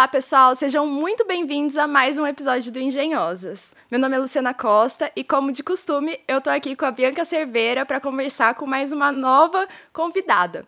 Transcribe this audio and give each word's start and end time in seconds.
Olá, 0.00 0.08
pessoal, 0.08 0.56
sejam 0.56 0.86
muito 0.86 1.26
bem-vindos 1.26 1.76
a 1.76 1.86
mais 1.86 2.18
um 2.18 2.26
episódio 2.26 2.72
do 2.72 2.80
Engenhosas. 2.80 3.74
Meu 3.90 4.00
nome 4.00 4.16
é 4.16 4.18
Luciana 4.18 4.54
Costa 4.54 5.12
e, 5.14 5.22
como 5.22 5.52
de 5.52 5.62
costume, 5.62 6.18
eu 6.26 6.40
tô 6.40 6.48
aqui 6.48 6.74
com 6.74 6.86
a 6.86 6.90
Bianca 6.90 7.22
Cerveira 7.22 7.84
para 7.84 8.00
conversar 8.00 8.54
com 8.54 8.66
mais 8.66 8.92
uma 8.92 9.12
nova 9.12 9.68
convidada. 9.92 10.66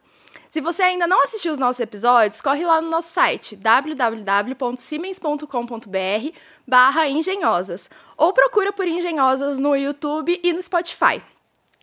Se 0.51 0.61
você 0.61 0.83
ainda 0.83 1.07
não 1.07 1.25
assistiu 1.25 1.51
os 1.51 1.59
nossos 1.59 1.81
episódios, 1.81 2.43
corre 2.43 2.63
lá 2.63 2.83
no 2.83 2.91
nosso 2.91 3.09
site 3.09 3.57
www.siemens.com.br 3.57 6.37
barra 6.69 7.09
engenhosas 7.09 7.89
ou 8.19 8.35
procura 8.35 8.71
por 8.71 8.87
Engenhosas 8.87 9.59
no 9.59 9.75
YouTube 9.75 10.39
e 10.45 10.53
no 10.53 10.61
Spotify. 10.61 11.23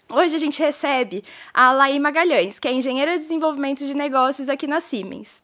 Hoje 0.07 0.35
a 0.35 0.39
gente 0.39 0.61
recebe 0.61 1.23
a 1.51 1.71
Laí 1.71 1.99
Magalhães, 1.99 2.59
que 2.59 2.67
é 2.67 2.71
engenheira 2.71 3.13
de 3.13 3.19
desenvolvimento 3.19 3.83
de 3.85 3.95
negócios 3.95 4.49
aqui 4.49 4.67
na 4.67 4.79
Siemens. 4.79 5.41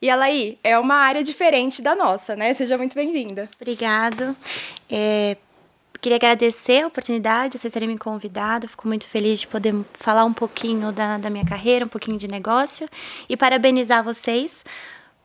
E 0.00 0.08
ela 0.08 0.26
aí 0.26 0.58
é 0.62 0.78
uma 0.78 0.96
área 0.96 1.24
diferente 1.24 1.80
da 1.80 1.94
nossa, 1.94 2.36
né? 2.36 2.52
Seja 2.54 2.76
muito 2.76 2.94
bem-vinda. 2.94 3.48
Obrigado. 3.60 4.36
É, 4.90 5.36
queria 6.00 6.16
agradecer 6.16 6.84
a 6.84 6.86
oportunidade, 6.86 7.58
vocês 7.58 7.72
terem 7.72 7.88
me 7.88 7.98
convidado. 7.98 8.68
Fico 8.68 8.86
muito 8.86 9.08
feliz 9.08 9.40
de 9.40 9.48
poder 9.48 9.74
falar 9.94 10.24
um 10.24 10.32
pouquinho 10.32 10.92
da, 10.92 11.18
da 11.18 11.30
minha 11.30 11.44
carreira, 11.44 11.84
um 11.84 11.88
pouquinho 11.88 12.18
de 12.18 12.28
negócio. 12.28 12.88
E 13.28 13.36
parabenizar 13.36 14.04
vocês 14.04 14.62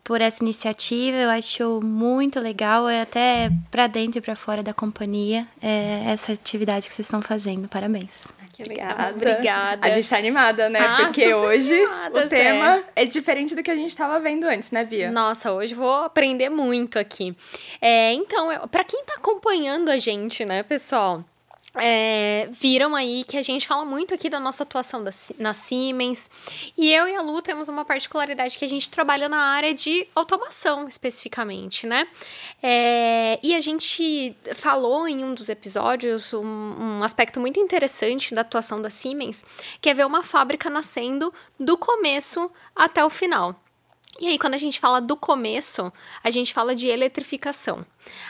por 0.03 0.21
essa 0.21 0.44
iniciativa. 0.44 1.17
Eu 1.17 1.30
acho 1.30 1.81
muito 1.83 2.39
legal, 2.39 2.88
é 2.88 3.02
até 3.02 3.52
para 3.69 3.88
dentro 3.88 4.19
e 4.19 4.22
para 4.22 4.35
fora 4.35 4.63
da 4.63 4.73
companhia, 4.73 5.47
é, 5.61 6.03
essa 6.08 6.33
atividade 6.33 6.88
que 6.88 6.94
vocês 6.94 7.08
estão 7.08 7.22
fazendo. 7.22 7.67
Parabéns. 7.67 8.23
Obrigada. 8.61 9.09
Obrigada. 9.15 9.88
A 9.88 9.89
gente 9.89 10.09
tá 10.09 10.17
animada, 10.17 10.69
né? 10.69 10.80
Ah, 10.80 10.97
Porque 11.05 11.33
hoje 11.33 11.73
animada, 11.73 12.25
o 12.25 12.30
tema 12.30 12.83
é 12.95 13.05
diferente 13.05 13.55
do 13.55 13.63
que 13.63 13.72
a 13.72 13.75
gente 13.75 13.95
tava 13.95 14.19
vendo 14.19 14.45
antes, 14.45 14.72
né, 14.72 14.83
Bia? 14.83 15.11
Nossa, 15.11 15.52
hoje 15.52 15.73
vou 15.73 15.94
aprender 15.94 16.49
muito 16.49 16.97
aqui. 16.99 17.36
É, 17.81 18.13
então, 18.13 18.49
para 18.69 18.83
quem 18.83 19.03
tá 19.05 19.16
acompanhando 19.17 19.89
a 19.89 19.97
gente, 19.97 20.45
né, 20.45 20.63
pessoal? 20.63 21.23
É, 21.77 22.50
viram 22.52 22.95
aí 22.95 23.23
que 23.23 23.38
a 23.38 23.41
gente 23.41 23.66
fala 23.66 23.86
muito 23.86 24.14
aqui 24.14 24.30
da 24.30 24.41
nossa 24.41 24.64
atuação 24.64 25.03
da, 25.03 25.11
na 25.39 25.53
Siemens. 25.53 26.30
E 26.77 26.91
eu 26.91 27.08
e 27.08 27.16
a 27.16 27.22
Lu 27.22 27.41
temos 27.41 27.69
uma 27.69 27.86
particularidade 27.86 28.58
que 28.58 28.66
a 28.66 28.67
gente 28.67 28.89
trabalha 28.89 29.30
na 29.30 29.38
área 29.38 29.73
de 29.73 30.05
automação, 30.14 30.88
especificamente, 30.88 31.88
né? 31.88 32.08
É, 32.61 33.39
e 33.42 33.55
a 33.55 33.61
gente 33.61 34.36
falou 34.53 35.08
em 35.08 35.23
um 35.23 35.33
dos 35.33 35.47
episódios 35.47 36.33
um, 36.33 36.44
um 36.45 37.03
aspecto 37.03 37.39
muito 37.39 37.59
interessante 37.59 38.36
da 38.36 38.42
atuação 38.42 38.81
da 38.81 38.89
Siemens, 38.89 39.45
que 39.80 39.89
é 39.89 39.94
ver 39.94 40.05
uma 40.05 40.23
fábrica 40.23 40.69
nascendo 40.69 41.33
do 41.58 41.77
começo 41.77 42.52
até 42.75 43.03
o 43.03 43.09
final. 43.09 43.55
E 44.20 44.28
aí, 44.28 44.38
quando 44.38 44.54
a 44.54 44.58
gente 44.58 44.80
fala 44.80 45.02
do 45.02 45.16
começo, 45.16 45.92
a 46.23 46.30
gente 46.30 46.54
fala 46.54 46.76
de 46.76 46.88
eletrificação. 46.88 47.86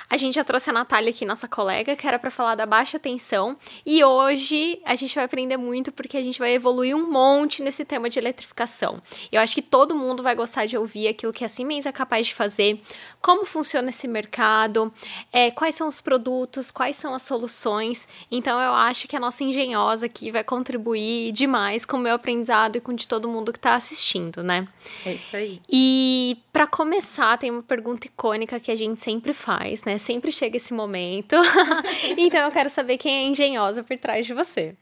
A 0.10 0.18
gente 0.18 0.36
já 0.36 0.44
trouxe 0.44 0.70
a 0.70 0.74
Natália 0.74 1.10
aqui, 1.10 1.26
nossa 1.26 1.48
colega, 1.48 1.96
que 1.96 2.06
era 2.06 2.20
para 2.20 2.30
falar 2.30 2.56
da 2.56 2.66
baixa 2.66 3.00
tensão, 3.00 3.58
e 3.86 4.04
hoje 4.04 4.80
a 4.86 4.96
gente 4.96 5.16
vai 5.16 5.24
aprender 5.24 5.58
muito 5.58 5.92
porque 5.92 6.18
a 6.18 6.22
gente 6.22 6.38
vai 6.38 6.54
evoluir 6.54 6.96
um 6.96 7.10
monte 7.10 7.62
nesse 7.62 7.86
tema 7.86 8.10
de 8.10 8.20
eletrificação. 8.20 9.02
Eu 9.32 9.40
acho 9.42 9.56
que 9.56 9.62
todo 9.62 9.96
mundo 9.96 10.22
vai 10.22 10.36
gostar 10.36 10.66
de 10.66 10.78
ouvir 10.78 11.08
aquilo 11.08 11.32
que 11.32 11.46
a 11.46 11.50
Siemens 11.50 11.86
é 11.86 11.92
capaz 11.92 12.28
de 12.28 12.36
fazer, 12.36 12.82
como 13.22 13.46
funciona 13.46 13.90
esse 13.90 14.08
mercado, 14.08 14.94
é, 15.32 15.50
quais 15.52 15.76
são 15.76 15.88
os 15.88 16.02
produtos, 16.02 16.70
quais 16.72 16.96
são 16.96 17.14
as 17.14 17.24
soluções. 17.24 18.08
Então 18.30 18.60
eu 18.60 18.74
acho 18.74 19.08
que 19.08 19.16
a 19.16 19.20
nossa 19.20 19.44
engenhosa 19.44 20.06
aqui 20.06 20.32
vai 20.32 20.44
contribuir 20.44 21.32
demais 21.32 21.86
com 21.86 21.98
o 21.98 22.00
meu 22.00 22.16
aprendizado 22.16 22.76
e 22.76 22.82
com 22.82 22.94
de 22.94 23.08
todo 23.08 23.30
mundo 23.30 23.54
que 23.54 23.58
está 23.58 23.76
assistindo, 23.76 24.44
né? 24.44 24.68
É 25.06 25.14
isso 25.14 25.36
aí. 25.36 25.62
E 25.74 26.38
para 26.52 26.68
começar, 26.68 27.38
tem 27.38 27.50
uma 27.50 27.64
pergunta 27.64 28.06
icônica 28.06 28.60
que 28.60 28.70
a 28.70 28.76
gente 28.76 29.02
sempre 29.02 29.34
faz, 29.34 29.86
né? 29.86 29.98
Sempre 29.98 30.30
chega 30.30 30.58
esse 30.58 30.74
momento. 30.74 31.38
então 32.18 32.42
eu 32.42 32.52
quero 32.52 32.70
saber 32.70 32.98
quem 32.98 33.16
é 33.16 33.24
engenhosa 33.24 33.82
por 33.82 33.98
trás 33.98 34.26
de 34.26 34.34
você. 34.34 34.74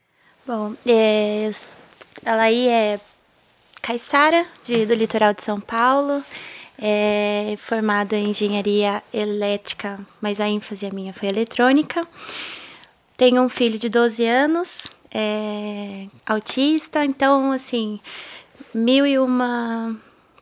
Bom, 0.44 0.74
é, 0.84 1.48
ela 2.24 2.42
aí 2.42 2.66
é 2.66 2.98
Caissara, 3.80 4.44
do 4.66 4.94
litoral 4.94 5.32
de 5.32 5.44
São 5.44 5.60
Paulo. 5.60 6.24
É 6.82 7.54
formada 7.58 8.16
em 8.16 8.30
engenharia 8.30 9.00
elétrica, 9.14 10.00
mas 10.20 10.40
a 10.40 10.48
ênfase 10.48 10.86
a 10.86 10.90
minha 10.90 11.12
foi 11.12 11.28
eletrônica. 11.28 12.04
Tenho 13.16 13.42
um 13.42 13.48
filho 13.48 13.78
de 13.78 13.88
12 13.88 14.24
anos, 14.24 14.86
é 15.12 16.06
autista, 16.26 17.04
então, 17.04 17.52
assim, 17.52 18.00
mil 18.74 19.06
e 19.06 19.18
uma 19.18 19.94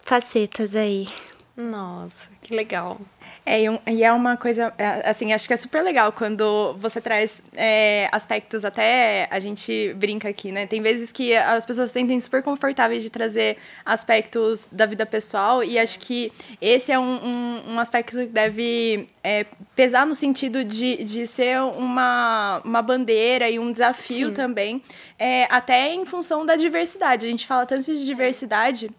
facetas 0.09 0.75
aí. 0.75 1.07
Nossa, 1.55 2.31
que 2.41 2.55
legal. 2.55 2.99
É, 3.45 3.63
e 3.91 4.03
é 4.03 4.13
uma 4.13 4.37
coisa, 4.37 4.73
é, 4.79 5.09
assim, 5.09 5.33
acho 5.33 5.47
que 5.47 5.53
é 5.53 5.57
super 5.57 5.83
legal 5.83 6.13
quando 6.13 6.75
você 6.79 7.01
traz 7.01 7.43
é, 7.55 8.09
aspectos, 8.13 8.65
até 8.65 9.27
a 9.31 9.39
gente 9.39 9.95
brinca 9.97 10.29
aqui, 10.29 10.51
né? 10.51 10.67
Tem 10.67 10.81
vezes 10.81 11.13
que 11.13 11.35
as 11.35 11.67
pessoas 11.67 11.91
se 11.91 11.95
sentem 11.95 12.19
super 12.21 12.43
confortáveis 12.43 13.03
de 13.03 13.11
trazer 13.11 13.59
aspectos 13.85 14.67
da 14.71 14.87
vida 14.87 15.05
pessoal, 15.05 15.63
e 15.65 15.79
acho 15.79 15.99
que 16.01 16.33
esse 16.61 16.93
é 16.93 16.99
um, 16.99 17.03
um, 17.03 17.73
um 17.73 17.81
aspecto 17.81 18.17
que 18.19 18.27
deve 18.27 19.07
é, 19.23 19.45
pesar 19.75 20.07
no 20.07 20.15
sentido 20.15 20.65
de, 20.65 21.05
de 21.05 21.27
ser 21.27 21.61
uma, 21.61 22.63
uma 22.65 22.83
bandeira 22.83 23.49
e 23.49 23.59
um 23.59 23.73
desafio 23.73 24.29
Sim. 24.29 24.35
também, 24.35 24.83
é, 25.19 25.47
até 25.51 25.93
em 25.93 26.05
função 26.07 26.47
da 26.47 26.57
diversidade. 26.57 27.27
A 27.27 27.31
gente 27.31 27.47
fala 27.47 27.67
tanto 27.67 27.85
de 27.85 28.05
diversidade. 28.05 28.91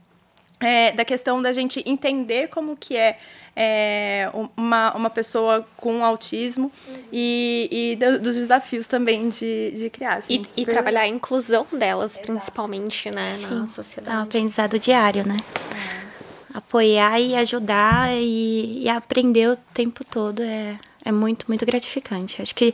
É, 0.59 0.92
da 0.92 1.06
questão 1.06 1.42
da 1.42 1.53
gente 1.53 1.81
entender 1.86 2.50
como 2.50 2.75
que 2.75 2.96
é 2.96 3.18
é, 3.62 4.31
uma, 4.56 4.96
uma 4.96 5.09
pessoa 5.09 5.68
com 5.75 6.02
autismo 6.03 6.72
uhum. 6.88 7.03
e, 7.12 7.97
e 8.02 8.20
dos 8.20 8.36
desafios 8.36 8.88
também 8.88 9.28
de, 9.28 9.72
de 9.72 9.90
criar. 9.90 10.19
Assim, 10.19 10.36
e, 10.36 10.38
super... 10.38 10.62
e, 10.62 10.66
trabalhar 10.66 11.02
a 11.02 11.08
inclusão 11.08 11.68
delas, 11.74 12.14
Exato. 12.14 12.28
principalmente, 12.28 13.12
né, 13.12 13.28
Sim. 13.28 13.59
na 13.59 13.68
sociedade. 13.68 14.16
É 14.16 14.19
um 14.19 14.24
aprendizado 14.24 14.80
diário, 14.80 15.28
né? 15.28 15.36
É. 15.75 16.58
Apoiar 16.58 17.19
e 17.19 17.36
ajudar 17.36 18.09
e, 18.14 18.84
e 18.84 18.90
aprender 18.90 19.50
o 19.50 19.58
tempo 19.74 20.06
todo 20.06 20.42
é, 20.42 20.80
é 21.03 21.12
muito, 21.12 21.46
muito 21.50 21.66
gratificante. 21.66 22.42
Acho 22.42 22.56
que 22.56 22.74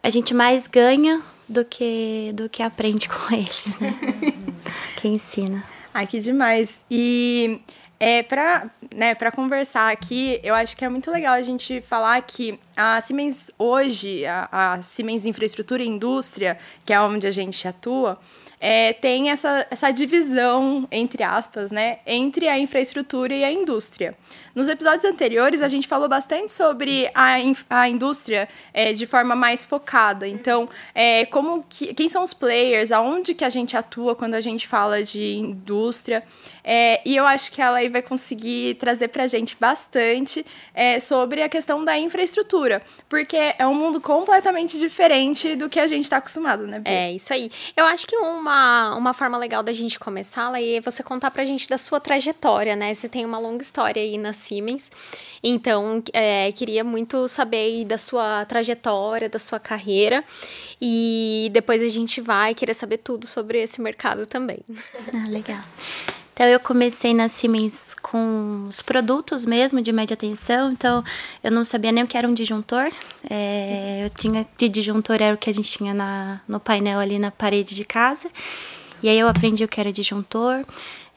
a 0.00 0.10
gente 0.10 0.32
mais 0.32 0.68
ganha 0.68 1.20
do 1.48 1.64
que, 1.64 2.30
do 2.34 2.48
que 2.48 2.62
aprende 2.62 3.08
com 3.08 3.16
eles, 3.34 3.78
né? 3.80 3.94
que 4.96 5.08
ensina. 5.08 5.62
Ai, 5.94 6.06
que 6.06 6.20
demais. 6.20 6.84
E 6.90 7.60
é, 8.00 8.22
para 8.22 8.70
né, 8.94 9.14
conversar 9.30 9.92
aqui, 9.92 10.40
eu 10.42 10.54
acho 10.54 10.76
que 10.76 10.84
é 10.84 10.88
muito 10.88 11.10
legal 11.10 11.34
a 11.34 11.42
gente 11.42 11.80
falar 11.82 12.20
que 12.22 12.58
a 12.76 13.00
Siemens 13.00 13.50
hoje, 13.58 14.24
a, 14.26 14.48
a 14.50 14.82
Siemens 14.82 15.26
Infraestrutura 15.26 15.82
e 15.82 15.86
Indústria, 15.86 16.58
que 16.84 16.92
é 16.92 17.00
onde 17.00 17.26
a 17.26 17.30
gente 17.30 17.66
atua, 17.66 18.18
é, 18.64 18.92
tem 18.92 19.28
essa, 19.28 19.66
essa 19.72 19.90
divisão, 19.90 20.86
entre 20.88 21.24
aspas, 21.24 21.72
né, 21.72 21.98
entre 22.06 22.46
a 22.46 22.56
infraestrutura 22.56 23.34
e 23.34 23.42
a 23.42 23.50
indústria. 23.50 24.16
Nos 24.54 24.68
episódios 24.68 25.04
anteriores, 25.04 25.62
a 25.62 25.68
gente 25.68 25.88
falou 25.88 26.08
bastante 26.08 26.52
sobre 26.52 27.10
a, 27.12 27.36
a 27.68 27.88
indústria 27.88 28.48
é, 28.72 28.92
de 28.92 29.04
forma 29.04 29.34
mais 29.34 29.64
focada. 29.64 30.28
Então, 30.28 30.68
é, 30.94 31.24
como 31.26 31.64
que, 31.68 31.92
quem 31.94 32.08
são 32.08 32.22
os 32.22 32.34
players, 32.34 32.92
aonde 32.92 33.34
que 33.34 33.44
a 33.44 33.48
gente 33.48 33.76
atua 33.76 34.14
quando 34.14 34.34
a 34.34 34.40
gente 34.40 34.68
fala 34.68 35.02
de 35.02 35.36
indústria. 35.36 36.22
É, 36.62 37.00
e 37.04 37.16
eu 37.16 37.26
acho 37.26 37.50
que 37.50 37.60
ela 37.60 37.78
aí 37.78 37.88
vai 37.88 38.02
conseguir 38.02 38.74
trazer 38.74 39.08
para 39.08 39.24
a 39.24 39.26
gente 39.26 39.56
bastante 39.58 40.46
é, 40.72 41.00
sobre 41.00 41.42
a 41.42 41.48
questão 41.48 41.84
da 41.84 41.98
infraestrutura, 41.98 42.61
porque 43.08 43.36
é 43.36 43.66
um 43.66 43.74
mundo 43.74 44.00
completamente 44.00 44.78
diferente 44.78 45.56
do 45.56 45.68
que 45.68 45.80
a 45.80 45.86
gente 45.86 46.04
está 46.04 46.18
acostumado, 46.18 46.66
né? 46.66 46.78
Bia? 46.78 46.92
É, 46.92 47.12
isso 47.12 47.32
aí. 47.32 47.50
Eu 47.76 47.84
acho 47.86 48.06
que 48.06 48.16
uma, 48.16 48.94
uma 48.94 49.12
forma 49.12 49.38
legal 49.38 49.62
da 49.62 49.72
gente 49.72 49.98
começar 49.98 50.52
é 50.60 50.80
você 50.80 51.02
contar 51.02 51.30
para 51.30 51.42
a 51.42 51.46
gente 51.46 51.68
da 51.68 51.78
sua 51.78 52.00
trajetória, 52.00 52.76
né? 52.76 52.92
Você 52.92 53.08
tem 53.08 53.24
uma 53.24 53.38
longa 53.38 53.62
história 53.62 54.02
aí 54.02 54.16
na 54.18 54.32
Siemens. 54.32 54.90
Então, 55.42 56.02
é, 56.12 56.52
queria 56.52 56.84
muito 56.84 57.26
saber 57.28 57.84
da 57.84 57.98
sua 57.98 58.44
trajetória, 58.44 59.28
da 59.28 59.38
sua 59.38 59.58
carreira. 59.58 60.22
E 60.80 61.50
depois 61.52 61.82
a 61.82 61.88
gente 61.88 62.20
vai 62.20 62.54
querer 62.54 62.74
saber 62.74 62.98
tudo 62.98 63.26
sobre 63.26 63.60
esse 63.62 63.80
mercado 63.80 64.26
também. 64.26 64.60
Ah, 65.14 65.28
legal. 65.28 65.62
Então 66.34 66.46
eu 66.46 66.58
comecei 66.58 67.12
na 67.12 67.28
Siemens 67.28 67.94
com 68.00 68.66
os 68.68 68.80
produtos 68.80 69.44
mesmo 69.44 69.82
de 69.82 69.92
média 69.92 70.16
tensão, 70.16 70.72
então 70.72 71.04
eu 71.44 71.50
não 71.50 71.64
sabia 71.64 71.92
nem 71.92 72.04
o 72.04 72.06
que 72.06 72.16
era 72.16 72.26
um 72.26 72.34
disjuntor. 72.34 72.90
É, 73.28 74.02
eu 74.04 74.10
tinha 74.10 74.46
de 74.56 74.68
disjuntor 74.68 75.20
era 75.20 75.34
o 75.34 75.38
que 75.38 75.50
a 75.50 75.54
gente 75.54 75.70
tinha 75.70 75.92
na, 75.92 76.40
no 76.48 76.58
painel 76.58 76.98
ali 76.98 77.18
na 77.18 77.30
parede 77.30 77.74
de 77.74 77.84
casa. 77.84 78.30
E 79.02 79.08
aí 79.08 79.18
eu 79.18 79.28
aprendi 79.28 79.64
o 79.64 79.68
que 79.68 79.80
era 79.80 79.92
disjuntor 79.92 80.64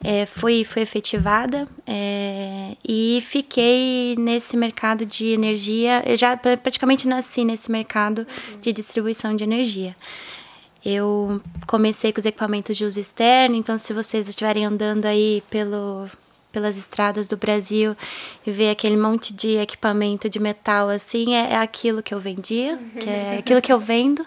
é, 0.03 0.25
fui, 0.25 0.63
fui 0.63 0.81
efetivada 0.81 1.67
é, 1.87 2.75
e 2.87 3.23
fiquei 3.25 4.15
nesse 4.17 4.55
mercado 4.57 5.05
de 5.05 5.27
energia. 5.27 6.03
Eu 6.05 6.15
já 6.15 6.37
praticamente 6.37 7.07
nasci 7.07 7.43
nesse 7.43 7.71
mercado 7.71 8.25
de 8.61 8.71
distribuição 8.71 9.35
de 9.35 9.43
energia. 9.43 9.95
Eu 10.85 11.41
comecei 11.65 12.13
com 12.13 12.19
os 12.19 12.25
equipamentos 12.25 12.77
de 12.77 12.85
uso 12.85 12.99
externo, 12.99 13.55
então 13.55 13.75
se 13.77 13.91
vocês 13.91 14.29
estiverem 14.29 14.65
andando 14.65 15.05
aí 15.05 15.43
pelo, 15.49 16.07
pelas 16.51 16.77
estradas 16.77 17.27
do 17.27 17.35
Brasil 17.35 17.97
e 18.45 18.51
ver 18.51 18.69
aquele 18.69 18.95
monte 18.95 19.33
de 19.33 19.57
equipamento 19.57 20.29
de 20.29 20.39
metal 20.39 20.87
assim, 20.87 21.33
é, 21.33 21.53
é 21.53 21.57
aquilo 21.57 22.03
que 22.03 22.13
eu 22.13 22.19
vendia, 22.19 22.79
que 22.99 23.09
é 23.09 23.37
aquilo 23.39 23.61
que 23.61 23.73
eu 23.73 23.79
vendo. 23.79 24.25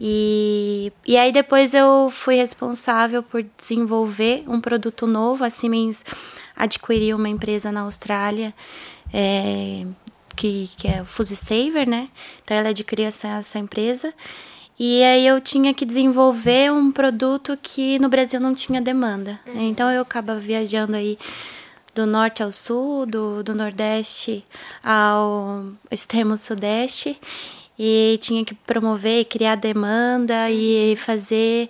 E, 0.00 0.92
e 1.06 1.16
aí 1.16 1.30
depois 1.30 1.72
eu 1.72 2.10
fui 2.10 2.34
responsável 2.34 3.22
por 3.22 3.44
desenvolver 3.56 4.44
um 4.48 4.60
produto 4.60 5.06
novo. 5.06 5.44
A 5.44 5.50
Siemens 5.50 6.04
adquiriu 6.56 7.16
uma 7.16 7.28
empresa 7.28 7.70
na 7.70 7.82
Austrália 7.82 8.52
é, 9.12 9.86
que, 10.36 10.70
que 10.76 10.88
é 10.88 11.02
o 11.02 11.04
Fuse 11.04 11.36
Saver, 11.36 11.88
né? 11.88 12.08
Então 12.44 12.56
ela 12.56 12.70
adquiriu 12.70 13.06
essa, 13.06 13.28
essa 13.28 13.58
empresa. 13.58 14.12
E 14.82 15.04
aí 15.04 15.26
eu 15.26 15.38
tinha 15.42 15.74
que 15.74 15.84
desenvolver 15.84 16.72
um 16.72 16.90
produto 16.90 17.54
que 17.62 17.98
no 17.98 18.08
Brasil 18.08 18.40
não 18.40 18.54
tinha 18.54 18.80
demanda. 18.80 19.38
Uhum. 19.46 19.68
Então 19.68 19.90
eu 19.90 20.00
acaba 20.00 20.36
viajando 20.36 20.96
aí 20.96 21.18
do 21.94 22.06
norte 22.06 22.42
ao 22.42 22.50
sul, 22.50 23.04
do, 23.04 23.42
do 23.42 23.54
nordeste 23.54 24.42
ao 24.82 25.66
extremo 25.90 26.38
sudeste 26.38 27.20
e 27.78 28.18
tinha 28.22 28.42
que 28.42 28.54
promover, 28.54 29.26
criar 29.26 29.56
demanda 29.56 30.50
e 30.50 30.96
fazer 30.96 31.68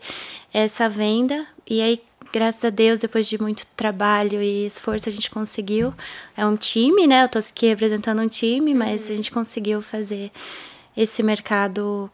essa 0.55 0.89
venda. 0.89 1.45
E 1.69 1.83
aí, 1.83 2.01
graças 2.33 2.65
a 2.65 2.71
Deus, 2.71 3.01
depois 3.01 3.27
de 3.27 3.43
muito 3.43 3.67
trabalho 3.77 4.41
e 4.41 4.65
esforço, 4.67 5.09
a 5.09 5.13
gente 5.13 5.33
conseguiu. 5.33 5.93
É 6.37 6.47
um 6.47 6.57
time, 6.57 7.09
né? 7.09 7.25
Eu 7.25 7.29
tô 7.29 7.41
aqui 7.41 7.67
representando 7.67 8.23
um 8.23 8.29
time, 8.29 8.73
mas 8.73 9.11
a 9.11 9.17
gente 9.17 9.33
conseguiu 9.33 9.83
fazer 9.83 10.31
esse 10.97 11.25
mercado 11.25 12.09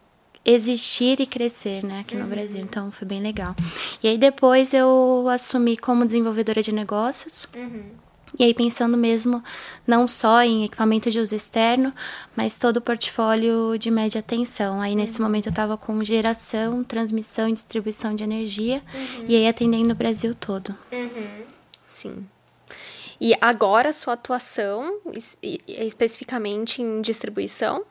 existir 0.47 1.21
e 1.21 1.27
crescer, 1.27 1.83
né, 1.83 2.01
aqui 2.01 2.15
uhum. 2.15 2.23
no 2.23 2.29
Brasil. 2.29 2.63
Então 2.63 2.93
foi 2.93 3.07
bem 3.07 3.21
legal. 3.21 3.55
E 4.01 4.07
aí 4.07 4.17
depois 4.17 4.73
eu 4.73 5.27
assumi 5.29 5.77
como 5.77 6.07
desenvolvedora 6.07 6.63
de 6.63 6.71
negócios. 6.71 7.49
Uhum. 7.55 7.83
E 8.39 8.45
aí 8.45 8.55
pensando 8.55 8.97
mesmo 8.97 9.43
não 9.87 10.07
só 10.07 10.43
em 10.43 10.65
equipamento 10.65 11.11
de 11.11 11.19
uso 11.19 11.35
externo, 11.35 11.93
mas 12.37 12.59
todo 12.59 12.77
o 12.77 12.81
portfólio 12.81 13.77
de 13.79 13.91
média 13.91 14.23
tensão. 14.23 14.81
Aí 14.81 14.95
nesse 14.95 15.19
uhum. 15.19 15.27
momento 15.27 15.47
eu 15.47 15.51
estava 15.51 15.77
com 15.77 16.05
geração, 16.05 16.85
transmissão 16.85 17.49
e 17.49 17.53
distribuição 17.53 18.15
de 18.15 18.23
energia 18.23 18.83
uhum. 18.95 19.27
e 19.27 19.37
aí 19.37 19.49
atendendo 19.49 19.93
o 19.93 19.97
Brasil 19.97 20.35
todo. 20.35 20.75
Uhum. 20.93 21.45
Sim. 21.89 22.27
E 23.21 23.35
agora 23.41 23.93
sua 23.93 24.13
atuação 24.13 25.01
especificamente 25.67 26.83
em 26.83 27.01
distribuição? 27.01 27.85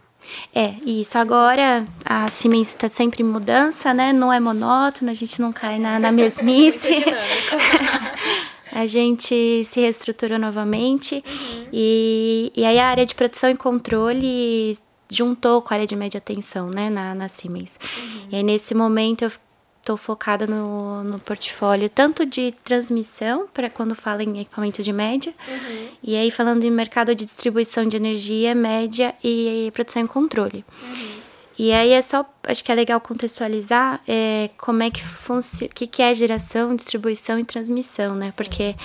É, 0.53 0.73
isso. 0.85 1.17
Agora 1.17 1.85
a 2.03 2.29
Siemens 2.29 2.69
está 2.69 2.89
sempre 2.89 3.23
em 3.23 3.25
mudança, 3.25 3.93
né? 3.93 4.13
Não 4.13 4.31
é 4.31 4.39
monótono, 4.39 5.11
a 5.11 5.13
gente 5.13 5.41
não 5.41 5.51
cai 5.51 5.79
na, 5.79 5.99
na 5.99 6.11
mesmice. 6.11 6.89
a 8.71 8.85
gente 8.85 9.63
se 9.63 9.79
reestruturou 9.79 10.37
novamente 10.37 11.23
uhum. 11.25 11.67
e, 11.71 12.51
e 12.55 12.65
aí 12.65 12.77
a 12.77 12.87
área 12.87 13.05
de 13.05 13.15
produção 13.15 13.49
e 13.49 13.55
controle 13.55 14.77
juntou 15.09 15.61
com 15.61 15.73
a 15.73 15.75
área 15.75 15.87
de 15.87 15.95
média 15.95 16.19
tensão, 16.19 16.69
né, 16.69 16.89
na, 16.89 17.15
na 17.15 17.29
Siemens. 17.29 17.79
Uhum. 17.97 18.27
E 18.31 18.35
aí 18.35 18.43
nesse 18.43 18.73
momento 18.75 19.23
eu 19.23 19.31
estou 19.85 19.95
focada 19.95 20.47
no, 20.47 21.03
no 21.03 21.19
portfólio 21.19 21.87
tanto 21.87 22.25
de 22.25 22.51
transmissão, 22.63 23.47
para 23.53 23.69
quando 23.69 23.93
fala 23.93 24.23
em 24.23 24.39
equipamento 24.39 24.81
de 24.81 24.91
média, 24.91 25.31
uhum. 25.47 25.87
e 26.01 26.15
aí 26.15 26.31
falando 26.31 26.63
em 26.63 26.71
mercado 26.71 27.13
de 27.13 27.23
distribuição 27.23 27.87
de 27.87 27.95
energia, 27.95 28.55
média 28.55 29.13
e 29.23 29.69
produção 29.73 30.03
e 30.03 30.07
controle. 30.07 30.65
Uhum. 30.81 31.15
E 31.57 31.71
aí 31.71 31.91
é 31.91 32.01
só, 32.01 32.25
acho 32.43 32.63
que 32.63 32.71
é 32.71 32.75
legal 32.75 32.99
contextualizar 32.99 34.01
é, 34.07 34.49
como 34.57 34.81
é 34.81 34.89
que 34.89 35.01
funciona, 35.01 35.71
o 35.71 35.73
que, 35.73 35.87
que 35.87 36.01
é 36.01 36.13
geração, 36.13 36.75
distribuição 36.75 37.39
e 37.39 37.43
transmissão, 37.43 38.15
né? 38.15 38.31
Sim. 38.31 38.33
Porque 38.35 38.75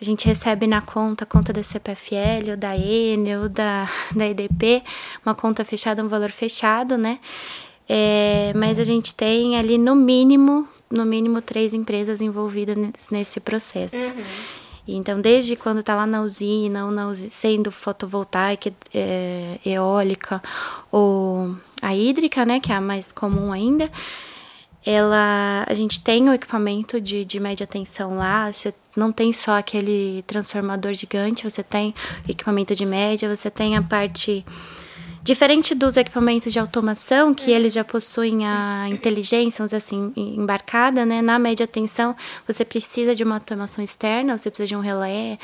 a 0.00 0.04
gente 0.04 0.26
recebe 0.26 0.66
na 0.66 0.80
conta, 0.80 1.26
conta 1.26 1.52
da 1.52 1.62
CPFL, 1.62 2.52
ou 2.52 2.56
da 2.56 2.74
Enel, 2.74 3.42
ou 3.42 3.48
da, 3.48 3.86
da 4.16 4.26
EDP, 4.26 4.82
uma 5.26 5.34
conta 5.34 5.64
fechada, 5.64 6.02
um 6.02 6.08
valor 6.08 6.30
fechado, 6.30 6.96
né? 6.96 7.18
É, 7.92 8.52
mas 8.54 8.78
a 8.78 8.84
gente 8.84 9.12
tem 9.12 9.58
ali 9.58 9.76
no 9.76 9.96
mínimo, 9.96 10.68
no 10.88 11.04
mínimo 11.04 11.42
três 11.42 11.74
empresas 11.74 12.20
envolvidas 12.20 12.76
nesse 13.10 13.40
processo. 13.40 14.14
Uhum. 14.14 14.24
Então, 14.86 15.20
desde 15.20 15.56
quando 15.56 15.80
está 15.80 15.96
lá 15.96 16.06
na 16.06 16.22
usina, 16.22 16.84
ou 16.86 16.92
na 16.92 17.08
usina, 17.08 17.30
sendo 17.30 17.72
fotovoltaica, 17.72 18.72
é, 18.94 19.58
eólica 19.66 20.40
ou 20.90 21.56
a 21.82 21.92
hídrica, 21.92 22.44
né, 22.46 22.60
que 22.60 22.70
é 22.70 22.76
a 22.76 22.80
mais 22.80 23.10
comum 23.10 23.52
ainda, 23.52 23.90
ela, 24.86 25.64
a 25.68 25.74
gente 25.74 26.00
tem 26.00 26.28
o 26.28 26.32
equipamento 26.32 27.00
de, 27.00 27.24
de 27.24 27.40
média 27.40 27.66
tensão 27.66 28.16
lá, 28.16 28.52
você 28.52 28.72
não 28.96 29.10
tem 29.10 29.32
só 29.32 29.58
aquele 29.58 30.24
transformador 30.28 30.94
gigante, 30.94 31.48
você 31.48 31.62
tem 31.62 31.92
equipamento 32.28 32.72
de 32.72 32.86
média, 32.86 33.34
você 33.34 33.50
tem 33.50 33.76
a 33.76 33.82
parte 33.82 34.44
Diferente 35.22 35.74
dos 35.74 35.96
equipamentos 35.96 36.52
de 36.52 36.58
automação, 36.58 37.34
que 37.34 37.50
eles 37.50 37.72
já 37.72 37.84
possuem 37.84 38.46
a 38.46 38.88
inteligência, 38.88 39.64
assim, 39.64 40.12
embarcada, 40.16 41.04
né? 41.04 41.20
Na 41.20 41.38
média 41.38 41.66
tensão, 41.66 42.16
você 42.46 42.64
precisa 42.64 43.14
de 43.14 43.22
uma 43.22 43.36
automação 43.36 43.84
externa, 43.84 44.36
você 44.38 44.50
precisa 44.50 44.68
de 44.68 44.76
um 44.76 44.80
relé, 44.80 45.38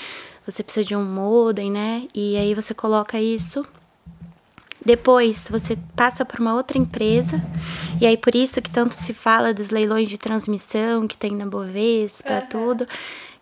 você 0.47 0.63
precisa 0.63 0.87
de 0.87 0.97
um 0.97 1.05
modem, 1.05 1.71
né? 1.71 2.05
E 2.15 2.37
aí 2.37 2.55
você 2.55 2.73
coloca 2.73 3.21
isso 3.21 3.67
depois 4.87 5.49
você 5.51 5.77
passa 5.97 6.25
por 6.25 6.39
uma 6.39 6.55
outra 6.55 6.79
empresa, 6.79 7.45
e 8.01 8.07
aí 8.07 8.17
por 8.17 8.37
isso 8.37 8.63
que 8.63 8.71
tanto 8.71 8.95
se 8.95 9.13
fala 9.13 9.53
dos 9.53 9.71
leilões 9.71 10.09
de 10.09 10.17
transmissão 10.17 11.09
que 11.09 11.19
tem 11.19 11.33
na 11.33 11.45
Bovespa, 11.45 12.35
uhum. 12.35 12.47
tudo, 12.49 12.87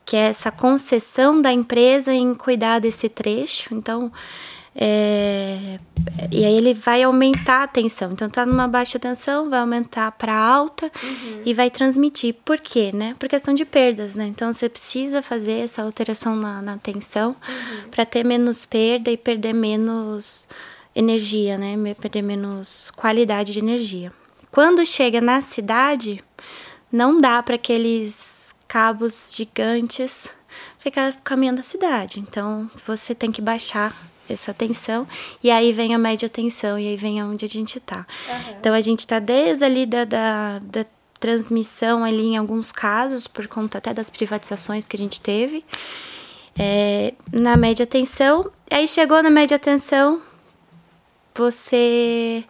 que 0.06 0.16
é 0.16 0.20
essa 0.20 0.50
concessão 0.50 1.42
da 1.42 1.52
empresa 1.52 2.14
em 2.14 2.34
cuidar 2.34 2.78
desse 2.78 3.10
trecho. 3.10 3.74
Então, 3.74 4.10
é, 4.76 5.78
e 6.32 6.44
aí 6.44 6.56
ele 6.56 6.74
vai 6.74 7.02
aumentar 7.02 7.62
a 7.62 7.66
tensão. 7.66 8.12
Então 8.12 8.28
tá 8.28 8.44
numa 8.44 8.66
baixa 8.66 8.98
tensão, 8.98 9.48
vai 9.48 9.60
aumentar 9.60 10.10
para 10.12 10.34
alta 10.34 10.90
uhum. 11.02 11.42
e 11.44 11.54
vai 11.54 11.70
transmitir. 11.70 12.34
Por 12.44 12.58
quê, 12.58 12.90
né? 12.92 13.14
Por 13.18 13.28
questão 13.28 13.54
de 13.54 13.64
perdas, 13.64 14.16
né? 14.16 14.26
Então 14.26 14.52
você 14.52 14.68
precisa 14.68 15.22
fazer 15.22 15.64
essa 15.64 15.82
alteração 15.82 16.34
na, 16.34 16.60
na 16.60 16.76
tensão 16.76 17.30
uhum. 17.30 17.90
para 17.90 18.04
ter 18.04 18.24
menos 18.24 18.66
perda 18.66 19.10
e 19.10 19.16
perder 19.16 19.52
menos 19.52 20.48
energia, 20.94 21.56
né? 21.56 21.76
Perder 22.00 22.22
menos 22.22 22.90
qualidade 22.90 23.52
de 23.52 23.60
energia. 23.60 24.12
Quando 24.50 24.84
chega 24.84 25.20
na 25.20 25.40
cidade, 25.40 26.22
não 26.90 27.20
dá 27.20 27.42
para 27.42 27.56
aqueles 27.56 28.54
cabos 28.66 29.32
gigantes 29.34 30.32
ficar 30.78 31.12
caminhando 31.22 31.60
a 31.60 31.64
cidade. 31.64 32.20
Então 32.20 32.70
você 32.86 33.14
tem 33.14 33.30
que 33.30 33.40
baixar 33.40 33.94
essa 34.28 34.54
tensão, 34.54 35.06
e 35.42 35.50
aí 35.50 35.72
vem 35.72 35.94
a 35.94 35.98
média 35.98 36.28
tensão, 36.28 36.78
e 36.78 36.88
aí 36.88 36.96
vem 36.96 37.20
aonde 37.20 37.44
a 37.44 37.48
gente 37.48 37.78
tá. 37.80 38.06
Uhum. 38.28 38.56
Então 38.58 38.74
a 38.74 38.80
gente 38.80 39.06
tá 39.06 39.18
desde 39.18 39.64
ali 39.64 39.86
da, 39.86 40.04
da, 40.04 40.58
da, 40.60 40.86
transmissão 41.20 42.04
ali 42.04 42.26
em 42.26 42.36
alguns 42.36 42.70
casos, 42.70 43.26
por 43.26 43.46
conta 43.46 43.78
até 43.78 43.94
das 43.94 44.10
privatizações 44.10 44.84
que 44.84 44.94
a 44.94 44.98
gente 44.98 45.22
teve, 45.22 45.64
é, 46.58 47.14
na 47.32 47.56
média 47.56 47.86
tensão, 47.86 48.50
aí 48.70 48.86
chegou 48.86 49.22
na 49.22 49.30
média 49.30 49.58
tensão, 49.58 50.20
você 51.34 52.44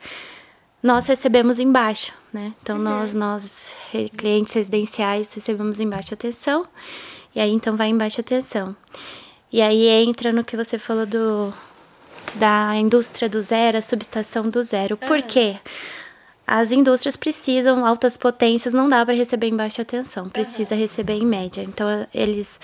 nós 0.83 1.07
recebemos 1.07 1.59
em 1.59 1.73
baixa, 1.73 2.13
né? 2.33 2.53
Então 2.63 2.77
uhum. 2.77 2.83
nós 2.83 3.15
nós 3.15 3.73
clientes 4.17 4.53
residenciais 4.53 5.33
recebemos 5.33 5.81
em 5.81 5.89
baixa 5.89 6.15
tensão 6.15 6.67
e 7.35 7.41
aí 7.41 7.51
então 7.51 7.77
vai 7.77 7.89
em 7.89 7.97
baixa 7.97 8.23
tensão. 8.23 8.77
E 9.55 9.63
aí 9.63 9.87
entra 9.87 10.33
no 10.33 10.43
que 10.43 10.57
você 10.57 10.81
falou 10.81 11.07
do 11.07 11.55
da 12.35 12.75
indústria 12.75 13.29
do 13.29 13.41
zero, 13.41 13.79
a 13.79 13.81
subestação 13.81 14.51
do 14.51 14.61
zero. 14.65 14.97
Por 14.97 15.23
quê? 15.23 15.57
As 16.45 16.73
indústrias 16.73 17.17
precisam 17.17 17.87
altas 17.87 18.17
potências, 18.17 18.75
não 18.75 18.89
dá 18.89 19.07
para 19.07 19.15
receber 19.15 19.47
em 19.47 19.57
baixa 19.57 19.85
tensão, 19.85 20.29
precisa 20.29 20.75
receber 20.75 21.13
em 21.13 21.25
média. 21.25 21.63
Então 21.63 21.87
eles 22.13 22.59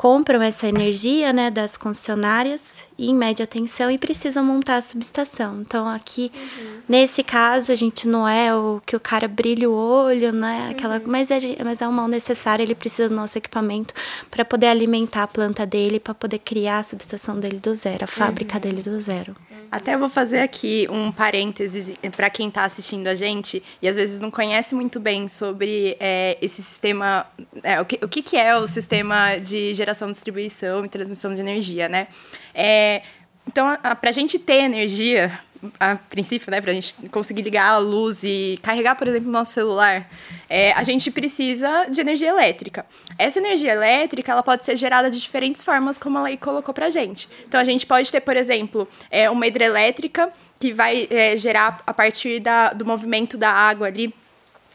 compram 0.00 0.40
essa 0.40 0.66
energia 0.66 1.30
né, 1.30 1.50
das 1.50 1.76
concessionárias 1.76 2.84
em 2.98 3.14
média 3.14 3.46
tensão 3.46 3.90
e 3.90 3.98
precisam 3.98 4.42
montar 4.42 4.76
a 4.76 4.82
subestação. 4.82 5.60
Então, 5.60 5.86
aqui, 5.86 6.32
uhum. 6.34 6.80
nesse 6.88 7.22
caso, 7.22 7.70
a 7.70 7.74
gente 7.74 8.08
não 8.08 8.26
é 8.26 8.54
o 8.56 8.80
que 8.86 8.96
o 8.96 9.00
cara 9.00 9.28
brilha 9.28 9.68
o 9.68 9.74
olho, 9.74 10.32
né? 10.32 10.68
Aquela, 10.70 10.96
uhum. 10.96 11.02
mas, 11.04 11.30
é, 11.30 11.38
mas 11.62 11.82
é 11.82 11.86
um 11.86 11.92
mal 11.92 12.08
necessário, 12.08 12.62
ele 12.62 12.74
precisa 12.74 13.10
do 13.10 13.14
nosso 13.14 13.36
equipamento 13.36 13.92
para 14.30 14.42
poder 14.42 14.68
alimentar 14.68 15.24
a 15.24 15.26
planta 15.26 15.66
dele, 15.66 16.00
para 16.00 16.14
poder 16.14 16.38
criar 16.38 16.78
a 16.78 16.84
subestação 16.84 17.38
dele 17.38 17.58
do 17.58 17.74
zero, 17.74 18.04
a 18.04 18.06
fábrica 18.06 18.54
uhum. 18.54 18.60
dele 18.62 18.80
do 18.80 18.98
zero. 18.98 19.36
Até 19.70 19.96
vou 19.96 20.08
fazer 20.08 20.40
aqui 20.40 20.86
um 20.90 21.10
parênteses 21.10 21.92
para 22.16 22.30
quem 22.30 22.48
está 22.48 22.64
assistindo 22.64 23.06
a 23.06 23.14
gente 23.14 23.62
e 23.80 23.88
às 23.88 23.96
vezes 23.96 24.20
não 24.20 24.30
conhece 24.30 24.74
muito 24.74 25.00
bem 25.00 25.28
sobre 25.28 25.96
é, 26.00 26.38
esse 26.40 26.62
sistema, 26.62 27.26
é, 27.62 27.80
o, 27.80 27.84
que, 27.84 27.98
o 28.04 28.08
que, 28.08 28.36
é 28.36 28.56
o 28.56 28.66
sistema 28.66 29.36
de 29.38 29.72
geração, 29.74 30.10
distribuição 30.10 30.84
e 30.84 30.88
transmissão 30.88 31.34
de 31.34 31.40
energia, 31.40 31.88
né? 31.88 32.08
É, 32.54 33.02
então, 33.46 33.76
para 34.00 34.10
a 34.10 34.12
gente 34.12 34.38
ter 34.38 34.62
energia, 34.62 35.32
a 35.78 35.96
princípio, 35.96 36.50
né, 36.50 36.60
para 36.60 36.70
a 36.70 36.74
gente 36.74 36.94
conseguir 37.10 37.42
ligar 37.42 37.68
a 37.70 37.78
luz 37.78 38.22
e 38.22 38.58
carregar, 38.62 38.96
por 38.96 39.06
exemplo, 39.06 39.28
o 39.28 39.32
nosso 39.32 39.52
celular, 39.52 40.08
é, 40.48 40.72
a 40.72 40.82
gente 40.82 41.10
precisa 41.10 41.86
de 41.90 42.00
energia 42.00 42.28
elétrica. 42.28 42.86
Essa 43.18 43.38
energia 43.38 43.72
elétrica, 43.72 44.32
ela 44.32 44.42
pode 44.42 44.64
ser 44.64 44.76
gerada 44.76 45.10
de 45.10 45.20
diferentes 45.20 45.62
formas, 45.62 45.98
como 45.98 46.18
a 46.18 46.22
lei 46.22 46.36
colocou 46.36 46.72
para 46.72 46.88
gente. 46.88 47.28
Então, 47.46 47.60
a 47.60 47.64
gente 47.64 47.86
pode 47.86 48.10
ter, 48.10 48.20
por 48.20 48.36
exemplo, 48.36 48.88
é, 49.10 49.30
uma 49.30 49.46
hidrelétrica 49.46 50.32
que 50.58 50.72
vai 50.72 51.08
é, 51.10 51.36
gerar 51.36 51.82
a 51.86 51.94
partir 51.94 52.40
da, 52.40 52.72
do 52.72 52.84
movimento 52.84 53.36
da 53.36 53.50
água 53.50 53.86
ali 53.86 54.14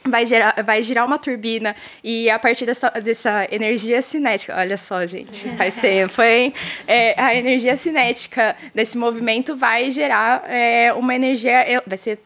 vai, 0.08 0.26
gerar, 0.26 0.56
vai 0.64 0.82
girar 0.82 1.06
uma 1.06 1.18
turbina 1.18 1.76
e 2.04 2.30
a 2.30 2.38
partir 2.40 2.66
dessa, 2.66 2.90
dessa 2.90 3.48
energia 3.52 4.02
cinética, 4.02 4.56
olha 4.58 4.78
só, 4.78 5.06
gente, 5.06 5.48
faz 5.58 5.76
tempo, 5.76 6.22
hein? 6.22 6.54
É, 6.88 7.20
a 7.20 7.36
energia 7.36 7.76
cinética 7.76 8.56
desse 8.74 8.98
movimento 8.98 9.56
vai 9.56 9.92
gerar 9.92 10.44
é, 10.50 10.94
uma 10.94 11.16
energia, 11.16 11.84
vai 11.86 11.98
ser 11.98 12.20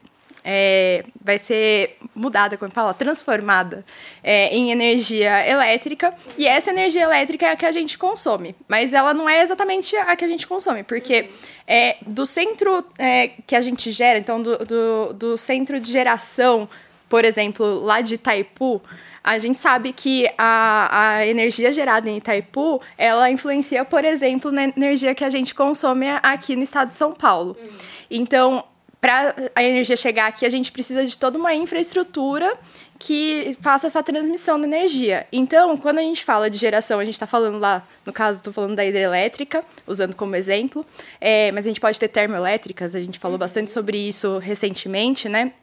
é, 0.44 1.04
vai 1.22 1.38
ser 1.38 1.98
mudada, 2.16 2.58
como 2.58 2.72
fala, 2.72 2.94
transformada 2.94 3.84
é, 4.24 4.48
em 4.56 4.72
energia 4.72 5.48
elétrica. 5.48 6.14
E 6.38 6.48
essa 6.48 6.72
energia 6.72 7.04
elétrica 7.04 7.46
é 7.46 7.52
a 7.52 7.56
que 7.56 7.66
a 7.66 7.72
gente 7.72 7.98
consome. 7.98 8.56
Mas 8.68 8.94
ela 8.94 9.14
não 9.14 9.28
é 9.28 9.42
exatamente 9.42 9.96
a 9.96 10.16
que 10.16 10.24
a 10.24 10.28
gente 10.28 10.48
consome, 10.48 10.84
porque 10.84 11.30
é, 11.68 11.98
do 12.06 12.26
centro 12.26 12.86
é, 12.98 13.32
que 13.46 13.56
a 13.56 13.62
gente 13.62 13.92
gera, 13.92 14.18
então 14.18 14.42
do, 14.42 14.58
do, 14.66 15.14
do 15.14 15.38
centro 15.38 15.80
de 15.80 15.92
geração 15.92 16.70
por 17.10 17.26
exemplo, 17.26 17.84
lá 17.84 18.00
de 18.02 18.16
Itaipu, 18.16 18.82
a 19.24 19.38
gente 19.38 19.60
sabe 19.60 19.92
que 19.92 20.30
a, 20.38 21.18
a 21.18 21.28
energia 21.28 21.74
gerada 21.74 22.10
em 22.10 22.18
Itaipu, 22.18 22.82
ela 22.98 23.30
influencia, 23.30 23.84
por 23.84 24.06
exemplo, 24.06 24.52
na 24.52 24.66
energia 24.66 25.14
que 25.14 25.24
a 25.24 25.30
gente 25.30 25.54
consome 25.54 26.08
aqui 26.24 26.56
no 26.56 26.64
estado 26.64 26.92
de 26.92 26.98
São 26.98 27.12
Paulo. 27.12 27.58
Uhum. 27.60 27.70
Então, 28.10 28.64
para 29.02 29.36
a 29.56 29.64
energia 29.64 29.96
chegar 29.96 30.28
aqui, 30.28 30.46
a 30.46 30.50
gente 30.50 30.72
precisa 30.72 31.06
de 31.06 31.18
toda 31.18 31.38
uma 31.38 31.54
infraestrutura 31.54 32.58
que 32.98 33.58
faça 33.62 33.88
essa 33.88 34.04
transmissão 34.04 34.60
da 34.60 34.68
energia. 34.68 35.26
Então, 35.32 35.78
quando 35.78 36.00
a 36.00 36.02
gente 36.02 36.24
fala 36.24 36.50
de 36.50 36.58
geração, 36.58 37.00
a 37.00 37.06
gente 37.06 37.14
está 37.14 37.26
falando 37.26 37.58
lá, 37.58 37.82
no 38.06 38.12
caso, 38.12 38.40
estou 38.40 38.52
falando 38.52 38.76
da 38.76 38.86
hidrelétrica, 38.86 39.64
usando 39.88 40.14
como 40.16 40.36
exemplo, 40.36 40.86
é, 41.22 41.50
mas 41.54 41.66
a 41.66 41.70
gente 41.70 41.80
pode 41.80 41.98
ter 41.98 42.10
termoelétricas, 42.10 42.94
a 42.96 43.00
gente 43.00 43.18
falou 43.18 43.36
uhum. 43.36 43.40
bastante 43.40 43.72
sobre 43.72 43.98
isso 43.98 44.38
recentemente, 44.38 45.30
né? 45.30 45.54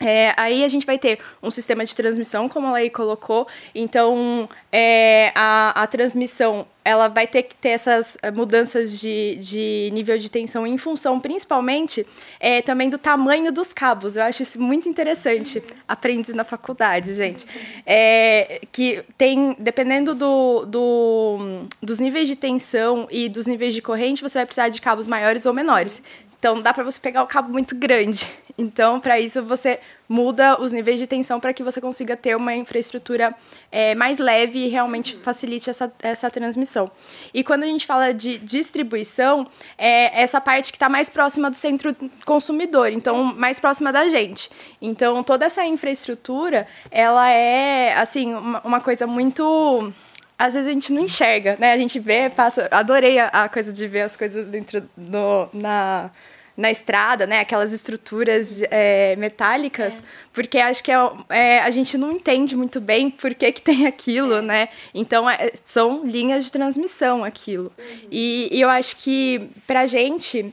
É, 0.00 0.34
aí 0.36 0.64
a 0.64 0.68
gente 0.68 0.84
vai 0.84 0.98
ter 0.98 1.20
um 1.42 1.50
sistema 1.50 1.84
de 1.84 1.94
transmissão, 1.94 2.48
como 2.48 2.66
a 2.66 2.72
lei 2.72 2.90
colocou. 2.90 3.46
Então, 3.74 4.46
é, 4.72 5.32
a, 5.34 5.82
a 5.82 5.86
transmissão 5.86 6.66
ela 6.84 7.08
vai 7.08 7.26
ter 7.26 7.44
que 7.44 7.54
ter 7.54 7.70
essas 7.70 8.18
eh, 8.20 8.30
mudanças 8.30 9.00
de, 9.00 9.36
de 9.36 9.88
nível 9.94 10.18
de 10.18 10.30
tensão 10.30 10.66
em 10.66 10.76
função, 10.76 11.18
principalmente, 11.18 12.06
é, 12.38 12.60
também 12.60 12.90
do 12.90 12.98
tamanho 12.98 13.50
dos 13.50 13.72
cabos. 13.72 14.16
Eu 14.16 14.24
acho 14.24 14.42
isso 14.42 14.60
muito 14.60 14.86
interessante. 14.86 15.62
Aprendi 15.88 16.34
na 16.34 16.44
faculdade, 16.44 17.14
gente. 17.14 17.46
É, 17.86 18.60
que 18.70 19.02
tem, 19.16 19.56
dependendo 19.58 20.14
do, 20.14 20.66
do, 20.66 21.66
dos 21.80 22.00
níveis 22.00 22.28
de 22.28 22.36
tensão 22.36 23.08
e 23.10 23.30
dos 23.30 23.46
níveis 23.46 23.72
de 23.72 23.80
corrente, 23.80 24.20
você 24.20 24.40
vai 24.40 24.44
precisar 24.44 24.68
de 24.68 24.80
cabos 24.82 25.06
maiores 25.06 25.46
ou 25.46 25.54
menores. 25.54 26.02
Então, 26.44 26.60
dá 26.60 26.74
para 26.74 26.84
você 26.84 27.00
pegar 27.00 27.22
o 27.22 27.26
cabo 27.26 27.50
muito 27.50 27.74
grande. 27.74 28.28
Então, 28.58 29.00
para 29.00 29.18
isso, 29.18 29.42
você 29.42 29.80
muda 30.06 30.60
os 30.60 30.70
níveis 30.70 31.00
de 31.00 31.06
tensão 31.06 31.40
para 31.40 31.54
que 31.54 31.62
você 31.62 31.80
consiga 31.80 32.16
ter 32.16 32.36
uma 32.36 32.54
infraestrutura 32.54 33.34
é, 33.72 33.94
mais 33.94 34.18
leve 34.18 34.58
e 34.58 34.68
realmente 34.68 35.16
facilite 35.16 35.70
essa, 35.70 35.90
essa 36.02 36.30
transmissão. 36.30 36.90
E 37.32 37.42
quando 37.42 37.62
a 37.62 37.66
gente 37.66 37.86
fala 37.86 38.12
de 38.12 38.36
distribuição, 38.38 39.44
é 39.78 40.22
essa 40.22 40.38
parte 40.38 40.70
que 40.70 40.76
está 40.76 40.88
mais 40.88 41.08
próxima 41.08 41.50
do 41.50 41.56
centro 41.56 41.96
consumidor, 42.26 42.92
então 42.92 43.24
mais 43.24 43.58
próxima 43.58 43.90
da 43.90 44.06
gente. 44.08 44.50
Então, 44.82 45.24
toda 45.24 45.46
essa 45.46 45.64
infraestrutura, 45.64 46.68
ela 46.90 47.28
é, 47.30 47.94
assim, 47.94 48.34
uma, 48.34 48.60
uma 48.60 48.80
coisa 48.80 49.06
muito 49.06 49.92
às 50.38 50.52
vezes 50.52 50.68
a 50.68 50.72
gente 50.72 50.92
não 50.92 51.02
enxerga, 51.02 51.56
né? 51.58 51.72
A 51.72 51.76
gente 51.76 51.98
vê, 51.98 52.28
passa. 52.28 52.68
Adorei 52.70 53.18
a, 53.18 53.28
a 53.28 53.48
coisa 53.48 53.72
de 53.72 53.86
ver 53.86 54.02
as 54.02 54.16
coisas 54.16 54.46
dentro 54.46 54.82
do. 54.96 55.48
na 55.52 56.10
na 56.56 56.70
estrada, 56.70 57.26
né? 57.26 57.40
Aquelas 57.40 57.72
estruturas 57.72 58.62
é, 58.70 59.16
metálicas, 59.16 59.98
é. 59.98 60.02
porque 60.32 60.58
acho 60.58 60.82
que 60.84 60.92
é, 60.92 61.10
é, 61.28 61.58
a 61.60 61.70
gente 61.70 61.98
não 61.98 62.12
entende 62.12 62.56
muito 62.56 62.80
bem 62.80 63.10
por 63.10 63.34
que, 63.34 63.50
que 63.52 63.62
tem 63.62 63.86
aquilo, 63.86 64.34
é. 64.34 64.42
né? 64.42 64.68
Então, 64.94 65.28
é, 65.28 65.50
são 65.64 66.04
linhas 66.04 66.44
de 66.44 66.52
transmissão 66.52 67.24
aquilo. 67.24 67.72
Uhum. 67.78 68.08
E, 68.10 68.48
e 68.52 68.60
eu 68.60 68.68
acho 68.68 68.96
que 68.98 69.48
pra 69.66 69.86
gente 69.86 70.52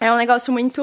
é 0.00 0.12
um 0.12 0.16
negócio 0.16 0.52
muito. 0.52 0.82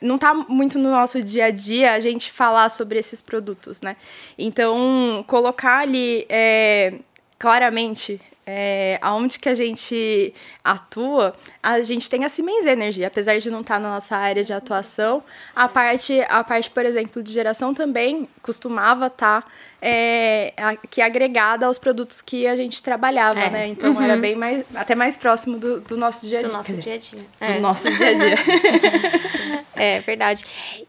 Não 0.00 0.18
tá 0.18 0.34
muito 0.34 0.78
no 0.78 0.90
nosso 0.90 1.22
dia 1.22 1.46
a 1.46 1.50
dia 1.50 1.92
a 1.92 2.00
gente 2.00 2.30
falar 2.30 2.68
sobre 2.68 2.98
esses 2.98 3.20
produtos, 3.20 3.80
né? 3.80 3.96
Então, 4.38 5.24
colocar 5.26 5.78
ali 5.78 6.26
é, 6.28 6.94
claramente 7.38 8.20
é, 8.46 8.98
aonde 9.00 9.38
que 9.38 9.48
a 9.48 9.54
gente 9.54 10.34
atua, 10.62 11.34
a 11.62 11.80
gente 11.82 12.10
tem 12.10 12.24
a 12.24 12.28
Siemens 12.28 12.66
Energy, 12.66 13.04
apesar 13.04 13.38
de 13.38 13.50
não 13.50 13.62
estar 13.62 13.74
tá 13.74 13.80
na 13.80 13.90
nossa 13.90 14.16
área 14.16 14.44
de 14.44 14.52
atuação, 14.52 15.22
a 15.54 15.68
parte, 15.68 16.20
a 16.28 16.44
parte, 16.44 16.70
por 16.70 16.84
exemplo, 16.84 17.22
de 17.22 17.32
geração 17.32 17.72
também 17.72 18.28
costumava 18.42 19.06
estar 19.06 19.42
tá, 19.42 19.48
é, 19.80 20.52
aqui 20.56 21.00
agregada 21.00 21.66
aos 21.66 21.78
produtos 21.78 22.20
que 22.20 22.46
a 22.46 22.56
gente 22.56 22.82
trabalhava, 22.82 23.40
é. 23.40 23.50
né? 23.50 23.68
Então 23.68 23.92
uhum. 23.92 24.02
era 24.02 24.16
bem 24.16 24.34
mais, 24.34 24.64
até 24.74 24.94
mais 24.94 25.16
próximo 25.16 25.58
do, 25.58 25.80
do 25.80 25.96
nosso 25.96 26.26
dia 26.26 26.38
a 26.38 26.42
dia. 26.42 26.50
Do 26.50 26.56
nosso 26.56 26.70
dizer, 26.70 26.82
dia 26.82 26.94
a 26.94 26.98
dia. 26.98 27.18
Do 27.18 27.52
é. 27.52 27.60
nosso 27.60 27.90
dia 27.90 28.08
a 28.08 28.14
dia. 28.14 28.36
é 29.76 30.00
verdade. 30.00 30.44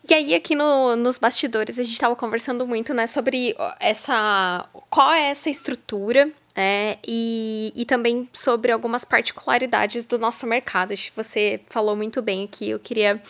E 0.10 0.14
aí 0.14 0.36
aqui 0.36 0.56
no, 0.56 0.96
nos 0.96 1.18
bastidores 1.18 1.80
a 1.80 1.84
gente 1.84 1.94
estava 1.94 2.16
conversando 2.16 2.68
muito, 2.68 2.94
né, 2.94 3.08
sobre 3.08 3.56
essa 3.80 4.66
qual 4.90 5.12
é 5.12 5.30
essa 5.30 5.50
estrutura 5.50 6.28
é, 6.56 6.98
e, 7.06 7.74
e 7.76 7.86
também 7.86 8.28
sobre 8.32 8.72
algumas 8.72 9.04
particularidades 9.04 10.06
do 10.06 10.18
nosso 10.18 10.48
mercado. 10.48 10.94
Acho 10.94 11.12
que 11.12 11.16
você 11.16 11.60
falou 11.70 11.96
muito 11.96 12.22
bem 12.22 12.46
aqui. 12.46 12.70
Eu 12.70 12.80
queria 12.80 13.22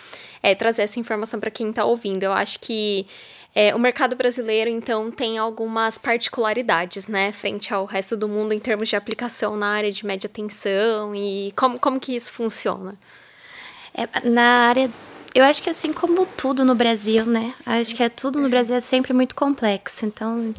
é, 0.43 0.53
trazer 0.53 0.83
essa 0.83 0.99
informação 0.99 1.39
para 1.39 1.49
quem 1.49 1.69
está 1.69 1.83
ouvindo. 1.83 2.23
Eu 2.23 2.33
acho 2.33 2.59
que 2.59 3.07
é, 3.55 3.73
o 3.73 3.79
mercado 3.79 4.15
brasileiro, 4.15 4.69
então, 4.69 5.09
tem 5.09 5.37
algumas 5.37 5.97
particularidades, 5.97 7.07
né, 7.07 7.31
frente 7.31 7.73
ao 7.73 7.85
resto 7.85 8.17
do 8.17 8.27
mundo 8.27 8.53
em 8.53 8.59
termos 8.59 8.89
de 8.89 8.97
aplicação 8.97 9.55
na 9.55 9.69
área 9.69 9.91
de 9.91 10.05
média 10.05 10.29
tensão 10.29 11.15
e 11.15 11.53
como, 11.55 11.79
como 11.79 11.99
que 11.99 12.15
isso 12.15 12.33
funciona? 12.33 12.95
É, 13.93 14.29
na 14.29 14.67
área 14.67 14.91
eu 15.33 15.43
acho 15.43 15.61
que 15.61 15.69
assim 15.69 15.91
como 15.91 16.25
tudo 16.25 16.63
no 16.63 16.73
Brasil, 16.73 17.25
né? 17.25 17.53
Acho 17.65 17.93
que 17.93 18.01
é 18.01 18.07
tudo 18.07 18.39
no 18.39 18.47
Brasil 18.47 18.75
é 18.75 18.79
sempre 18.79 19.11
muito 19.11 19.35
complexo. 19.35 20.05
Então, 20.05 20.53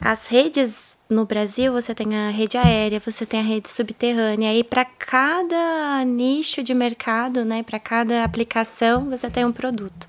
as 0.00 0.26
redes 0.26 0.98
no 1.08 1.24
Brasil, 1.24 1.72
você 1.72 1.94
tem 1.94 2.16
a 2.16 2.30
rede 2.30 2.56
aérea, 2.56 3.00
você 3.00 3.24
tem 3.24 3.40
a 3.40 3.44
rede 3.44 3.68
subterrânea, 3.68 4.54
e 4.54 4.64
para 4.64 4.84
cada 4.84 6.04
nicho 6.04 6.62
de 6.62 6.74
mercado, 6.74 7.44
né, 7.44 7.62
para 7.62 7.78
cada 7.78 8.24
aplicação, 8.24 9.08
você 9.08 9.30
tem 9.30 9.44
um 9.44 9.52
produto. 9.52 10.06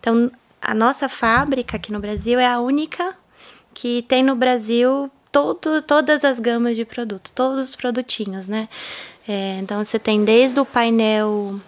Então, 0.00 0.30
a 0.60 0.74
nossa 0.74 1.08
fábrica 1.08 1.76
aqui 1.76 1.92
no 1.92 2.00
Brasil 2.00 2.38
é 2.38 2.46
a 2.46 2.60
única 2.60 3.16
que 3.72 4.02
tem 4.02 4.22
no 4.22 4.36
Brasil 4.36 5.10
todo, 5.32 5.82
todas 5.82 6.24
as 6.24 6.38
gamas 6.38 6.76
de 6.76 6.84
produto, 6.84 7.32
todos 7.34 7.70
os 7.70 7.76
produtinhos, 7.76 8.48
né? 8.48 8.68
É, 9.28 9.58
então, 9.58 9.82
você 9.82 9.98
tem 9.98 10.24
desde 10.24 10.60
o 10.60 10.64
painel 10.64 11.60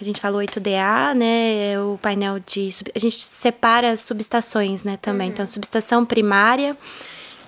a 0.00 0.04
gente 0.04 0.20
falou 0.20 0.40
8DA, 0.40 1.14
né? 1.14 1.80
O 1.80 1.98
painel 1.98 2.38
de. 2.40 2.74
A 2.94 2.98
gente 2.98 3.18
separa 3.18 3.90
as 3.90 4.00
subestações, 4.00 4.82
né, 4.82 4.96
também. 4.96 5.28
Uhum. 5.28 5.34
Então, 5.34 5.46
subestação 5.46 6.04
primária, 6.04 6.76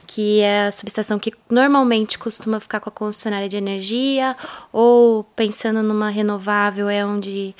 que 0.06 0.40
é 0.40 0.66
a 0.66 0.73
subestação 0.73 1.18
que 1.18 1.32
normalmente 1.50 2.18
costuma 2.18 2.61
ficar 2.61 2.80
com 2.80 2.90
a 2.90 2.92
concessionária 2.92 3.49
de 3.49 3.56
energia, 3.56 4.37
ou 4.73 5.25
pensando 5.25 5.82
numa 5.82 6.11
renovável, 6.11 6.88
é 6.88 7.04
onde 7.04 7.54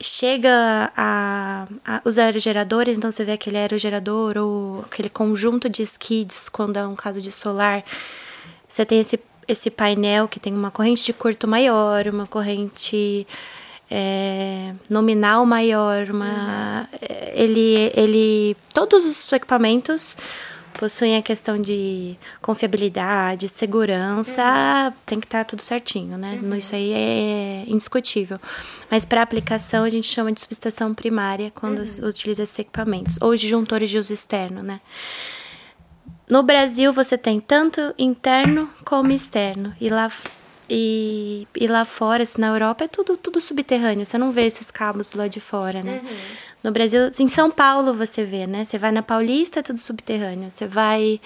chega 0.00 0.92
a, 0.96 1.66
a, 1.84 2.00
os 2.04 2.18
aerogeradores, 2.18 2.98
então 2.98 3.10
você 3.10 3.24
vê 3.24 3.32
aquele 3.32 3.56
aerogerador 3.56 4.36
ou 4.36 4.80
aquele 4.80 5.08
conjunto 5.08 5.68
de 5.68 5.82
skids, 5.82 6.48
quando 6.48 6.76
é 6.76 6.86
um 6.86 6.96
caso 6.96 7.22
de 7.22 7.30
solar, 7.30 7.84
você 8.66 8.84
tem 8.84 8.98
esse, 8.98 9.20
esse 9.46 9.70
painel 9.70 10.26
que 10.26 10.40
tem 10.40 10.52
uma 10.52 10.70
corrente 10.70 11.04
de 11.04 11.12
curto 11.12 11.46
maior, 11.46 12.08
uma 12.08 12.26
corrente 12.26 13.26
é, 13.90 14.72
nominal 14.90 15.46
maior, 15.46 16.10
uma, 16.10 16.88
uhum. 16.92 17.08
ele, 17.34 17.92
ele, 17.94 18.56
todos 18.74 19.04
os 19.04 19.32
equipamentos 19.32 20.16
possuem 20.76 21.16
a 21.16 21.22
questão 21.22 21.60
de 21.60 22.16
confiabilidade, 22.40 23.48
segurança, 23.48 24.42
uhum. 24.86 24.92
tem 25.06 25.20
que 25.20 25.26
estar 25.26 25.38
tá 25.38 25.44
tudo 25.44 25.62
certinho, 25.62 26.18
né? 26.18 26.38
Uhum. 26.42 26.54
Isso 26.54 26.74
aí 26.74 26.92
é 26.92 27.64
indiscutível. 27.66 28.38
Mas 28.90 29.04
para 29.04 29.22
aplicação 29.22 29.84
a 29.84 29.90
gente 29.90 30.06
chama 30.06 30.32
de 30.32 30.40
subestação 30.40 30.94
primária 30.94 31.50
quando 31.54 31.78
uhum. 31.78 32.08
utiliza 32.08 32.42
esses 32.42 32.58
equipamentos, 32.58 33.18
ou 33.20 33.34
disjuntores 33.34 33.90
de 33.90 33.98
uso 33.98 34.12
externo, 34.12 34.62
né? 34.62 34.80
No 36.28 36.42
Brasil 36.42 36.92
você 36.92 37.16
tem 37.16 37.38
tanto 37.38 37.94
interno 37.96 38.68
como 38.84 39.12
externo, 39.12 39.74
e 39.80 39.88
lá 39.88 40.10
E, 40.68 41.46
e 41.54 41.66
lá 41.66 41.84
fora, 41.84 42.24
assim, 42.24 42.40
na 42.40 42.48
Europa, 42.48 42.84
é 42.84 42.88
tudo, 42.88 43.16
tudo 43.16 43.40
subterrâneo. 43.40 44.04
Você 44.04 44.18
não 44.18 44.32
vê 44.32 44.46
esses 44.46 44.70
cabos 44.70 45.12
lá 45.12 45.28
de 45.28 45.40
fora, 45.40 45.82
né? 45.82 46.00
Uhum. 46.02 46.16
No 46.64 46.72
Brasil, 46.72 47.08
em 47.20 47.28
São 47.28 47.48
Paulo 47.48 47.94
você 47.94 48.24
vê, 48.24 48.46
né? 48.46 48.64
Você 48.64 48.76
vai 48.76 48.90
na 48.90 49.00
Paulista, 49.02 49.60
é 49.60 49.62
tudo 49.62 49.78
subterrâneo. 49.78 50.50
Você 50.50 50.66
vai 50.66 51.20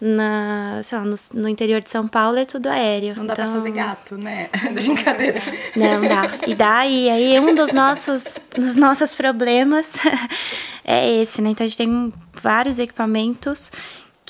na, 0.00 0.80
sei 0.82 0.98
lá, 0.98 1.04
no, 1.04 1.14
no, 1.34 1.48
interior 1.48 1.80
de 1.80 1.90
São 1.90 2.08
Paulo 2.08 2.38
é 2.38 2.44
tudo 2.44 2.68
aéreo. 2.68 3.14
Não 3.16 3.26
dá 3.26 3.34
então... 3.34 3.44
pra 3.46 3.54
fazer 3.54 3.70
gato, 3.70 4.16
né? 4.16 4.48
Brincadeira. 4.72 5.40
Não 5.76 6.00
dá. 6.00 6.30
E 6.46 6.54
daí, 6.54 7.10
aí 7.10 7.38
um 7.38 7.54
dos 7.54 7.72
nossos, 7.72 8.40
dos 8.56 8.76
nossos 8.76 9.14
problemas 9.14 9.98
é 10.84 11.20
esse, 11.20 11.42
né? 11.42 11.50
Então 11.50 11.64
a 11.64 11.68
gente 11.68 11.78
tem 11.78 12.12
vários 12.32 12.78
equipamentos 12.78 13.70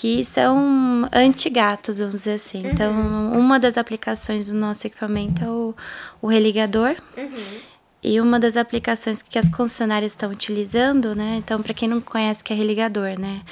que 0.00 0.24
são 0.24 1.06
anti-gatos, 1.12 1.98
vamos 1.98 2.22
dizer 2.22 2.32
assim. 2.32 2.64
Uhum. 2.64 2.70
Então, 2.70 3.32
uma 3.34 3.60
das 3.60 3.76
aplicações 3.76 4.48
do 4.48 4.54
nosso 4.54 4.86
equipamento 4.86 5.44
é 5.44 5.46
o, 5.46 5.74
o 6.22 6.26
religador. 6.26 6.96
Uhum. 7.14 7.60
E 8.02 8.18
uma 8.18 8.40
das 8.40 8.56
aplicações 8.56 9.20
que 9.20 9.38
as 9.38 9.50
concessionárias 9.50 10.12
estão 10.12 10.30
utilizando, 10.30 11.14
né? 11.14 11.34
Então, 11.36 11.60
para 11.60 11.74
quem 11.74 11.86
não 11.86 12.00
conhece, 12.00 12.42
que 12.42 12.50
é 12.50 12.56
religador, 12.56 13.20
né? 13.20 13.42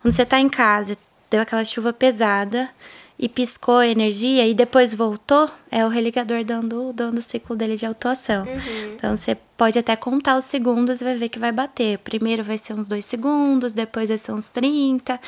Quando 0.00 0.14
você 0.14 0.22
está 0.22 0.40
em 0.40 0.48
casa, 0.48 0.96
deu 1.30 1.42
aquela 1.42 1.62
chuva 1.62 1.92
pesada, 1.92 2.70
e 3.18 3.28
piscou 3.28 3.78
a 3.78 3.86
energia 3.86 4.46
e 4.46 4.54
depois 4.54 4.94
voltou, 4.94 5.50
é 5.70 5.84
o 5.84 5.88
religador 5.88 6.44
dando, 6.44 6.92
dando 6.92 7.18
o 7.18 7.22
ciclo 7.22 7.56
dele 7.56 7.76
de 7.76 7.84
atuação. 7.84 8.46
Uhum. 8.46 8.94
Então 8.94 9.16
você 9.16 9.36
pode 9.56 9.76
até 9.76 9.96
contar 9.96 10.38
os 10.38 10.44
segundos 10.44 11.00
e 11.00 11.04
vai 11.04 11.16
ver 11.16 11.28
que 11.28 11.38
vai 11.38 11.50
bater. 11.50 11.98
Primeiro 11.98 12.44
vai 12.44 12.56
ser 12.56 12.74
uns 12.74 12.86
dois 12.86 13.04
segundos, 13.04 13.72
depois 13.72 14.08
vai 14.08 14.18
ser 14.18 14.30
uns 14.30 14.48
30, 14.48 15.20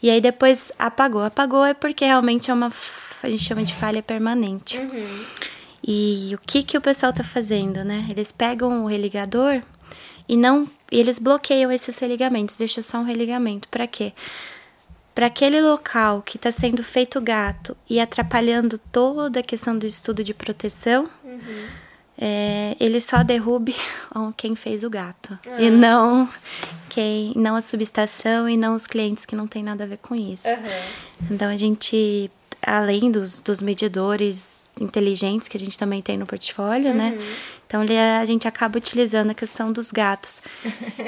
e 0.00 0.08
aí 0.08 0.20
depois 0.20 0.70
apagou. 0.78 1.24
Apagou 1.24 1.64
é 1.64 1.74
porque 1.74 2.04
realmente 2.04 2.48
é 2.48 2.54
uma. 2.54 2.70
A 3.22 3.28
gente 3.28 3.42
chama 3.42 3.64
de 3.64 3.74
falha 3.74 4.02
permanente. 4.02 4.78
Uhum. 4.78 5.24
E 5.84 6.30
o 6.34 6.38
que, 6.46 6.62
que 6.62 6.78
o 6.78 6.80
pessoal 6.80 7.12
tá 7.12 7.24
fazendo, 7.24 7.82
né? 7.82 8.06
Eles 8.08 8.30
pegam 8.30 8.84
o 8.84 8.86
religador 8.86 9.62
e 10.28 10.36
não. 10.36 10.70
E 10.92 11.00
eles 11.00 11.18
bloqueiam 11.18 11.72
esses 11.72 11.98
religamentos, 11.98 12.56
deixa 12.56 12.82
só 12.82 12.98
um 12.98 13.04
religamento. 13.04 13.66
Para 13.68 13.88
quê? 13.88 14.12
Para 15.14 15.26
aquele 15.26 15.60
local 15.60 16.22
que 16.22 16.36
está 16.36 16.50
sendo 16.50 16.82
feito 16.82 17.20
gato 17.20 17.76
e 17.88 18.00
atrapalhando 18.00 18.78
toda 18.78 19.40
a 19.40 19.42
questão 19.42 19.76
do 19.76 19.86
estudo 19.86 20.24
de 20.24 20.32
proteção, 20.32 21.08
uhum. 21.22 21.66
é, 22.18 22.76
ele 22.80 23.00
só 23.00 23.22
derrube 23.22 23.74
quem 24.36 24.56
fez 24.56 24.82
o 24.82 24.90
gato 24.90 25.38
uhum. 25.46 25.58
e 25.58 25.70
não 25.70 26.28
quem, 26.88 27.32
não 27.36 27.54
a 27.54 27.60
subestação 27.60 28.48
e 28.48 28.56
não 28.56 28.74
os 28.74 28.86
clientes 28.86 29.26
que 29.26 29.36
não 29.36 29.46
tem 29.46 29.62
nada 29.62 29.84
a 29.84 29.86
ver 29.86 29.98
com 29.98 30.14
isso. 30.14 30.48
Uhum. 30.48 31.30
Então 31.30 31.48
a 31.48 31.56
gente, 31.56 32.30
além 32.62 33.10
dos, 33.10 33.40
dos 33.40 33.60
medidores 33.60 34.62
inteligentes 34.80 35.48
que 35.48 35.56
a 35.56 35.60
gente 35.60 35.78
também 35.78 36.00
tem 36.00 36.16
no 36.16 36.26
portfólio, 36.26 36.94
né? 36.94 37.18
Então 37.72 37.80
a 38.20 38.24
gente 38.26 38.46
acaba 38.46 38.76
utilizando 38.76 39.30
a 39.30 39.34
questão 39.34 39.72
dos 39.72 39.90
gatos. 39.90 40.42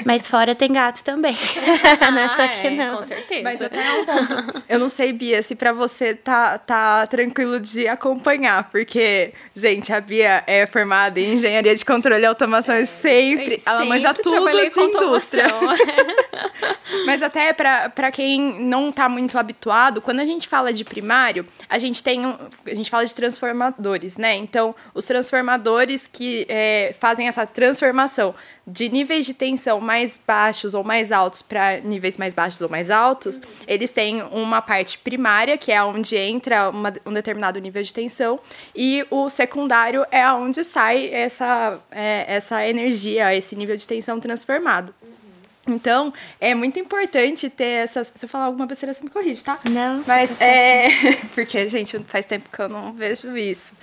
Mas 0.03 0.27
fora 0.27 0.55
tem 0.55 0.73
gato 0.73 1.03
também. 1.03 1.37
não 2.11 2.17
é 2.17 2.29
só 2.29 2.43
ah, 2.43 2.47
que 2.47 2.65
é, 2.65 2.71
não. 2.71 2.97
Com 2.97 3.03
certeza. 3.03 3.43
Mas 3.43 3.61
até 3.61 3.93
um 4.01 4.03
ponto. 4.03 4.63
Eu 4.67 4.79
não 4.79 4.89
sei, 4.89 5.13
Bia, 5.13 5.43
se 5.43 5.55
pra 5.55 5.71
você 5.71 6.15
tá, 6.15 6.57
tá 6.57 7.05
tranquilo 7.05 7.59
de 7.59 7.87
acompanhar, 7.87 8.67
porque, 8.71 9.31
gente, 9.53 9.93
a 9.93 10.01
Bia 10.01 10.43
é 10.47 10.65
formada 10.65 11.19
em 11.19 11.35
engenharia 11.35 11.75
de 11.75 11.85
controle 11.85 12.23
e 12.23 12.25
automação 12.25 12.73
é, 12.73 12.83
sempre. 12.83 13.59
Ela 13.63 13.77
sempre 13.77 13.89
manja 13.89 14.13
tudo 14.15 14.49
de 14.49 14.79
indústria. 14.79 15.45
Mas 17.05 17.21
até 17.21 17.53
pra, 17.53 17.89
pra 17.89 18.11
quem 18.11 18.59
não 18.61 18.91
tá 18.91 19.07
muito 19.07 19.37
habituado, 19.37 20.01
quando 20.01 20.19
a 20.19 20.25
gente 20.25 20.47
fala 20.47 20.73
de 20.73 20.83
primário, 20.83 21.45
a 21.69 21.77
gente 21.77 22.03
tem 22.03 22.25
um, 22.25 22.35
a 22.65 22.73
gente 22.73 22.89
fala 22.89 23.05
de 23.05 23.13
transformadores, 23.13 24.17
né? 24.17 24.35
Então, 24.35 24.75
os 24.93 25.05
transformadores 25.05 26.07
que 26.07 26.45
é, 26.57 26.95
fazem 26.97 27.27
essa 27.27 27.45
transformação 27.45 28.33
de 28.65 28.87
níveis 28.87 29.25
de 29.25 29.33
tensão 29.33 29.81
mais 29.81 30.17
baixos 30.25 30.73
ou 30.73 30.85
mais 30.85 31.11
altos 31.11 31.41
para 31.41 31.81
níveis 31.81 32.17
mais 32.17 32.33
baixos 32.33 32.61
ou 32.61 32.69
mais 32.69 32.89
altos, 32.89 33.39
uhum. 33.39 33.43
eles 33.67 33.91
têm 33.91 34.21
uma 34.23 34.61
parte 34.61 34.97
primária, 34.99 35.57
que 35.57 35.69
é 35.69 35.83
onde 35.83 36.15
entra 36.15 36.69
uma, 36.69 36.93
um 37.05 37.11
determinado 37.11 37.59
nível 37.59 37.83
de 37.83 37.93
tensão, 37.93 38.39
e 38.73 39.05
o 39.11 39.29
secundário 39.29 40.05
é 40.09 40.25
onde 40.31 40.63
sai 40.63 41.13
essa, 41.13 41.77
é, 41.91 42.23
essa 42.25 42.65
energia, 42.65 43.35
esse 43.35 43.53
nível 43.53 43.75
de 43.75 43.85
tensão 43.85 44.17
transformado. 44.17 44.95
Então, 45.67 46.13
é 46.39 46.53
muito 46.53 46.79
importante 46.79 47.49
ter 47.49 47.83
essa. 47.83 48.03
Se 48.03 48.23
eu 48.25 48.29
falar 48.29 48.45
alguma 48.45 48.67
besteira, 48.67 48.93
você 48.93 49.03
me 49.03 49.09
corrige, 49.09 49.43
tá? 49.43 49.59
Não, 49.67 50.03
Mas 50.05 50.39
é. 50.39 50.89
Porque, 51.33 51.67
gente, 51.67 51.97
faz 52.07 52.27
tempo 52.27 52.47
que 52.51 52.61
eu 52.61 52.69
não 52.69 52.93
vejo 52.93 53.35
isso. 53.35 53.73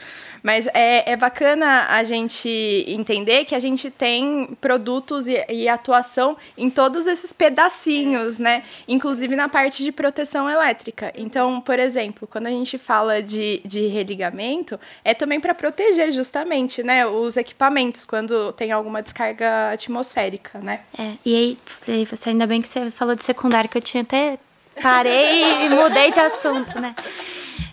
Mas 0.43 0.67
é, 0.75 1.13
é 1.13 1.17
bacana 1.17 1.87
a 1.89 2.03
gente 2.03 2.85
entender 2.89 3.45
que 3.45 3.55
a 3.55 3.59
gente 3.59 3.91
tem 3.91 4.57
produtos 4.61 5.27
e, 5.27 5.45
e 5.49 5.69
atuação 5.69 6.37
em 6.59 6.69
todos 6.69 7.07
esses 7.07 7.33
pedacinhos, 7.33 8.39
né? 8.39 8.65
Inclusive 8.89 9.37
na 9.37 9.49
parte 9.49 9.85
de 9.85 9.93
proteção 9.93 10.51
elétrica. 10.51 11.13
Então, 11.17 11.61
por 11.61 11.79
exemplo, 11.79 12.27
quando 12.27 12.49
a 12.49 12.51
gente 12.51 12.77
fala 12.77 13.23
de, 13.23 13.61
de 13.65 13.87
religamento, 13.87 14.79
é 15.05 15.15
também 15.15 15.41
para 15.41 15.55
proteger 15.55 16.11
justamente, 16.13 16.83
né? 16.83 17.07
Os 17.07 17.37
equipamentos 17.37 18.05
quando 18.05 18.53
tem 18.53 18.73
alguma 18.73 19.03
descarga 19.03 19.73
atmosférica, 19.73 20.59
né? 20.59 20.81
É, 20.99 21.13
e 21.25 21.57
aí, 21.87 22.05
você 22.05 22.31
ainda 22.31 22.47
bem 22.47 22.61
que 22.61 22.69
você 22.69 22.91
falou 22.91 23.15
de 23.15 23.23
secundário, 23.23 23.71
que 23.71 23.79
eu 23.79 23.83
tinha 23.83 24.03
até 24.03 24.39
parei 24.83 25.67
e 25.67 25.69
mudei 25.69 26.11
de 26.11 26.21
assunto, 26.21 26.81
né? 26.81 26.95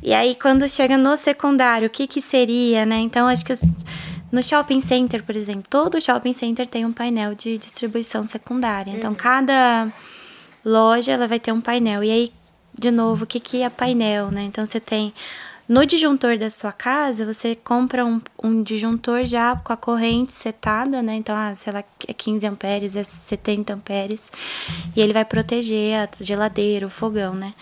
E 0.01 0.13
aí, 0.13 0.35
quando 0.35 0.69
chega 0.69 0.97
no 0.97 1.17
secundário, 1.17 1.87
o 1.87 1.89
que 1.89 2.07
que 2.07 2.21
seria, 2.21 2.85
né? 2.85 2.97
Então, 2.97 3.27
acho 3.27 3.43
que 3.45 3.53
no 4.31 4.41
shopping 4.41 4.79
center, 4.79 5.23
por 5.23 5.35
exemplo, 5.35 5.63
todo 5.69 5.99
shopping 5.99 6.33
center 6.33 6.67
tem 6.67 6.85
um 6.85 6.93
painel 6.93 7.35
de 7.35 7.57
distribuição 7.57 8.23
secundária. 8.23 8.91
Então, 8.91 9.11
uhum. 9.11 9.17
cada 9.17 9.91
loja 10.63 11.11
ela 11.11 11.27
vai 11.27 11.39
ter 11.39 11.51
um 11.51 11.59
painel. 11.59 12.03
E 12.03 12.11
aí, 12.11 12.31
de 12.77 12.91
novo, 12.91 13.23
o 13.23 13.27
que 13.27 13.39
que 13.39 13.61
é 13.61 13.69
painel, 13.69 14.31
né? 14.31 14.43
Então, 14.43 14.65
você 14.65 14.79
tem 14.79 15.13
no 15.69 15.85
disjuntor 15.85 16.35
da 16.35 16.49
sua 16.49 16.71
casa, 16.71 17.31
você 17.31 17.53
compra 17.53 18.03
um, 18.03 18.19
um 18.43 18.63
disjuntor 18.63 19.23
já 19.25 19.55
com 19.55 19.71
a 19.71 19.77
corrente 19.77 20.31
setada, 20.31 21.03
né? 21.03 21.13
Então, 21.13 21.35
ah, 21.35 21.53
sei 21.53 21.71
lá, 21.71 21.83
é 22.07 22.13
15 22.13 22.47
amperes, 22.47 22.95
é 22.95 23.03
70 23.03 23.75
amperes. 23.75 24.31
E 24.95 24.99
ele 24.99 25.13
vai 25.13 25.23
proteger 25.23 25.95
a 25.95 26.09
geladeira, 26.19 26.87
o 26.87 26.89
fogão, 26.89 27.35
né? 27.35 27.53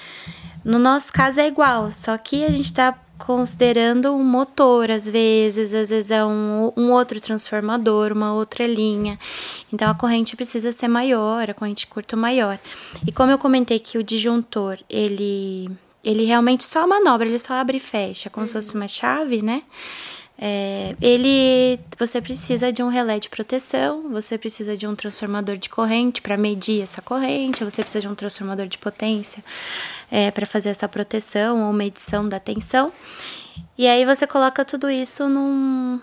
No 0.64 0.80
nosso 0.80 1.12
caso 1.12 1.42
é 1.42 1.48
igual, 1.48 1.92
só 1.92 2.18
que 2.18 2.46
a 2.46 2.50
gente 2.50 2.66
está 2.66 2.98
considerando 3.18 4.14
um 4.14 4.24
motor, 4.24 4.90
às 4.90 5.10
vezes, 5.10 5.74
às 5.74 5.90
vezes 5.90 6.12
é 6.12 6.24
um, 6.24 6.72
um 6.78 6.92
outro 6.92 7.20
transformador, 7.20 8.14
uma 8.14 8.34
outra 8.34 8.66
linha. 8.66 9.20
Então 9.74 9.90
a 9.90 9.96
corrente 9.96 10.36
precisa 10.36 10.72
ser 10.72 10.88
maior, 10.88 11.50
a 11.50 11.54
corrente 11.54 11.88
curta 11.88 12.16
maior. 12.16 12.58
E 13.06 13.12
como 13.12 13.32
eu 13.32 13.38
comentei 13.38 13.80
que 13.80 13.98
o 13.98 14.04
disjuntor, 14.04 14.80
ele, 14.90 15.70
ele 16.04 16.26
realmente 16.26 16.64
só 16.64 16.88
manobra, 16.88 17.28
ele 17.28 17.40
só 17.40 17.54
abre 17.54 17.78
e 17.78 17.80
fecha, 17.80 18.30
como 18.30 18.48
se 18.48 18.54
fosse 18.54 18.74
uma 18.74 18.88
chave, 18.88 19.42
né? 19.42 19.64
É, 20.40 20.96
ele, 21.02 21.80
você 21.98 22.22
precisa 22.22 22.72
de 22.72 22.84
um 22.84 22.90
relé 22.90 23.18
de 23.18 23.28
proteção, 23.28 24.12
você 24.12 24.38
precisa 24.38 24.78
de 24.78 24.86
um 24.86 24.94
transformador 24.96 25.58
de 25.58 25.68
corrente 25.68 26.22
para 26.22 26.38
medir 26.38 26.84
essa 26.84 27.02
corrente, 27.02 27.64
você 27.64 27.82
precisa 27.82 28.02
de 28.02 28.08
um 28.08 28.14
transformador 28.14 28.68
de 28.68 28.78
potência 28.78 29.44
é, 30.12 30.30
para 30.30 30.46
fazer 30.46 30.70
essa 30.70 30.88
proteção 30.88 31.66
ou 31.66 31.74
medição 31.74 32.30
da 32.30 32.40
tensão. 32.40 32.92
E 33.76 33.88
aí 33.88 34.06
você 34.06 34.28
coloca 34.28 34.64
tudo 34.64 34.92
isso 34.92 35.28
num, 35.28 36.00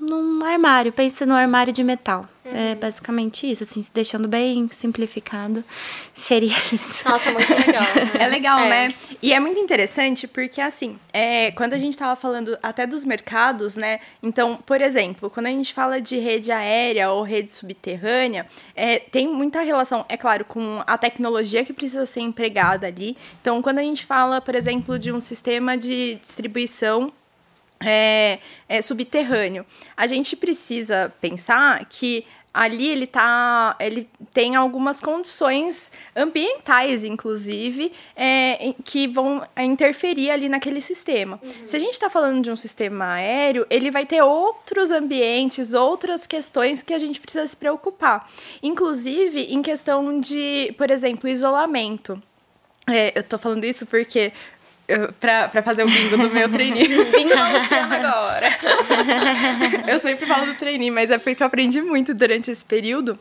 num 0.00 0.44
armário, 0.44 0.92
pense 0.92 1.24
no 1.26 1.34
armário 1.34 1.72
de 1.72 1.82
metal. 1.82 2.28
É 2.44 2.72
uhum. 2.72 2.76
basicamente 2.80 3.50
isso, 3.50 3.62
assim, 3.62 3.84
deixando 3.92 4.26
bem 4.26 4.68
simplificado, 4.70 5.62
seria 6.14 6.56
isso. 6.72 7.06
Nossa, 7.06 7.30
muito 7.30 7.52
legal. 7.52 7.82
Né? 7.82 8.10
É 8.18 8.26
legal, 8.26 8.58
é. 8.60 8.68
né? 8.68 8.94
E 9.22 9.34
é 9.34 9.40
muito 9.40 9.58
interessante 9.60 10.26
porque, 10.26 10.60
assim, 10.60 10.98
é, 11.12 11.50
quando 11.52 11.74
a 11.74 11.78
gente 11.78 11.92
estava 11.92 12.16
falando 12.16 12.56
até 12.62 12.86
dos 12.86 13.04
mercados, 13.04 13.76
né? 13.76 14.00
Então, 14.22 14.56
por 14.56 14.80
exemplo, 14.80 15.28
quando 15.28 15.46
a 15.46 15.50
gente 15.50 15.74
fala 15.74 16.00
de 16.00 16.16
rede 16.18 16.50
aérea 16.50 17.10
ou 17.10 17.22
rede 17.22 17.52
subterrânea, 17.52 18.46
é, 18.74 18.98
tem 18.98 19.28
muita 19.28 19.60
relação, 19.60 20.06
é 20.08 20.16
claro, 20.16 20.44
com 20.44 20.82
a 20.86 20.96
tecnologia 20.96 21.64
que 21.64 21.72
precisa 21.72 22.06
ser 22.06 22.20
empregada 22.20 22.86
ali. 22.86 23.16
Então, 23.42 23.60
quando 23.60 23.78
a 23.78 23.82
gente 23.82 24.06
fala, 24.06 24.40
por 24.40 24.54
exemplo, 24.54 24.98
de 24.98 25.12
um 25.12 25.20
sistema 25.20 25.76
de 25.76 26.14
distribuição 26.22 27.12
é, 27.80 28.38
é, 28.68 28.82
subterrâneo. 28.82 29.64
A 29.96 30.06
gente 30.06 30.36
precisa 30.36 31.12
pensar 31.20 31.84
que 31.86 32.24
ali 32.52 32.88
ele 32.88 33.06
tá 33.06 33.76
ele 33.78 34.08
tem 34.32 34.56
algumas 34.56 35.00
condições 35.00 35.92
ambientais 36.16 37.04
inclusive 37.04 37.92
é, 38.16 38.74
que 38.84 39.06
vão 39.06 39.46
interferir 39.58 40.30
ali 40.30 40.48
naquele 40.48 40.80
sistema 40.80 41.38
uhum. 41.42 41.68
se 41.68 41.76
a 41.76 41.78
gente 41.78 41.92
está 41.92 42.08
falando 42.08 42.42
de 42.42 42.50
um 42.50 42.56
sistema 42.56 43.12
aéreo 43.12 43.66
ele 43.68 43.90
vai 43.90 44.06
ter 44.06 44.22
outros 44.22 44.90
ambientes 44.90 45.74
outras 45.74 46.26
questões 46.26 46.82
que 46.82 46.94
a 46.94 46.98
gente 46.98 47.20
precisa 47.20 47.46
se 47.46 47.56
preocupar 47.56 48.28
inclusive 48.62 49.42
em 49.52 49.60
questão 49.60 50.18
de 50.18 50.74
por 50.78 50.90
exemplo 50.90 51.28
isolamento 51.28 52.20
é, 52.88 53.12
eu 53.14 53.22
tô 53.22 53.36
falando 53.36 53.64
isso 53.64 53.84
porque 53.84 54.32
pra, 55.20 55.48
pra 55.48 55.62
fazer 55.62 55.84
o 55.84 55.88
bingo 55.88 56.16
do 56.16 56.30
meu 56.30 56.48
trainee. 56.50 56.88
bingo 56.88 57.34
da 57.34 57.48
Luciana 57.58 57.96
agora. 58.00 58.48
eu 59.86 59.98
sempre 59.98 60.26
falo 60.26 60.46
do 60.46 60.54
trainee, 60.54 60.90
mas 60.90 61.10
é 61.10 61.18
porque 61.18 61.42
eu 61.42 61.46
aprendi 61.46 61.82
muito 61.82 62.14
durante 62.14 62.50
esse 62.50 62.64
período. 62.64 63.18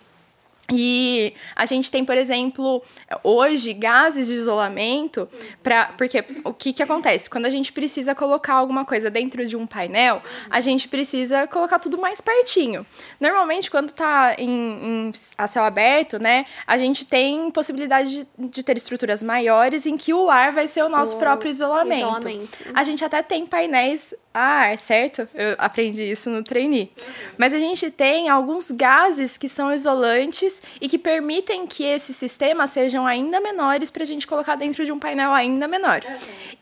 E 0.71 1.33
a 1.55 1.65
gente 1.65 1.89
tem, 1.89 2.03
por 2.03 2.17
exemplo, 2.17 2.83
hoje 3.23 3.71
gases 3.73 4.27
de 4.27 4.33
isolamento 4.33 5.29
para 5.63 5.85
porque 5.97 6.25
o 6.43 6.53
que 6.53 6.73
que 6.73 6.83
acontece 6.83 7.29
quando 7.29 7.45
a 7.45 7.49
gente 7.49 7.71
precisa 7.71 8.13
colocar 8.13 8.55
alguma 8.55 8.83
coisa 8.83 9.09
dentro 9.09 9.45
de 9.45 9.55
um 9.55 9.65
painel, 9.65 10.21
a 10.49 10.59
gente 10.59 10.89
precisa 10.89 11.47
colocar 11.47 11.79
tudo 11.79 11.97
mais 11.97 12.19
pertinho. 12.19 12.85
Normalmente 13.17 13.71
quando 13.71 13.89
está 13.89 14.35
em, 14.37 14.49
em, 14.49 15.11
a 15.37 15.47
céu 15.47 15.63
aberto, 15.63 16.19
né, 16.19 16.45
a 16.65 16.77
gente 16.77 17.05
tem 17.05 17.49
possibilidade 17.49 18.27
de, 18.37 18.47
de, 18.49 18.63
ter 18.63 18.75
estruturas 18.75 19.23
maiores 19.23 19.85
em 19.85 19.95
que 19.95 20.13
o 20.13 20.29
ar 20.29 20.51
vai 20.51 20.67
ser 20.67 20.83
o 20.83 20.89
nosso 20.89 21.15
o 21.15 21.19
próprio 21.19 21.49
isolamento. 21.49 22.27
isolamento. 22.27 22.59
A 22.73 22.83
gente 22.83 23.05
até 23.05 23.23
tem 23.23 23.45
painéis 23.45 24.13
ar, 24.37 24.77
certo? 24.77 25.27
Eu 25.33 25.55
aprendi 25.57 26.03
isso 26.03 26.29
no 26.29 26.43
trainee. 26.43 26.91
Mas 27.37 27.53
a 27.53 27.59
gente 27.59 27.89
tem 27.89 28.29
alguns 28.29 28.69
gases 28.69 29.37
que 29.37 29.49
são 29.49 29.73
isolantes 29.73 30.61
e 30.79 30.87
que 30.87 30.97
permitem 30.97 31.65
que 31.65 31.83
esses 31.83 32.15
sistemas 32.15 32.69
sejam 32.69 33.07
ainda 33.07 33.41
menores 33.41 33.89
para 33.89 34.03
a 34.03 34.05
gente 34.05 34.27
colocar 34.27 34.55
dentro 34.55 34.85
de 34.85 34.91
um 34.91 34.99
painel 34.99 35.33
ainda 35.33 35.67
menor. 35.67 36.01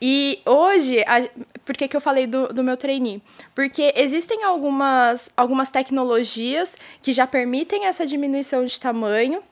E 0.00 0.40
hoje, 0.44 1.00
a, 1.06 1.28
por 1.64 1.76
que, 1.76 1.88
que 1.88 1.96
eu 1.96 2.00
falei 2.00 2.26
do, 2.26 2.48
do 2.48 2.64
meu 2.64 2.76
trainee? 2.76 3.22
Porque 3.54 3.92
existem 3.96 4.42
algumas, 4.44 5.30
algumas 5.36 5.70
tecnologias 5.70 6.76
que 7.02 7.12
já 7.12 7.26
permitem 7.26 7.86
essa 7.86 8.06
diminuição 8.06 8.64
de 8.64 8.78
tamanho. 8.80 9.42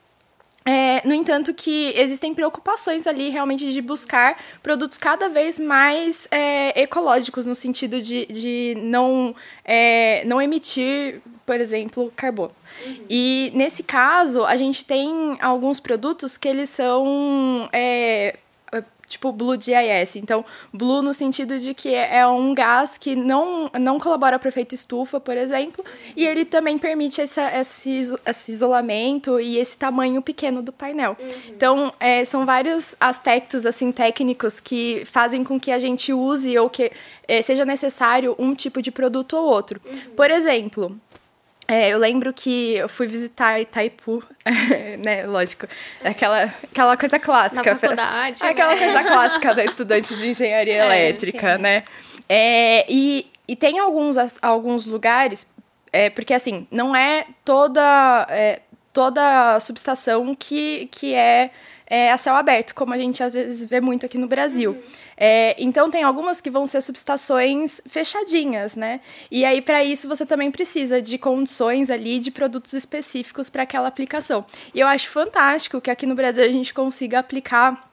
É, 0.67 1.07
no 1.07 1.13
entanto, 1.13 1.53
que 1.53 1.93
existem 1.95 2.33
preocupações 2.33 3.05
ali 3.05 3.29
realmente 3.29 3.71
de 3.71 3.81
buscar 3.81 4.35
produtos 4.63 4.97
cada 4.97 5.29
vez 5.29 5.59
mais 5.59 6.27
é, 6.31 6.81
ecológicos, 6.81 7.45
no 7.45 7.53
sentido 7.53 8.01
de, 8.01 8.25
de 8.25 8.75
não, 8.81 9.35
é, 9.63 10.23
não 10.25 10.41
emitir, 10.41 11.21
por 11.45 11.59
exemplo, 11.59 12.11
carbono. 12.15 12.51
Uhum. 12.83 13.05
E 13.07 13.51
nesse 13.53 13.83
caso, 13.83 14.43
a 14.43 14.55
gente 14.55 14.83
tem 14.83 15.37
alguns 15.39 15.79
produtos 15.79 16.35
que 16.35 16.47
eles 16.47 16.71
são 16.71 17.69
é, 17.71 18.35
tipo 19.07 19.31
Blue 19.31 19.55
GIS. 19.59 20.15
Então, 20.15 20.43
Blue 20.73 21.01
no 21.01 21.13
sentido 21.13 21.59
de 21.59 21.73
que 21.73 21.93
é 21.93 22.25
um 22.27 22.53
gás 22.53 22.97
que 22.97 23.15
não, 23.15 23.69
não 23.79 23.99
colabora 23.99 24.39
para 24.39 24.47
o 24.47 24.49
efeito 24.49 24.73
estufa, 24.73 25.19
por 25.19 25.37
exemplo, 25.37 25.83
e 26.15 26.25
ele 26.25 26.45
também 26.45 26.77
permite 26.77 27.21
essa, 27.21 27.55
esse, 27.57 28.13
esse 28.25 28.51
isolamento 28.51 29.39
e 29.39 29.57
esse 29.57 29.77
tamanho 29.77 30.21
pequeno 30.21 30.61
do 30.61 30.71
painel. 30.71 31.15
Uhum. 31.19 31.29
Então, 31.49 31.93
é, 31.99 32.25
são 32.25 32.45
vários 32.45 32.95
aspectos 32.99 33.65
assim 33.65 33.91
técnicos 33.91 34.59
que 34.59 35.03
fazem 35.05 35.43
com 35.43 35.59
que 35.59 35.71
a 35.71 35.79
gente 35.79 36.13
use 36.13 36.57
ou 36.57 36.69
que 36.69 36.91
é, 37.27 37.41
seja 37.41 37.65
necessário 37.65 38.35
um 38.37 38.53
tipo 38.53 38.81
de 38.81 38.91
produto 38.91 39.35
ou 39.35 39.45
outro. 39.45 39.81
Uhum. 39.85 40.15
Por 40.15 40.29
exemplo, 40.29 40.99
é, 41.67 41.89
eu 41.89 41.97
lembro 41.97 42.31
que 42.31 42.75
eu 42.75 42.87
fui 42.87 43.07
visitar 43.07 43.59
Itaipu, 43.59 44.23
né? 44.99 45.25
Lógico, 45.25 45.67
aquela, 46.03 46.43
aquela 46.63 46.95
coisa 46.95 47.19
clássica. 47.19 47.73
Na 47.73 47.79
faculdade. 47.79 48.43
Aquela 48.45 48.75
né? 48.75 48.79
coisa 48.79 49.03
clássica 49.03 49.55
da 49.55 49.65
estudante 49.65 50.15
de 50.15 50.29
engenharia 50.29 50.75
é, 50.83 50.85
elétrica, 50.85 51.57
né? 51.57 51.83
É, 52.29 52.85
e, 52.87 53.27
e 53.47 53.55
tem 53.55 53.79
alguns, 53.79 54.15
alguns 54.41 54.85
lugares, 54.85 55.47
é, 55.91 56.09
porque 56.09 56.33
assim, 56.33 56.67
não 56.69 56.95
é 56.95 57.25
toda, 57.43 58.27
é, 58.29 58.61
toda 58.93 59.59
subestação 59.59 60.35
que, 60.35 60.87
que 60.91 61.15
é, 61.15 61.49
é 61.87 62.11
a 62.11 62.17
céu 62.17 62.35
aberto, 62.35 62.75
como 62.75 62.93
a 62.93 62.97
gente 62.97 63.23
às 63.23 63.33
vezes 63.33 63.67
vê 63.67 63.81
muito 63.81 64.05
aqui 64.05 64.17
no 64.17 64.27
Brasil. 64.27 64.71
Uhum. 64.71 65.04
É, 65.17 65.55
então, 65.57 65.89
tem 65.89 66.03
algumas 66.03 66.41
que 66.41 66.49
vão 66.49 66.65
ser 66.65 66.81
subestações 66.81 67.81
fechadinhas, 67.87 68.75
né? 68.75 68.99
E 69.31 69.45
aí, 69.45 69.61
para 69.61 69.83
isso, 69.83 70.07
você 70.07 70.25
também 70.25 70.51
precisa 70.51 71.01
de 71.01 71.17
condições 71.17 71.89
ali 71.89 72.19
de 72.19 72.31
produtos 72.31 72.73
específicos 72.73 73.49
para 73.49 73.63
aquela 73.63 73.87
aplicação. 73.87 74.45
E 74.73 74.79
eu 74.79 74.87
acho 74.87 75.09
fantástico 75.09 75.79
que 75.79 75.89
aqui 75.89 76.05
no 76.05 76.15
Brasil 76.15 76.43
a 76.43 76.49
gente 76.49 76.73
consiga 76.73 77.19
aplicar 77.19 77.89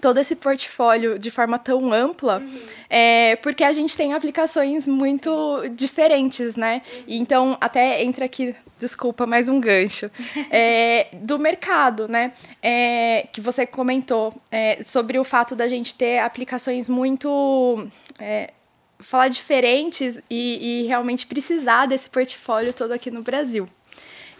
todo 0.00 0.18
esse 0.18 0.36
portfólio 0.36 1.18
de 1.18 1.30
forma 1.30 1.58
tão 1.58 1.92
ampla, 1.92 2.38
uhum. 2.38 2.60
é, 2.90 3.36
porque 3.36 3.62
a 3.64 3.72
gente 3.72 3.96
tem 3.96 4.12
aplicações 4.12 4.86
muito 4.88 5.62
diferentes, 5.70 6.56
né? 6.56 6.82
Uhum. 6.84 7.04
Então, 7.08 7.56
até 7.60 8.02
entra 8.02 8.24
aqui 8.24 8.54
desculpa, 8.84 9.26
mais 9.26 9.48
um 9.48 9.58
gancho, 9.58 10.10
é, 10.50 11.08
do 11.14 11.38
mercado, 11.38 12.06
né? 12.06 12.32
É, 12.62 13.26
que 13.32 13.40
você 13.40 13.66
comentou 13.66 14.34
é, 14.50 14.82
sobre 14.82 15.18
o 15.18 15.24
fato 15.24 15.56
da 15.56 15.66
gente 15.66 15.94
ter 15.94 16.18
aplicações 16.18 16.88
muito. 16.88 17.88
É, 18.20 18.52
falar 19.00 19.28
diferentes 19.28 20.20
e, 20.30 20.84
e, 20.84 20.86
realmente 20.86 21.26
precisar 21.26 21.86
desse 21.86 22.08
portfólio 22.08 22.72
todo 22.72 22.92
aqui 22.92 23.10
no 23.10 23.22
Brasil. 23.22 23.68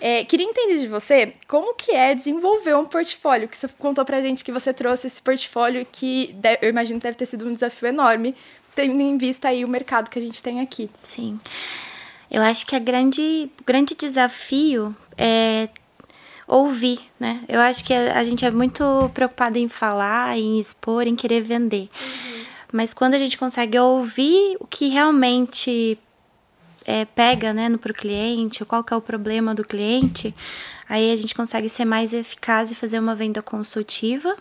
É, 0.00 0.24
queria 0.24 0.46
entender 0.46 0.78
de 0.78 0.86
você 0.86 1.32
como 1.48 1.74
que 1.74 1.92
é 1.92 2.14
desenvolver 2.14 2.74
um 2.76 2.86
portfólio, 2.86 3.48
que 3.48 3.56
você 3.56 3.68
contou 3.78 4.04
pra 4.04 4.20
gente 4.20 4.44
que 4.44 4.52
você 4.52 4.72
trouxe 4.72 5.06
esse 5.08 5.20
portfólio 5.20 5.86
que 5.90 6.34
eu 6.62 6.68
imagino 6.68 7.00
deve 7.00 7.16
ter 7.16 7.26
sido 7.26 7.46
um 7.46 7.52
desafio 7.52 7.88
enorme, 7.88 8.34
tendo 8.74 9.00
em 9.00 9.18
vista 9.18 9.48
aí 9.48 9.64
o 9.64 9.68
mercado 9.68 10.08
que 10.08 10.18
a 10.18 10.22
gente 10.22 10.42
tem 10.42 10.60
aqui. 10.60 10.88
Sim. 10.94 11.38
Eu 12.34 12.42
acho 12.42 12.66
que 12.66 12.74
a 12.74 12.80
grande, 12.80 13.48
grande 13.64 13.94
desafio 13.94 14.92
é 15.16 15.68
ouvir, 16.48 16.98
né? 17.18 17.40
Eu 17.48 17.60
acho 17.60 17.84
que 17.84 17.94
a, 17.94 18.18
a 18.18 18.24
gente 18.24 18.44
é 18.44 18.50
muito 18.50 19.08
preocupado 19.14 19.56
em 19.56 19.68
falar, 19.68 20.36
em 20.36 20.58
expor, 20.58 21.06
em 21.06 21.14
querer 21.14 21.42
vender. 21.42 21.88
Uhum. 21.94 22.44
Mas 22.72 22.92
quando 22.92 23.14
a 23.14 23.18
gente 23.18 23.38
consegue 23.38 23.78
ouvir 23.78 24.56
o 24.58 24.66
que 24.66 24.88
realmente 24.88 25.96
é, 26.84 27.04
pega 27.04 27.52
né, 27.52 27.68
no 27.68 27.78
pro 27.78 27.94
cliente, 27.94 28.64
qual 28.64 28.82
que 28.82 28.92
é 28.92 28.96
o 28.96 29.00
problema 29.00 29.54
do 29.54 29.62
cliente, 29.62 30.34
aí 30.88 31.12
a 31.12 31.16
gente 31.16 31.36
consegue 31.36 31.68
ser 31.68 31.84
mais 31.84 32.12
eficaz 32.12 32.72
e 32.72 32.74
fazer 32.74 32.98
uma 32.98 33.14
venda 33.14 33.42
consultiva. 33.42 34.34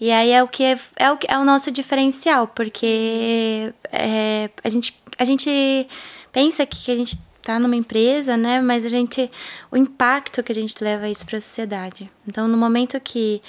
E 0.00 0.10
aí 0.10 0.32
é 0.32 0.42
o 0.42 0.48
que 0.48 0.64
é, 0.64 0.76
é, 0.96 1.12
o, 1.12 1.18
é 1.28 1.38
o 1.38 1.44
nosso 1.44 1.70
diferencial, 1.70 2.48
porque 2.48 3.72
é, 3.92 4.50
a, 4.64 4.68
gente, 4.68 5.00
a 5.16 5.24
gente 5.24 5.86
pensa 6.32 6.64
que 6.66 6.90
a 6.90 6.96
gente 6.96 7.18
está 7.38 7.58
numa 7.58 7.76
empresa, 7.76 8.36
né? 8.36 8.60
Mas 8.60 8.84
a 8.84 8.88
gente, 8.88 9.30
o 9.70 9.76
impacto 9.76 10.42
que 10.42 10.52
a 10.52 10.54
gente 10.54 10.82
leva 10.82 11.08
isso 11.08 11.24
para 11.24 11.38
a 11.38 11.40
sociedade. 11.40 12.10
Então, 12.26 12.46
no 12.46 12.56
momento 12.56 13.00
que 13.00 13.40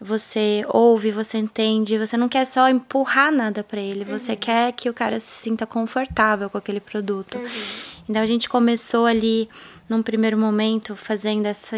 você 0.00 0.64
ouve, 0.68 1.10
você 1.10 1.36
entende, 1.36 1.98
você 1.98 2.16
não 2.16 2.28
quer 2.28 2.46
só 2.46 2.68
empurrar 2.70 3.30
nada 3.30 3.62
para 3.62 3.80
ele, 3.80 4.04
uhum. 4.04 4.18
você 4.18 4.34
quer 4.34 4.72
que 4.72 4.88
o 4.88 4.94
cara 4.94 5.20
se 5.20 5.42
sinta 5.42 5.66
confortável 5.66 6.48
com 6.48 6.56
aquele 6.56 6.80
produto. 6.80 7.36
Uhum. 7.36 7.48
Então 8.08 8.22
a 8.22 8.26
gente 8.26 8.48
começou 8.48 9.04
ali 9.04 9.48
num 9.88 10.02
primeiro 10.02 10.38
momento 10.38 10.96
fazendo 10.96 11.44
essa 11.46 11.76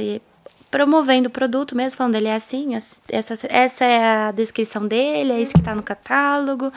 promovendo 0.70 1.28
o 1.28 1.30
produto 1.30 1.76
mesmo, 1.76 1.98
falando 1.98 2.14
ele 2.14 2.28
é 2.28 2.34
assim, 2.34 2.74
essa, 2.74 3.46
essa 3.50 3.84
é 3.84 4.02
a 4.02 4.32
descrição 4.32 4.86
dele, 4.86 5.32
é 5.32 5.42
isso 5.42 5.52
que 5.52 5.58
está 5.58 5.74
no 5.74 5.82
catálogo. 5.82 6.72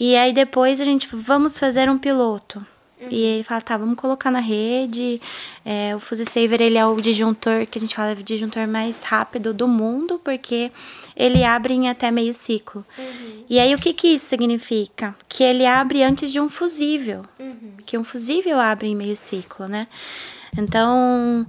E 0.00 0.16
aí 0.16 0.32
depois 0.32 0.80
a 0.80 0.84
gente 0.84 1.08
vamos 1.14 1.56
fazer 1.56 1.88
um 1.88 1.98
piloto. 1.98 2.66
Uhum. 3.04 3.08
E 3.10 3.20
ele 3.22 3.42
fala, 3.42 3.60
tá, 3.60 3.76
vamos 3.76 3.96
colocar 3.96 4.30
na 4.30 4.40
rede. 4.40 5.20
É, 5.64 5.94
o 5.94 6.00
Fuse 6.00 6.24
Saver, 6.24 6.60
ele 6.60 6.78
é 6.78 6.86
o 6.86 7.00
disjuntor, 7.00 7.66
que 7.66 7.78
a 7.78 7.80
gente 7.80 7.94
fala, 7.94 8.10
é 8.10 8.14
o 8.14 8.22
disjuntor 8.22 8.66
mais 8.66 9.02
rápido 9.02 9.52
do 9.52 9.68
mundo, 9.68 10.20
porque 10.22 10.70
ele 11.16 11.44
abre 11.44 11.74
em 11.74 11.88
até 11.88 12.10
meio 12.10 12.34
ciclo. 12.34 12.84
Uhum. 12.98 13.44
E 13.48 13.58
aí, 13.58 13.74
o 13.74 13.78
que 13.78 13.92
que 13.92 14.08
isso 14.08 14.26
significa? 14.26 15.14
Que 15.28 15.44
ele 15.44 15.66
abre 15.66 16.02
antes 16.02 16.32
de 16.32 16.40
um 16.40 16.48
fusível. 16.48 17.22
Uhum. 17.38 17.72
Que 17.84 17.98
um 17.98 18.04
fusível 18.04 18.58
abre 18.58 18.88
em 18.88 18.96
meio 18.96 19.16
ciclo, 19.16 19.68
né? 19.68 19.86
Então, 20.56 21.46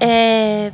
é, 0.00 0.72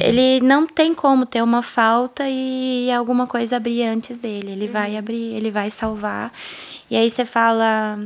ele 0.00 0.40
não 0.40 0.66
tem 0.66 0.94
como 0.94 1.26
ter 1.26 1.42
uma 1.42 1.62
falta 1.62 2.24
e 2.28 2.90
alguma 2.92 3.26
coisa 3.26 3.56
abrir 3.56 3.82
antes 3.82 4.18
dele. 4.18 4.52
Ele 4.52 4.68
vai 4.68 4.92
uhum. 4.92 4.98
abrir, 4.98 5.34
ele 5.34 5.50
vai 5.50 5.70
salvar. 5.70 6.32
E 6.90 6.96
aí 6.96 7.10
você 7.10 7.24
fala 7.24 7.98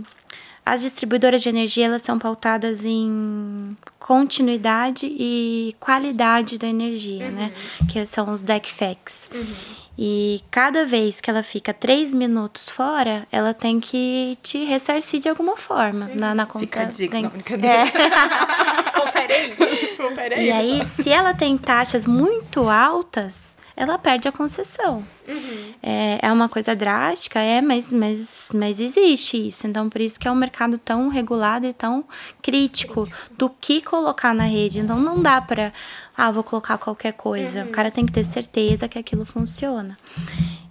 as 0.65 0.83
distribuidoras 0.83 1.43
de 1.43 1.49
energia 1.49 1.87
elas 1.87 2.03
são 2.03 2.19
pautadas 2.19 2.85
em 2.85 3.77
continuidade 3.99 5.07
e 5.07 5.75
qualidade 5.81 6.59
da 6.59 6.69
energia, 6.69 7.31
né? 7.31 7.53
uhum. 7.81 7.87
né? 7.87 7.87
Que 7.91 8.07
são 8.07 8.31
os 8.31 8.43
DECFEX. 8.43 9.29
Uhum. 9.35 9.55
E 9.99 10.41
cada 10.51 10.87
vez 10.87 11.21
que 11.21 11.29
ela 11.29 11.43
fica 11.43 11.75
três 11.75 12.15
minutos 12.15 12.69
fora, 12.69 13.27
ela 13.31 13.53
tem 13.53 13.79
que 13.79 14.39
te 14.43 14.65
ressarcir 14.65 15.21
de 15.21 15.29
alguma 15.29 15.57
forma 15.57 16.07
uhum. 16.07 16.15
na, 16.15 16.35
na 16.35 16.47
conta. 16.47 16.61
Fica 16.61 16.81
a 16.81 16.85
dica, 16.85 17.13
tem... 17.13 17.23
não, 17.25 17.31
brincadeira. 17.31 17.77
É. 17.77 18.91
Confere 18.99 19.33
aí. 19.33 19.97
Confere 19.97 20.35
aí. 20.35 20.47
E 20.47 20.51
aí, 20.51 20.85
se 20.85 21.11
ela 21.11 21.35
tem 21.35 21.59
taxas 21.59 22.07
muito 22.07 22.71
altas, 22.71 23.55
ela 23.77 23.99
perde 23.99 24.29
a 24.29 24.33
concessão. 24.33 25.05
Uhum. 25.29 25.73
É, 25.83 26.19
é 26.23 26.33
uma 26.33 26.49
coisa 26.49 26.75
drástica, 26.75 27.41
é, 27.41 27.61
mas, 27.61 27.93
mas, 27.93 28.49
mas 28.55 28.81
existe 28.81 29.49
isso. 29.49 29.67
Então, 29.67 29.89
por 29.89 30.01
isso 30.01 30.19
que 30.19 30.29
é 30.29 30.31
um 30.31 30.37
mercado 30.37 30.79
tão 30.79 31.09
regulado 31.09 31.67
e 31.67 31.73
tão 31.73 32.05
crítico, 32.43 33.05
crítico. 33.05 33.35
do 33.37 33.51
que 33.51 33.81
colocar 33.81 34.35
na 34.35 34.45
rede. 34.45 34.79
Então, 34.79 34.99
não 34.99 35.23
dá 35.23 35.41
para, 35.41 35.73
ah, 36.17 36.31
vou 36.31 36.43
colocar 36.43 36.79
qualquer 36.79 37.13
coisa. 37.13 37.63
Uhum. 37.63 37.69
O 37.69 37.71
cara 37.71 37.91
tem 37.91 38.07
que 38.07 38.13
ter 38.13 38.25
certeza 38.25 38.89
que 38.89 38.99
aquilo 38.99 39.25
funciona. 39.25 39.97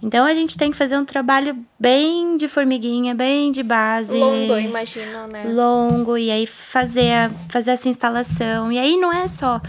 Então 0.02 0.24
a 0.26 0.34
gente 0.34 0.58
tem 0.58 0.70
que 0.70 0.76
fazer 0.76 0.98
um 0.98 1.04
trabalho 1.04 1.56
bem 1.78 2.36
de 2.36 2.48
formiguinha, 2.48 3.14
bem 3.14 3.52
de 3.52 3.62
base. 3.62 4.18
Longo, 4.18 4.58
imagino, 4.58 5.28
né? 5.28 5.44
Longo, 5.44 6.18
e 6.18 6.28
aí 6.28 6.44
fazer, 6.44 7.12
a, 7.12 7.30
fazer 7.48 7.70
essa 7.70 7.88
instalação. 7.88 8.72
E 8.72 8.78
aí 8.80 8.96
não 8.96 9.12
é 9.12 9.28
só 9.28 9.60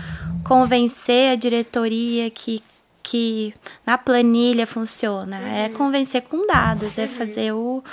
convencer 0.43 1.34
a 1.34 1.36
diretoria 1.36 2.32
que, 2.32 2.63
que 3.04 3.54
na 3.86 3.98
planilha 3.98 4.66
funciona, 4.66 5.38
é 5.38 5.42
uhum. 5.42 5.66
é 5.66 5.70
convencer 5.70 6.22
com 6.22 6.48
dados, 6.48 6.98
é 6.98 7.02
uhum. 7.02 7.06
é 7.06 7.10
fazer 7.10 7.52
o. 7.52 7.84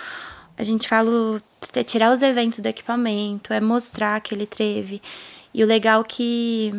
A 0.56 0.62
gente 0.62 0.88
fala, 0.88 1.42
é 1.74 1.82
tirar 1.82 2.12
os 2.12 2.22
eventos 2.22 2.60
do 2.60 2.66
equipamento, 2.66 3.52
é 3.52 3.60
mostrar 3.60 4.20
que 4.20 4.34
ele 4.34 4.46
teve. 4.46 5.02
E 5.52 5.64
o 5.64 5.66
legal 5.66 6.04
que 6.04 6.72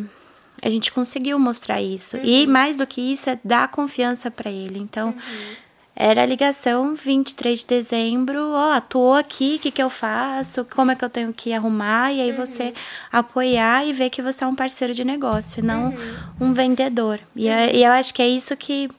a 0.62 0.70
gente 0.70 0.92
conseguiu 0.92 1.38
mostrar 1.38 1.82
isso. 1.82 2.16
Uhum. 2.16 2.24
E 2.24 2.46
mais 2.46 2.76
do 2.76 2.86
que 2.86 3.00
isso, 3.12 3.28
é 3.28 3.38
dar 3.44 3.68
confiança 3.68 4.30
para 4.30 4.50
ele. 4.50 4.78
Então, 4.78 5.08
uhum. 5.08 5.56
Era 5.94 6.22
a 6.22 6.26
ligação 6.26 6.94
23 6.94 7.60
de 7.60 7.66
dezembro, 7.66 8.50
ó, 8.52 8.76
oh, 8.76 8.80
tô 8.80 9.12
aqui, 9.12 9.56
o 9.56 9.58
que, 9.58 9.70
que 9.70 9.82
eu 9.82 9.90
faço? 9.90 10.64
Como 10.64 10.90
é 10.90 10.96
que 10.96 11.04
eu 11.04 11.10
tenho 11.10 11.32
que 11.32 11.52
arrumar? 11.52 12.12
E 12.12 12.20
aí 12.20 12.30
uhum. 12.30 12.36
você 12.36 12.72
apoiar 13.12 13.86
e 13.86 13.92
ver 13.92 14.08
que 14.08 14.22
você 14.22 14.42
é 14.42 14.46
um 14.46 14.54
parceiro 14.54 14.94
de 14.94 15.04
negócio, 15.04 15.62
não 15.62 15.90
uhum. 15.90 16.48
um 16.48 16.52
vendedor. 16.54 17.20
E, 17.36 17.46
é, 17.46 17.76
e 17.76 17.84
eu 17.84 17.92
acho 17.92 18.14
que 18.14 18.22
é 18.22 18.28
isso 18.28 18.56
que 18.56 18.90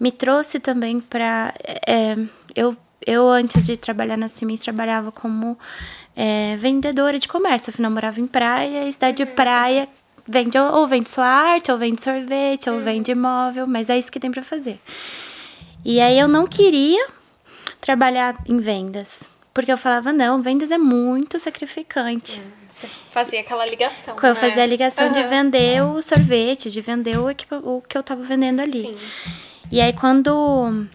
me 0.00 0.10
trouxe 0.10 0.58
também 0.58 1.00
para 1.00 1.54
é, 1.86 2.16
eu 2.54 2.76
eu 3.06 3.28
antes 3.28 3.64
de 3.64 3.76
trabalhar 3.76 4.16
na 4.16 4.26
Siemens 4.26 4.60
trabalhava 4.60 5.12
como 5.12 5.56
é, 6.16 6.56
vendedora 6.56 7.18
de 7.18 7.28
comércio 7.28 7.70
afinal 7.70 7.90
morava 7.90 8.20
em 8.20 8.26
praia 8.26 8.90
cidade 8.90 9.18
de 9.18 9.22
uhum. 9.22 9.36
praia 9.36 9.88
vende 10.26 10.58
ou 10.58 10.86
vende 10.88 11.08
sua 11.08 11.26
arte, 11.26 11.70
ou 11.70 11.78
vende 11.78 12.02
sorvete, 12.02 12.68
ou 12.68 12.80
vende 12.80 13.12
imóvel, 13.12 13.66
mas 13.66 13.88
é 13.88 13.98
isso 13.98 14.10
que 14.10 14.18
tem 14.18 14.30
para 14.30 14.42
fazer. 14.42 14.80
E 15.88 16.00
aí 16.00 16.18
eu 16.18 16.26
não 16.26 16.48
queria 16.48 17.06
trabalhar 17.80 18.36
em 18.48 18.58
vendas, 18.58 19.30
porque 19.54 19.70
eu 19.70 19.78
falava, 19.78 20.12
não, 20.12 20.42
vendas 20.42 20.72
é 20.72 20.78
muito 20.78 21.38
sacrificante. 21.38 22.42
Você 22.68 22.88
fazia 23.12 23.38
aquela 23.38 23.64
ligação. 23.64 24.16
Eu 24.20 24.28
né? 24.30 24.34
fazia 24.34 24.64
a 24.64 24.66
ligação 24.66 25.06
uhum. 25.06 25.12
de 25.12 25.22
vender 25.22 25.84
o 25.84 26.02
sorvete, 26.02 26.72
de 26.72 26.80
vender 26.80 27.16
o, 27.20 27.28
o 27.62 27.80
que 27.80 27.96
eu 27.96 28.02
tava 28.02 28.20
vendendo 28.24 28.58
ali. 28.58 28.82
Sim. 28.82 28.98
E 29.70 29.80
aí 29.80 29.92
quando 29.92 30.88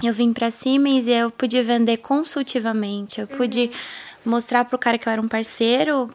eu 0.00 0.12
vim 0.12 0.32
para 0.32 0.52
Siemens, 0.52 1.08
eu 1.08 1.28
pude 1.28 1.60
vender 1.60 1.96
consultivamente, 1.96 3.20
eu 3.20 3.26
pude 3.26 3.62
uhum. 3.62 3.70
mostrar 4.32 4.64
pro 4.66 4.78
cara 4.78 4.98
que 4.98 5.08
eu 5.08 5.12
era 5.12 5.20
um 5.20 5.26
parceiro 5.26 6.08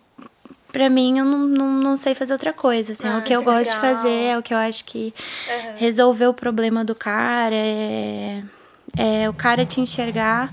pra 0.71 0.89
mim, 0.89 1.19
eu 1.19 1.25
não, 1.25 1.39
não, 1.39 1.67
não 1.67 1.97
sei 1.97 2.13
fazer 2.15 2.33
outra 2.33 2.53
coisa. 2.53 2.93
Assim, 2.93 3.07
ah, 3.07 3.15
é 3.15 3.17
o 3.17 3.21
que, 3.21 3.27
que 3.27 3.33
eu 3.33 3.43
gosto 3.43 3.73
de 3.73 3.79
fazer, 3.79 4.23
é 4.23 4.37
o 4.37 4.43
que 4.43 4.53
eu 4.53 4.57
acho 4.57 4.85
que 4.85 5.13
uhum. 5.47 5.73
resolver 5.77 6.27
o 6.27 6.33
problema 6.33 6.83
do 6.83 6.95
cara, 6.95 7.55
é, 7.55 8.43
é 8.97 9.29
o 9.29 9.33
cara 9.33 9.65
te 9.65 9.81
enxergar. 9.81 10.51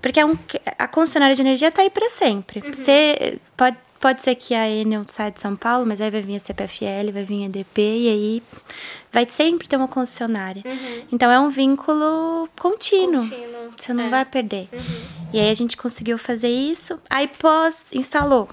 Porque 0.00 0.20
é 0.20 0.24
um, 0.24 0.36
a 0.78 0.86
concessionária 0.86 1.34
de 1.34 1.42
energia 1.42 1.70
tá 1.70 1.82
aí 1.82 1.90
para 1.90 2.08
sempre. 2.08 2.60
Uhum. 2.60 2.72
Você 2.72 3.38
pode, 3.56 3.76
pode 3.98 4.22
ser 4.22 4.34
que 4.34 4.54
a 4.54 4.68
Enel 4.68 5.04
saia 5.06 5.30
de 5.30 5.40
São 5.40 5.56
Paulo, 5.56 5.84
mas 5.84 6.00
aí 6.00 6.10
vai 6.10 6.20
vir 6.20 6.36
a 6.36 6.40
CPFL, 6.40 7.12
vai 7.12 7.24
vir 7.24 7.42
a 7.42 7.46
EDP, 7.46 7.80
e 7.80 8.08
aí 8.08 8.42
vai 9.12 9.26
sempre 9.28 9.66
ter 9.66 9.76
uma 9.76 9.88
concessionária. 9.88 10.62
Uhum. 10.64 11.02
Então 11.12 11.30
é 11.30 11.38
um 11.40 11.48
vínculo 11.48 12.48
contínuo. 12.58 13.20
contínuo. 13.20 13.72
Você 13.76 13.92
não 13.92 14.04
é. 14.04 14.08
vai 14.08 14.24
perder. 14.24 14.68
Uhum. 14.72 14.80
E 15.32 15.40
aí 15.40 15.50
a 15.50 15.54
gente 15.54 15.76
conseguiu 15.76 16.16
fazer 16.16 16.48
isso. 16.48 16.98
Aí 17.08 17.28
pós 17.28 17.92
instalou. 17.92 18.48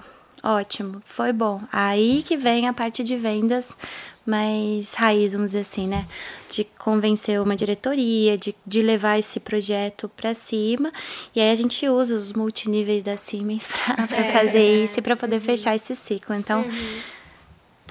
Ótimo, 0.48 1.02
foi 1.04 1.30
bom. 1.30 1.60
Aí 1.70 2.22
que 2.22 2.34
vem 2.34 2.66
a 2.66 2.72
parte 2.72 3.04
de 3.04 3.16
vendas 3.16 3.76
mais 4.24 4.94
raiz, 4.94 5.34
vamos 5.34 5.50
dizer 5.50 5.60
assim, 5.60 5.86
né? 5.86 6.06
De 6.50 6.64
convencer 6.78 7.38
uma 7.38 7.54
diretoria, 7.54 8.38
de, 8.38 8.54
de 8.66 8.80
levar 8.80 9.18
esse 9.18 9.40
projeto 9.40 10.08
para 10.08 10.32
cima. 10.32 10.90
E 11.34 11.40
aí 11.42 11.50
a 11.50 11.54
gente 11.54 11.86
usa 11.86 12.14
os 12.14 12.32
multiníveis 12.32 13.02
da 13.02 13.14
Siemens 13.18 13.68
para 14.08 14.24
é. 14.24 14.32
fazer 14.32 14.84
isso 14.84 14.98
e 14.98 15.02
para 15.02 15.16
poder 15.16 15.36
uhum. 15.36 15.42
fechar 15.42 15.76
esse 15.76 15.94
ciclo. 15.94 16.34
Então, 16.34 16.62
uhum. 16.62 17.00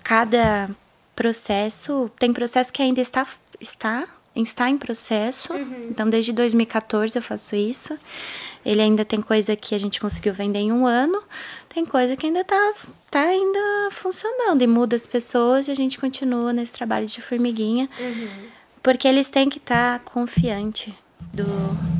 cada 0.03 0.67
processo, 1.15 2.09
tem 2.17 2.33
processo 2.33 2.73
que 2.73 2.81
ainda 2.81 3.01
está, 3.01 3.27
está, 3.59 4.07
está 4.35 4.67
em 4.67 4.79
processo. 4.79 5.53
Uhum. 5.53 5.89
Então, 5.91 6.09
desde 6.09 6.33
2014 6.33 7.19
eu 7.19 7.21
faço 7.21 7.55
isso. 7.55 7.95
Ele 8.65 8.81
ainda 8.81 9.05
tem 9.05 9.21
coisa 9.21 9.55
que 9.55 9.73
a 9.73 9.79
gente 9.79 9.99
conseguiu 9.99 10.33
vender 10.33 10.59
em 10.59 10.71
um 10.71 10.85
ano, 10.85 11.23
tem 11.77 11.85
coisa 11.85 12.17
que 12.17 12.25
ainda 12.25 12.43
tá, 12.43 12.73
tá 13.11 13.21
ainda 13.21 13.91
funcionando 13.91 14.63
e 14.63 14.67
muda 14.67 14.95
as 14.95 15.05
pessoas 15.05 15.67
e 15.67 15.71
a 15.71 15.75
gente 15.75 15.99
continua 15.99 16.51
nesse 16.51 16.73
trabalho 16.73 17.05
de 17.05 17.21
formiguinha. 17.21 17.87
Uhum. 17.99 18.47
Porque 18.81 19.07
eles 19.07 19.29
têm 19.29 19.47
que 19.47 19.59
estar 19.59 19.99
tá 19.99 20.03
confiante 20.03 20.97
do 21.31 21.45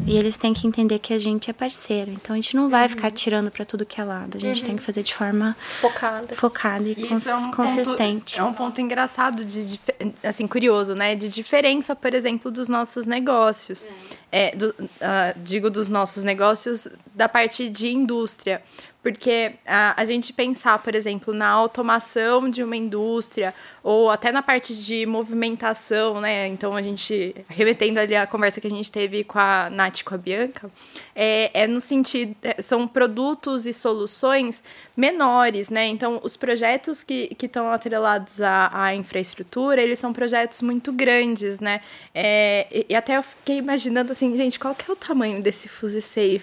e 0.07 0.17
eles 0.17 0.37
têm 0.37 0.53
que 0.53 0.65
entender 0.65 0.99
que 0.99 1.13
a 1.13 1.19
gente 1.19 1.49
é 1.49 1.53
parceiro. 1.53 2.09
Então 2.09 2.33
a 2.33 2.37
gente 2.37 2.55
não 2.55 2.69
vai 2.69 2.83
uhum. 2.83 2.89
ficar 2.89 3.11
tirando 3.11 3.51
para 3.51 3.65
tudo 3.65 3.85
que 3.85 4.01
é 4.01 4.03
lado. 4.03 4.37
A 4.37 4.39
gente 4.39 4.61
uhum. 4.61 4.67
tem 4.67 4.75
que 4.77 4.81
fazer 4.81 5.03
de 5.03 5.13
forma 5.13 5.55
focada, 5.81 6.33
focada 6.33 6.87
e 6.87 6.95
cons 6.95 7.27
é 7.27 7.35
um 7.35 7.51
consistente. 7.51 8.37
Ponto, 8.37 8.47
é 8.47 8.49
um 8.49 8.53
ponto 8.53 8.81
engraçado 8.81 9.45
de 9.45 9.79
assim 10.23 10.47
curioso, 10.47 10.95
né, 10.95 11.13
de 11.13 11.27
diferença, 11.27 11.95
por 11.95 12.15
exemplo, 12.15 12.49
dos 12.49 12.67
nossos 12.67 13.05
negócios. 13.05 13.87
É, 14.31 14.55
do, 14.55 14.69
uh, 14.69 15.39
digo 15.43 15.69
dos 15.69 15.87
nossos 15.87 16.23
negócios 16.23 16.87
da 17.13 17.29
parte 17.29 17.69
de 17.69 17.89
indústria, 17.89 18.61
porque 19.01 19.53
a, 19.65 20.01
a 20.01 20.05
gente 20.05 20.33
pensar, 20.33 20.79
por 20.79 20.93
exemplo, 20.93 21.33
na 21.33 21.47
automação 21.47 22.49
de 22.49 22.63
uma 22.63 22.75
indústria 22.75 23.53
ou 23.81 24.10
até 24.10 24.33
na 24.33 24.41
parte 24.41 24.75
de 24.75 25.05
movimentação, 25.05 26.19
né? 26.19 26.45
Então 26.47 26.75
a 26.75 26.81
gente, 26.81 27.33
remetendo 27.47 27.99
ali 27.99 28.15
a 28.15 28.27
conversa 28.27 28.60
que 28.60 28.67
a 28.67 28.69
gente 28.69 28.91
teve 28.91 29.23
com 29.23 29.39
a 29.39 29.69
Nath 29.69 29.99
e 29.99 30.03
com 30.03 30.15
a 30.15 30.17
Bianca, 30.17 30.69
é, 31.15 31.63
é 31.63 31.67
no 31.67 31.79
sentido, 31.79 32.36
é, 32.43 32.62
são 32.62 32.86
produtos 32.86 33.65
e 33.65 33.71
soluções 33.71 34.62
menores, 34.95 35.69
né? 35.69 35.88
Então 35.88 36.19
os 36.21 36.36
projetos 36.36 37.01
que 37.01 37.29
estão 37.41 37.71
atrelados 37.71 38.41
à, 38.41 38.69
à 38.73 38.93
infraestrutura, 38.93 39.81
eles 39.81 39.99
são 39.99 40.12
projetos 40.12 40.62
muito 40.62 40.91
grandes, 40.91 41.62
né? 41.62 41.79
É, 42.13 42.67
e, 42.69 42.88
e, 42.89 42.95
até 42.95 43.15
eu 43.15 43.23
fiquei 43.23 43.57
imaginando 43.57 44.12
assim, 44.12 44.36
gente, 44.36 44.60
qual 44.60 44.75
que 44.75 44.89
é 44.89 44.93
o 44.93 44.97
tamanho 44.97 45.41
desse 45.41 45.69
Fuse 45.69 46.01
Safe? 46.01 46.41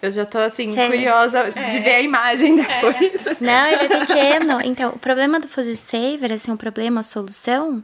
Eu 0.00 0.12
já 0.12 0.24
tô 0.24 0.38
assim, 0.38 0.72
curiosa 0.72 1.50
de 1.50 1.78
ver 1.80 1.95
a 1.96 2.00
imagem 2.00 2.56
depois. 2.56 3.26
É. 3.26 3.36
Não, 3.40 3.66
ele 3.68 3.94
é 3.94 4.06
pequeno. 4.06 4.60
Então, 4.62 4.90
o 4.90 4.98
problema 4.98 5.40
do 5.40 5.48
Fuse 5.48 5.76
Saver, 5.76 6.32
assim, 6.32 6.52
o 6.52 6.56
problema, 6.56 7.00
a 7.00 7.04
solução, 7.04 7.82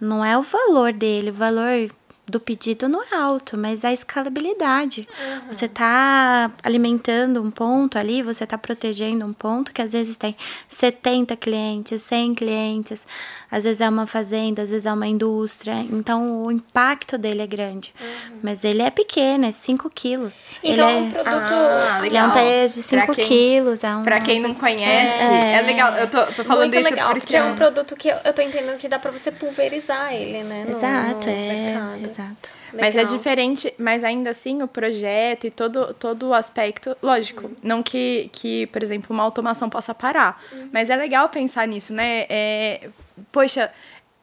não 0.00 0.24
é 0.24 0.36
o 0.36 0.42
valor 0.42 0.92
dele. 0.92 1.30
O 1.30 1.34
valor 1.34 1.90
do 2.28 2.40
pedido 2.40 2.88
não 2.88 3.02
é 3.02 3.14
alto, 3.14 3.56
mas 3.56 3.84
a 3.84 3.92
escalabilidade. 3.92 5.06
Uhum. 5.08 5.52
Você 5.52 5.66
está 5.66 6.50
alimentando 6.62 7.40
um 7.40 7.50
ponto 7.50 7.98
ali, 7.98 8.20
você 8.22 8.42
está 8.44 8.58
protegendo 8.58 9.24
um 9.24 9.32
ponto 9.32 9.72
que 9.72 9.80
às 9.80 9.92
vezes 9.92 10.16
tem 10.16 10.34
70 10.68 11.36
clientes, 11.36 12.02
100 12.02 12.34
clientes, 12.34 13.06
às 13.50 13.62
vezes 13.62 13.80
é 13.80 13.88
uma 13.88 14.06
fazenda, 14.08 14.62
às 14.62 14.70
vezes 14.70 14.86
é 14.86 14.92
uma 14.92 15.06
indústria. 15.06 15.74
Então 15.90 16.44
o 16.44 16.50
impacto 16.50 17.16
dele 17.16 17.42
é 17.42 17.46
grande. 17.46 17.94
Uhum. 18.00 18.38
Mas 18.42 18.64
ele 18.64 18.82
é 18.82 18.90
pequeno, 18.90 19.46
é 19.46 19.52
5 19.52 19.88
quilos. 19.90 20.56
Então, 20.64 20.88
ele 20.88 20.98
é, 20.98 21.00
um 21.00 21.10
produto. 21.12 21.52
Ah, 21.52 22.00
ele 22.04 22.16
é 22.16 22.24
um 22.24 22.32
peso 22.32 22.74
de 22.74 22.82
5 22.82 23.14
quilos. 23.14 23.84
É 23.84 23.96
um, 23.96 24.02
pra 24.02 24.20
quem 24.20 24.40
não 24.40 24.52
conhece, 24.52 25.22
é, 25.22 25.58
é 25.58 25.62
legal. 25.62 25.94
Eu 25.94 26.10
tô, 26.10 26.26
tô 26.26 26.44
falando 26.44 26.72
Muito 26.72 26.78
isso 26.78 26.90
legal, 26.90 27.08
porque... 27.10 27.20
porque 27.20 27.36
é 27.36 27.44
um 27.44 27.54
produto 27.54 27.94
que 27.94 28.08
eu, 28.08 28.16
eu 28.24 28.32
tô 28.32 28.42
entendendo 28.42 28.76
que 28.78 28.88
dá 28.88 28.98
pra 28.98 29.12
você 29.12 29.30
pulverizar 29.30 30.12
ele, 30.12 30.42
né? 30.42 30.64
No, 30.66 30.76
exato, 30.76 31.26
no 31.26 31.32
é. 31.32 31.48
Mercado. 31.48 32.15
Exato. 32.16 32.50
Legal. 32.72 32.80
Mas 32.80 32.96
é 32.96 33.04
diferente, 33.04 33.74
mas 33.78 34.02
ainda 34.02 34.30
assim 34.30 34.62
o 34.62 34.68
projeto 34.68 35.46
e 35.46 35.50
todo, 35.50 35.94
todo 35.94 36.28
o 36.28 36.34
aspecto, 36.34 36.96
lógico, 37.02 37.46
uhum. 37.46 37.54
não 37.62 37.82
que, 37.82 38.30
que, 38.32 38.66
por 38.68 38.82
exemplo, 38.82 39.14
uma 39.14 39.22
automação 39.22 39.68
possa 39.68 39.94
parar, 39.94 40.42
uhum. 40.52 40.68
mas 40.72 40.90
é 40.90 40.96
legal 40.96 41.28
pensar 41.28 41.66
nisso, 41.68 41.92
né? 41.92 42.26
É, 42.28 42.88
poxa, 43.30 43.70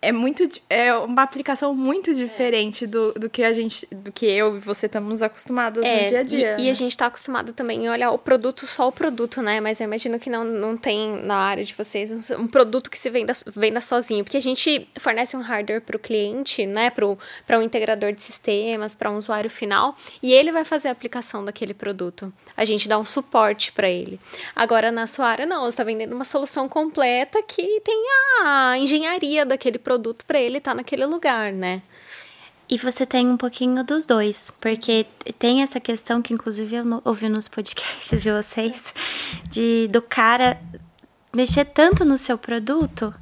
é 0.04 0.12
muito 0.12 0.48
é 0.70 0.94
uma 0.94 1.24
aplicação 1.24 1.74
muito 1.74 2.14
diferente 2.14 2.86
do, 2.86 3.14
do 3.14 3.30
que 3.30 3.42
a 3.42 3.54
gente 3.54 3.88
do 3.90 4.12
que 4.12 4.26
eu 4.26 4.58
e 4.58 4.60
você 4.60 4.86
estamos 4.86 5.22
acostumados 5.22 5.84
é, 5.84 6.04
no 6.04 6.10
dia 6.10 6.20
a 6.20 6.24
dia. 6.24 6.56
E, 6.60 6.66
e 6.66 6.70
a 6.70 6.74
gente 6.74 6.92
está 6.92 7.06
acostumado 7.06 7.54
também 7.54 7.88
a 7.88 7.92
olhar 7.92 8.12
o 8.12 8.18
produto 8.18 8.68
só 8.68 8.90
o 8.90 8.92
produto, 8.92 9.42
né? 9.42 9.62
Mas 9.62 9.80
eu 9.80 9.86
imagino 9.86 10.20
que 10.20 10.30
não, 10.30 10.44
não 10.44 10.76
tem 10.76 11.24
na 11.24 11.36
área 11.36 11.64
de 11.64 11.74
vocês 11.74 12.32
um, 12.32 12.48
produto 12.48 12.90
que 12.90 13.00
se 13.00 13.10
venda, 13.10 13.32
venda 13.56 13.80
sozinho, 13.80 14.26
porque 14.26 14.36
a 14.36 14.42
gente 14.42 14.88
fornece 15.00 15.38
um 15.38 15.42
hardware 15.42 15.82
para 15.82 15.96
o 15.96 16.00
cliente, 16.00 16.66
né? 16.66 16.90
Para 16.90 17.58
um 17.58 17.62
integrador 17.62 18.12
de 18.12 18.22
sistemas, 18.22 18.94
para 18.94 19.10
um 19.10 19.16
usuário 19.16 19.50
final, 19.50 19.96
e 20.22 20.34
ele 20.34 20.52
vai 20.52 20.66
fazer 20.66 20.90
a 20.90 20.92
aplicação 20.92 21.46
daquele 21.46 21.74
produto. 21.74 22.32
A 22.58 22.66
gente 22.66 22.90
dá 22.90 23.00
um 23.00 23.06
suporte 23.06 23.72
para 23.72 23.90
ele. 23.90 24.20
Agora 24.54 24.92
na 24.92 25.08
sua 25.08 25.28
área 25.28 25.46
não, 25.46 25.62
você 25.62 25.70
está 25.70 25.84
vendendo 25.86 26.14
uma 26.14 26.26
solução 26.26 26.68
completa 26.68 27.42
que 27.42 27.80
tem 27.82 28.04
a 28.44 28.78
engenharia 28.78 29.46
daquele 29.46 29.80
produto 29.80 29.93
produto 29.94 30.26
para 30.26 30.40
ele 30.40 30.58
estar 30.58 30.72
tá 30.72 30.76
naquele 30.76 31.06
lugar, 31.06 31.52
né? 31.52 31.82
E 32.70 32.78
você 32.78 33.06
tem 33.06 33.28
um 33.28 33.38
pouquinho 33.38 33.84
dos 33.84 34.06
dois, 34.06 34.52
porque 34.60 35.06
tem 35.38 35.62
essa 35.62 35.80
questão 35.80 36.22
que 36.22 36.34
inclusive 36.34 36.76
eu 36.76 37.02
ouvi 37.06 37.30
nos 37.30 37.48
podcasts 37.48 38.24
de 38.24 38.32
vocês, 38.32 38.94
de 39.50 39.88
do 39.92 40.02
cara 40.02 40.60
mexer 41.36 41.66
tanto 41.66 42.06
no 42.06 42.18
seu 42.18 42.38
produto 42.38 43.14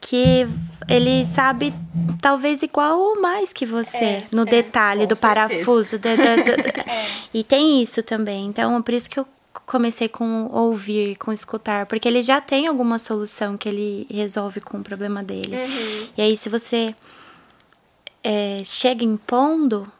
que 0.00 0.46
ele 0.88 1.24
sabe 1.32 1.72
talvez 2.20 2.62
igual 2.62 2.98
ou 2.98 3.20
mais 3.20 3.52
que 3.52 3.64
você 3.64 4.04
é, 4.04 4.24
no 4.30 4.42
é, 4.42 4.46
detalhe 4.46 5.06
do 5.06 5.16
parafuso. 5.16 5.98
De, 5.98 6.16
de, 6.16 6.42
de, 6.42 6.80
é. 6.80 7.06
E 7.32 7.44
tem 7.44 7.80
isso 7.82 8.02
também. 8.02 8.46
Então, 8.46 8.82
por 8.82 8.92
isso 8.92 9.08
que 9.08 9.18
eu 9.18 9.26
comecei 9.66 10.08
com 10.08 10.46
ouvir, 10.52 11.16
com 11.16 11.32
escutar, 11.32 11.86
porque 11.86 12.08
ele 12.08 12.22
já 12.22 12.40
tem 12.40 12.66
alguma 12.66 12.98
solução 12.98 13.56
que 13.56 13.68
ele 13.68 14.06
resolve 14.10 14.60
com 14.60 14.78
o 14.78 14.82
problema 14.82 15.22
dele. 15.22 15.56
Uhum. 15.56 16.08
E 16.16 16.22
aí, 16.22 16.36
se 16.36 16.48
você 16.48 16.94
é, 18.22 18.62
chega 18.64 19.04
impondo, 19.04 19.90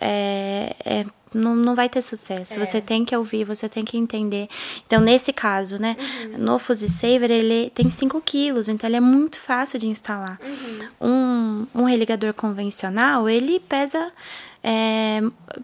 é, 0.00 0.76
é, 0.84 1.06
não, 1.34 1.56
não 1.56 1.74
vai 1.74 1.88
ter 1.88 2.02
sucesso. 2.02 2.54
É. 2.54 2.64
Você 2.64 2.80
tem 2.80 3.04
que 3.04 3.16
ouvir, 3.16 3.44
você 3.44 3.68
tem 3.68 3.84
que 3.84 3.96
entender. 3.96 4.48
Então, 4.86 5.00
nesse 5.00 5.32
caso, 5.32 5.78
né, 5.78 5.96
uhum. 5.98 6.38
no 6.38 6.58
Fuzzy 6.58 6.88
Saver, 6.88 7.30
ele 7.30 7.70
tem 7.70 7.90
5 7.90 8.20
quilos, 8.20 8.68
então 8.68 8.88
ele 8.88 8.96
é 8.96 9.00
muito 9.00 9.38
fácil 9.38 9.78
de 9.78 9.88
instalar. 9.88 10.38
Uhum. 11.00 11.66
Um, 11.74 11.82
um 11.82 11.84
religador 11.84 12.32
convencional, 12.34 13.28
ele 13.28 13.58
pesa 13.60 14.12
é, 14.66 15.20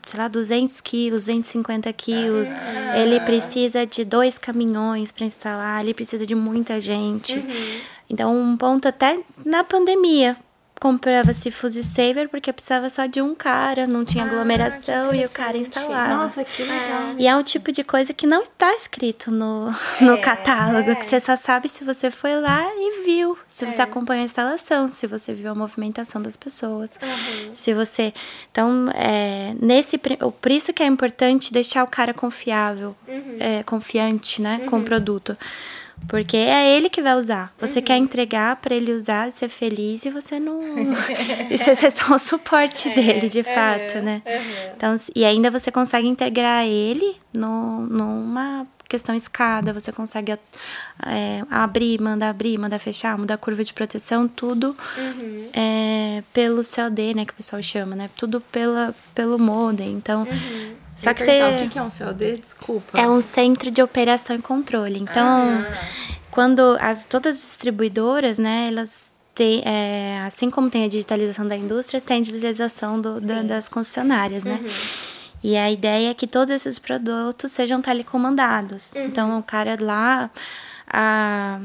sei 0.06 0.20
lá, 0.20 0.28
200 0.28 0.80
quilos, 0.82 1.22
250 1.22 1.90
quilos. 1.94 2.50
Ah. 2.50 2.98
Ele 2.98 3.18
precisa 3.20 3.86
de 3.86 4.04
dois 4.04 4.38
caminhões 4.38 5.10
para 5.10 5.24
instalar, 5.24 5.80
ele 5.80 5.94
precisa 5.94 6.26
de 6.26 6.34
muita 6.34 6.78
gente. 6.78 7.38
Uhum. 7.38 7.80
Então, 8.10 8.36
um 8.36 8.56
ponto 8.58 8.86
até 8.86 9.18
na 9.44 9.64
pandemia, 9.64 10.36
comprava-se 10.80 11.50
Fuzzy 11.50 11.82
Saver 11.82 12.30
porque 12.30 12.50
precisava 12.50 12.88
só 12.88 13.04
de 13.04 13.20
um 13.20 13.34
cara, 13.34 13.86
não 13.86 14.02
tinha 14.02 14.24
ah, 14.24 14.26
aglomeração 14.26 15.14
e 15.14 15.22
o 15.26 15.28
cara 15.28 15.58
instalava. 15.58 16.16
Nossa, 16.16 16.42
que 16.42 16.62
legal. 16.62 17.14
E 17.18 17.28
é 17.28 17.36
um 17.36 17.42
tipo 17.42 17.70
de 17.70 17.84
coisa 17.84 18.14
que 18.14 18.26
não 18.26 18.40
está 18.40 18.74
escrito 18.74 19.30
no, 19.30 19.68
é, 20.00 20.04
no 20.04 20.18
catálogo, 20.18 20.90
é. 20.90 20.94
que 20.94 21.04
você 21.04 21.20
só 21.20 21.36
sabe 21.36 21.68
se 21.68 21.84
você 21.84 22.10
foi 22.10 22.40
lá 22.40 22.64
e 22.64 23.04
viu, 23.04 23.38
se 23.46 23.66
é. 23.66 23.70
você 23.70 23.82
acompanhou 23.82 24.22
a 24.22 24.24
instalação, 24.24 24.90
se 24.90 25.06
você 25.06 25.34
viu 25.34 25.50
a 25.50 25.54
movimentação 25.54 26.22
das 26.22 26.34
pessoas, 26.34 26.98
uhum. 27.02 27.50
se 27.54 27.74
você... 27.74 28.14
Então, 28.50 28.90
é, 28.94 29.54
nesse, 29.60 29.98
por 29.98 30.50
isso 30.50 30.72
que 30.72 30.82
é 30.82 30.86
importante 30.86 31.52
deixar 31.52 31.84
o 31.84 31.88
cara 31.88 32.14
confiável, 32.14 32.96
uhum. 33.06 33.36
é, 33.38 33.62
confiante, 33.64 34.40
né, 34.40 34.60
uhum. 34.62 34.66
com 34.66 34.76
o 34.76 34.78
uhum. 34.78 34.84
produto. 34.86 35.36
Porque 36.08 36.36
é 36.36 36.76
ele 36.76 36.88
que 36.88 37.00
vai 37.00 37.14
usar. 37.14 37.52
Você 37.60 37.78
uhum. 37.78 37.84
quer 37.84 37.96
entregar 37.96 38.56
para 38.56 38.74
ele 38.74 38.92
usar, 38.92 39.30
ser 39.32 39.48
feliz 39.48 40.04
e 40.04 40.10
você 40.10 40.40
não. 40.40 40.60
Isso 41.50 41.70
é 41.70 41.90
só 41.90 42.14
o 42.14 42.18
suporte 42.18 42.88
é, 42.88 42.94
dele, 42.94 43.28
de 43.28 43.42
fato, 43.42 44.02
né? 44.02 44.22
Então, 44.76 44.96
e 45.14 45.24
ainda 45.24 45.50
você 45.50 45.70
consegue 45.70 46.08
integrar 46.08 46.66
ele 46.66 47.16
no, 47.32 47.86
numa 47.86 48.66
questão 48.90 49.14
escada, 49.14 49.72
você 49.72 49.92
consegue 49.92 50.32
é, 50.32 51.44
abrir, 51.48 52.00
mandar 52.00 52.30
abrir, 52.30 52.58
mandar 52.58 52.80
fechar, 52.80 53.16
mudar 53.16 53.34
a 53.34 53.38
curva 53.38 53.62
de 53.62 53.72
proteção, 53.72 54.26
tudo 54.26 54.76
uhum. 54.98 55.48
é, 55.54 56.24
pelo 56.32 56.62
COD, 56.64 57.14
né, 57.14 57.24
que 57.24 57.32
o 57.32 57.36
pessoal 57.36 57.62
chama, 57.62 57.94
né? 57.94 58.10
Tudo 58.16 58.40
pela, 58.40 58.92
pelo 59.14 59.38
modem. 59.38 59.92
Então, 59.92 60.22
uhum. 60.22 60.74
Só 61.00 61.14
que 61.14 61.22
você. 61.22 61.64
O 61.64 61.68
que 61.70 61.78
é 61.78 61.82
um 61.82 61.88
COD? 61.88 62.36
Desculpa. 62.36 62.98
É 62.98 63.08
um 63.08 63.20
centro 63.22 63.70
de 63.70 63.82
operação 63.82 64.36
e 64.36 64.38
controle. 64.42 64.98
Então, 64.98 65.64
ah. 65.66 65.72
quando 66.30 66.76
as, 66.80 67.04
todas 67.04 67.36
as 67.36 67.42
distribuidoras, 67.42 68.38
né, 68.38 68.66
elas 68.68 69.12
têm, 69.34 69.62
é, 69.64 70.20
assim 70.26 70.50
como 70.50 70.68
tem 70.68 70.84
a 70.84 70.88
digitalização 70.88 71.48
da 71.48 71.56
indústria, 71.56 72.00
tem 72.00 72.18
a 72.18 72.22
digitalização 72.22 73.00
do, 73.00 73.18
da, 73.18 73.42
das 73.42 73.68
concessionárias, 73.68 74.44
né? 74.44 74.60
Uhum. 74.62 74.70
E 75.42 75.56
a 75.56 75.70
ideia 75.70 76.10
é 76.10 76.14
que 76.14 76.26
todos 76.26 76.54
esses 76.54 76.78
produtos 76.78 77.50
sejam 77.50 77.80
telecomandados. 77.80 78.92
Uhum. 78.92 79.02
Então, 79.04 79.38
o 79.38 79.42
cara 79.42 79.78
lá. 79.80 80.30
A, 80.86 81.60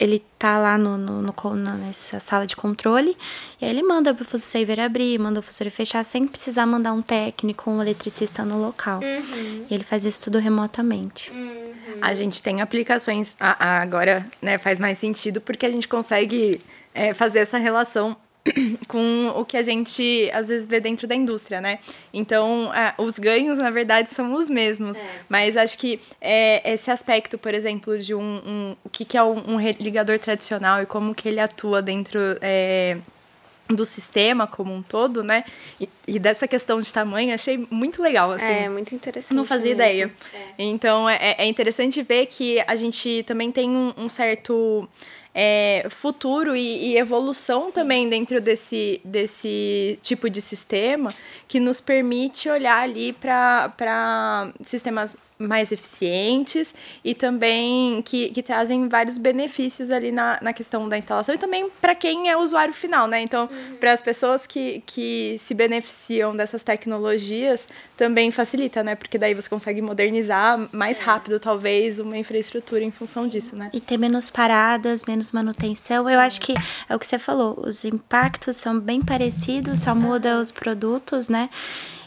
ele 0.00 0.24
tá 0.38 0.58
lá 0.58 0.78
no, 0.78 0.96
no, 0.96 1.20
no, 1.20 1.76
nessa 1.76 2.18
sala 2.18 2.46
de 2.46 2.56
controle 2.56 3.14
e 3.60 3.66
aí 3.66 3.70
ele 3.70 3.82
manda 3.82 4.14
pro 4.14 4.24
Fuso 4.24 4.42
Saver 4.44 4.80
abrir, 4.80 5.18
manda 5.18 5.40
o 5.40 5.42
Fuso 5.42 5.70
fechar 5.70 6.02
sem 6.06 6.26
precisar 6.26 6.64
mandar 6.64 6.94
um 6.94 7.02
técnico, 7.02 7.70
um 7.70 7.82
eletricista 7.82 8.42
no 8.42 8.58
local. 8.58 9.00
Uhum. 9.00 9.66
E 9.70 9.74
ele 9.74 9.84
faz 9.84 10.06
isso 10.06 10.22
tudo 10.22 10.38
remotamente. 10.38 11.30
Uhum. 11.30 11.74
A 12.00 12.14
gente 12.14 12.40
tem 12.40 12.62
aplicações, 12.62 13.36
agora 13.38 14.26
né, 14.40 14.56
faz 14.56 14.80
mais 14.80 14.98
sentido 14.98 15.38
porque 15.38 15.66
a 15.66 15.70
gente 15.70 15.86
consegue 15.86 16.62
é, 16.94 17.12
fazer 17.12 17.40
essa 17.40 17.58
relação 17.58 18.16
com 18.88 19.28
o 19.36 19.44
que 19.44 19.56
a 19.56 19.62
gente 19.62 20.30
às 20.32 20.48
vezes 20.48 20.66
vê 20.66 20.80
dentro 20.80 21.06
da 21.06 21.14
indústria, 21.14 21.60
né? 21.60 21.78
Então, 22.12 22.72
é, 22.74 22.94
os 22.98 23.18
ganhos, 23.18 23.58
na 23.58 23.70
verdade, 23.70 24.12
são 24.12 24.34
os 24.34 24.48
mesmos. 24.48 24.98
É. 24.98 25.04
Mas 25.28 25.56
acho 25.56 25.78
que 25.78 26.00
é, 26.20 26.72
esse 26.72 26.90
aspecto, 26.90 27.38
por 27.38 27.54
exemplo, 27.54 27.98
de 27.98 28.14
um, 28.14 28.20
um 28.20 28.76
o 28.84 28.88
que, 28.88 29.04
que 29.04 29.16
é 29.16 29.22
um, 29.22 29.54
um, 29.54 29.60
ligador 29.78 30.18
tradicional 30.18 30.82
e 30.82 30.86
como 30.86 31.14
que 31.14 31.28
ele 31.28 31.40
atua 31.40 31.82
dentro 31.82 32.18
é, 32.40 32.96
do 33.68 33.84
sistema 33.84 34.46
como 34.46 34.74
um 34.74 34.82
todo, 34.82 35.22
né? 35.22 35.44
E, 35.80 35.88
e, 36.06 36.18
dessa 36.18 36.48
questão 36.48 36.80
de 36.80 36.92
tamanho, 36.92 37.34
achei 37.34 37.66
muito 37.70 38.02
legal, 38.02 38.32
assim. 38.32 38.44
É, 38.44 38.68
muito 38.68 38.94
interessante. 38.94 39.36
Não 39.36 39.44
fazia 39.44 39.74
mesmo. 39.74 39.92
ideia. 39.92 40.10
É. 40.34 40.64
Então, 40.64 41.08
é, 41.08 41.36
é 41.38 41.46
interessante 41.46 42.02
ver 42.02 42.26
que 42.26 42.62
a 42.66 42.76
gente 42.76 43.22
também 43.26 43.52
tem 43.52 43.70
um, 43.70 43.92
um 43.96 44.08
certo 44.08 44.88
é, 45.34 45.86
futuro 45.90 46.56
e, 46.56 46.92
e 46.92 46.98
evolução 46.98 47.66
Sim. 47.66 47.72
também 47.72 48.08
dentro 48.08 48.40
desse, 48.40 49.00
desse 49.04 49.98
tipo 50.02 50.28
de 50.28 50.40
sistema 50.40 51.12
que 51.46 51.60
nos 51.60 51.80
permite 51.80 52.48
olhar 52.48 52.82
ali 52.82 53.12
para 53.12 54.52
sistemas 54.62 55.16
mais 55.40 55.72
eficientes 55.72 56.74
e 57.02 57.14
também 57.14 58.02
que, 58.02 58.28
que 58.28 58.42
trazem 58.42 58.88
vários 58.88 59.16
benefícios 59.16 59.90
ali 59.90 60.12
na, 60.12 60.38
na 60.42 60.52
questão 60.52 60.86
da 60.86 60.98
instalação 60.98 61.34
e 61.34 61.38
também 61.38 61.70
para 61.80 61.94
quem 61.94 62.28
é 62.28 62.36
usuário 62.36 62.74
final, 62.74 63.08
né? 63.08 63.22
Então, 63.22 63.48
uhum. 63.50 63.76
para 63.76 63.92
as 63.92 64.02
pessoas 64.02 64.46
que, 64.46 64.82
que 64.84 65.36
se 65.38 65.54
beneficiam 65.54 66.36
dessas 66.36 66.62
tecnologias, 66.62 67.66
também 67.96 68.30
facilita, 68.30 68.82
né? 68.82 68.94
Porque 68.94 69.16
daí 69.16 69.32
você 69.32 69.48
consegue 69.48 69.80
modernizar 69.80 70.68
mais 70.72 71.00
é. 71.00 71.02
rápido, 71.02 71.40
talvez, 71.40 71.98
uma 71.98 72.18
infraestrutura 72.18 72.84
em 72.84 72.90
função 72.90 73.26
disso, 73.26 73.56
né? 73.56 73.70
E 73.72 73.80
ter 73.80 73.96
menos 73.96 74.28
paradas, 74.28 75.04
menos 75.06 75.32
manutenção. 75.32 76.08
Eu 76.08 76.20
acho 76.20 76.40
que 76.40 76.52
é 76.88 76.94
o 76.94 76.98
que 76.98 77.06
você 77.06 77.18
falou, 77.18 77.58
os 77.66 77.84
impactos 77.84 78.56
são 78.56 78.78
bem 78.78 79.00
parecidos, 79.00 79.80
só 79.80 79.94
muda 79.94 80.38
os 80.38 80.52
produtos, 80.52 81.28
né? 81.28 81.48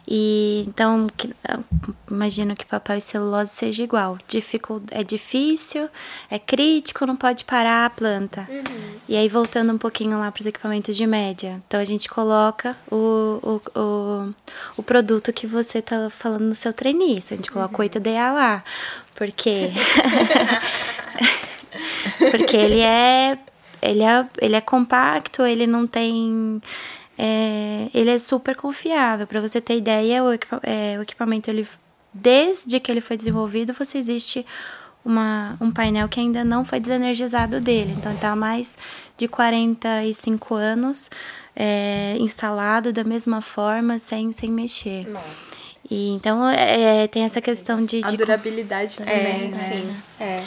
E 0.08 0.66
então, 0.68 1.08
que, 1.16 1.34
imagino 2.10 2.56
que 2.56 2.66
papel 2.66 2.98
e 2.98 3.02
celulose 3.02 3.52
seja 3.52 3.84
igual. 3.84 4.18
Dificul, 4.28 4.84
é 4.92 5.04
difícil, 5.04 5.90
é 6.30 6.38
crítico, 6.38 7.06
não 7.06 7.16
pode 7.16 7.46
parar 7.46 7.86
a 7.86 7.90
planta. 7.90 8.46
Uhum. 8.50 8.96
E 9.08 9.16
aí, 9.16 9.30
voltando 9.30 9.72
um 9.72 9.78
pouquinho 9.78 10.20
lá 10.20 10.30
para 10.32 10.42
os 10.42 10.46
equipamentos 10.46 10.96
de 10.98 11.08
média. 11.08 11.62
Então, 11.68 11.80
a 11.80 11.86
gente 11.86 12.10
coloca 12.10 12.76
o, 12.92 13.40
o, 13.42 13.80
o, 13.80 14.34
o 14.78 14.84
produto 14.84 15.32
que 15.32 15.48
você 15.48 15.82
tá 15.82 16.10
falando 16.10 16.44
no 16.44 16.56
seu 16.56 16.74
trainee. 16.74 17.18
A 17.18 17.36
gente 17.36 17.50
coloca 17.50 17.82
uhum. 17.82 17.86
o 17.86 17.90
8DA 17.90 18.34
lá. 18.34 18.64
Porque. 19.16 19.72
porque 22.30 22.58
ele 22.58 22.82
é, 22.82 23.38
ele 23.82 24.04
é. 24.04 24.28
Ele 24.42 24.56
é 24.56 24.62
compacto, 24.62 25.44
ele 25.44 25.66
não 25.66 25.88
tem 25.88 26.62
é, 27.18 27.90
ele 27.94 28.10
é 28.10 28.20
super 28.20 28.56
confiável. 28.56 29.28
Para 29.28 29.42
você 29.42 29.62
ter 29.62 29.78
ideia, 29.78 30.24
o, 30.24 30.34
equipa 30.34 30.60
é, 30.64 30.98
o 30.98 31.02
equipamento, 31.02 31.50
ele, 31.50 31.68
desde 32.14 32.80
que 32.80 32.92
ele 32.92 33.02
foi 33.02 33.18
desenvolvido, 33.18 33.74
você 33.74 33.98
existe 33.98 34.46
uma, 35.06 35.58
um 35.60 35.72
painel 35.72 36.08
que 36.08 36.20
ainda 36.20 36.44
não 36.44 36.64
foi 36.64 36.80
desenergizado 36.80 37.60
dele. 37.60 37.94
Então, 37.98 38.14
está 38.14 38.32
há 38.32 38.36
mais 38.36 38.78
de 39.18 39.28
45 39.28 40.56
anos 40.56 41.10
é, 41.56 42.16
instalado 42.20 42.92
da 42.92 43.04
mesma 43.04 43.42
forma, 43.42 44.00
sem, 44.00 44.32
sem 44.32 44.50
mexer. 44.50 45.08
Nossa. 45.08 45.54
E, 45.90 46.12
então, 46.12 46.48
é, 46.50 47.08
tem 47.08 47.24
essa 47.24 47.42
questão 47.42 47.84
de... 47.86 48.02
A 48.04 48.08
de 48.08 48.18
durabilidade 48.18 48.98
também, 48.98 49.16
é, 49.16 49.48
né? 49.50 49.76
Sim. 49.76 49.96
É. 50.20 50.44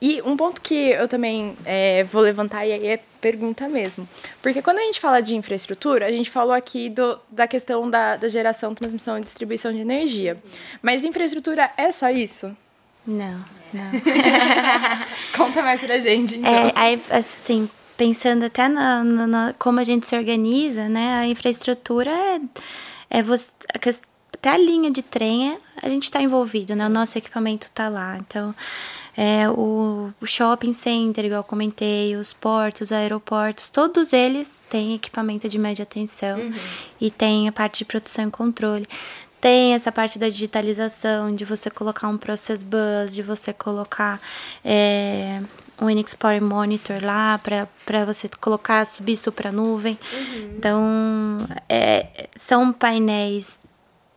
E 0.00 0.20
um 0.22 0.36
ponto 0.36 0.60
que 0.60 0.90
eu 0.90 1.08
também 1.08 1.56
é, 1.64 2.04
vou 2.04 2.20
levantar, 2.20 2.66
e 2.66 2.72
aí 2.72 2.86
é 2.86 3.00
pergunta 3.20 3.68
mesmo. 3.68 4.06
Porque 4.42 4.60
quando 4.60 4.78
a 4.78 4.82
gente 4.82 5.00
fala 5.00 5.20
de 5.20 5.34
infraestrutura, 5.34 6.06
a 6.06 6.12
gente 6.12 6.30
falou 6.30 6.52
aqui 6.52 6.90
do, 6.90 7.18
da 7.30 7.46
questão 7.46 7.88
da, 7.88 8.16
da 8.16 8.28
geração, 8.28 8.74
transmissão 8.74 9.16
e 9.16 9.22
distribuição 9.22 9.72
de 9.72 9.78
energia. 9.78 10.36
Mas 10.82 11.04
infraestrutura 11.04 11.70
é 11.76 11.90
só 11.90 12.10
isso? 12.10 12.54
Não, 13.06 13.44
não. 13.72 13.90
Conta 15.36 15.62
mais 15.62 15.80
pra 15.80 15.98
gente, 15.98 16.36
então. 16.36 16.52
É, 16.52 16.72
aí, 16.74 17.00
assim, 17.10 17.68
pensando 17.96 18.44
até 18.44 18.68
na, 18.68 19.04
na, 19.04 19.26
na, 19.26 19.54
como 19.58 19.80
a 19.80 19.84
gente 19.84 20.06
se 20.06 20.16
organiza, 20.16 20.88
né? 20.88 21.18
A 21.18 21.26
infraestrutura 21.26 22.10
é, 22.10 22.40
é 23.10 23.22
você, 23.22 23.52
até 24.32 24.50
a 24.50 24.58
linha 24.58 24.90
de 24.90 25.02
trem 25.02 25.52
é, 25.52 25.58
a 25.82 25.88
gente 25.88 26.04
está 26.04 26.20
envolvido, 26.20 26.76
né? 26.76 26.86
O 26.86 26.90
nosso 26.90 27.16
equipamento 27.16 27.66
está 27.66 27.88
lá. 27.88 28.18
Então, 28.18 28.54
é, 29.16 29.48
o, 29.48 30.12
o 30.20 30.26
shopping 30.26 30.72
center, 30.72 31.24
igual 31.24 31.40
eu 31.40 31.44
comentei, 31.44 32.16
os 32.16 32.32
portos, 32.32 32.90
aeroportos, 32.90 33.70
todos 33.70 34.12
eles 34.12 34.62
têm 34.68 34.94
equipamento 34.94 35.48
de 35.48 35.58
média 35.58 35.86
tensão 35.86 36.38
uhum. 36.38 36.52
e 37.00 37.10
tem 37.10 37.48
a 37.48 37.52
parte 37.52 37.78
de 37.78 37.84
produção 37.84 38.28
e 38.28 38.30
controle. 38.30 38.86
Tem 39.40 39.74
essa 39.74 39.92
parte 39.92 40.18
da 40.18 40.28
digitalização, 40.28 41.34
de 41.34 41.44
você 41.44 41.70
colocar 41.70 42.08
um 42.08 42.16
process 42.16 42.62
bus, 42.62 43.14
de 43.14 43.22
você 43.22 43.52
colocar 43.52 44.18
é, 44.64 45.42
um 45.80 45.86
Unix 45.86 46.14
Power 46.14 46.42
Monitor 46.42 47.04
lá 47.04 47.38
para 47.38 48.04
você 48.06 48.28
colocar, 48.40 48.86
subir 48.86 49.12
isso 49.12 49.30
para 49.30 49.52
nuvem. 49.52 49.98
Uhum. 50.12 50.54
Então, 50.56 51.48
é, 51.68 52.28
são 52.36 52.72
painéis 52.72 53.60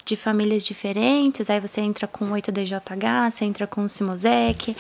de 0.08 0.16
famílias 0.16 0.66
diferentes. 0.66 1.50
Aí 1.50 1.60
você 1.60 1.82
entra 1.82 2.08
com 2.08 2.32
8DJH, 2.32 3.32
você 3.32 3.46
entra 3.46 3.68
com 3.68 3.88
Simosec. 3.88 4.76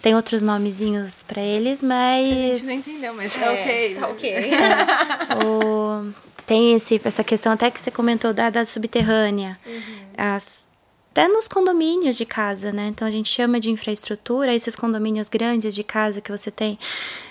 Tem 0.00 0.14
outros 0.14 0.42
nomezinhos 0.42 1.24
para 1.24 1.42
eles, 1.42 1.82
mas. 1.82 2.28
A 2.28 2.52
gente 2.52 2.66
não 2.66 2.74
entendeu, 2.74 3.14
mas 3.14 3.36
é, 3.36 3.40
tá 3.40 3.52
ok. 3.52 3.94
Tá 3.94 4.08
ok. 4.08 4.30
É, 4.30 5.42
o, 5.44 6.12
tem 6.46 6.74
esse, 6.74 7.00
essa 7.02 7.24
questão 7.24 7.52
até 7.52 7.70
que 7.70 7.80
você 7.80 7.90
comentou 7.90 8.32
da, 8.32 8.50
da 8.50 8.64
subterrânea. 8.64 9.58
Uhum. 9.66 9.98
As, 10.16 10.68
até 11.10 11.26
nos 11.26 11.48
condomínios 11.48 12.16
de 12.16 12.24
casa, 12.24 12.72
né? 12.72 12.88
Então 12.88 13.08
a 13.08 13.10
gente 13.10 13.28
chama 13.28 13.58
de 13.58 13.70
infraestrutura, 13.70 14.54
esses 14.54 14.76
condomínios 14.76 15.28
grandes 15.28 15.74
de 15.74 15.82
casa 15.82 16.20
que 16.20 16.30
você 16.30 16.50
tem 16.50 16.78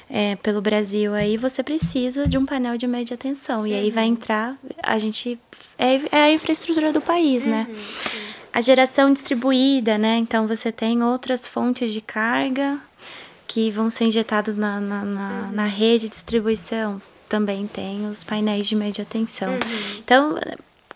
é, 0.09 0.35
pelo 0.37 0.61
Brasil, 0.61 1.13
aí 1.13 1.37
você 1.37 1.61
precisa 1.61 2.27
de 2.27 2.37
um 2.37 2.45
painel 2.45 2.77
de 2.77 2.87
média 2.87 3.17
tensão. 3.17 3.61
Uhum. 3.61 3.67
E 3.67 3.73
aí 3.73 3.91
vai 3.91 4.05
entrar, 4.05 4.57
a 4.81 4.97
gente. 4.97 5.39
É, 5.77 5.95
é 6.11 6.23
a 6.23 6.31
infraestrutura 6.31 6.91
do 6.91 7.01
país, 7.01 7.45
né? 7.45 7.65
uhum, 7.67 7.75
né? 7.75 7.81
Sim. 7.95 8.17
A 8.53 8.61
geração 8.61 9.13
distribuída, 9.13 9.97
né? 9.97 10.17
Então 10.17 10.47
você 10.47 10.71
tem 10.71 11.03
outras 11.03 11.47
fontes 11.47 11.91
de 11.91 12.01
carga 12.01 12.79
que 13.47 13.69
vão 13.69 13.89
ser 13.89 14.05
injetados 14.05 14.55
na, 14.55 14.79
na, 14.79 15.05
na, 15.05 15.29
uhum. 15.29 15.51
na 15.51 15.65
rede 15.65 16.05
de 16.05 16.09
distribuição. 16.09 17.01
Também 17.29 17.67
tem 17.67 18.07
os 18.07 18.23
painéis 18.23 18.67
de 18.67 18.75
média 18.75 19.05
tensão. 19.05 19.51
Uhum. 19.51 19.97
Então, 19.99 20.39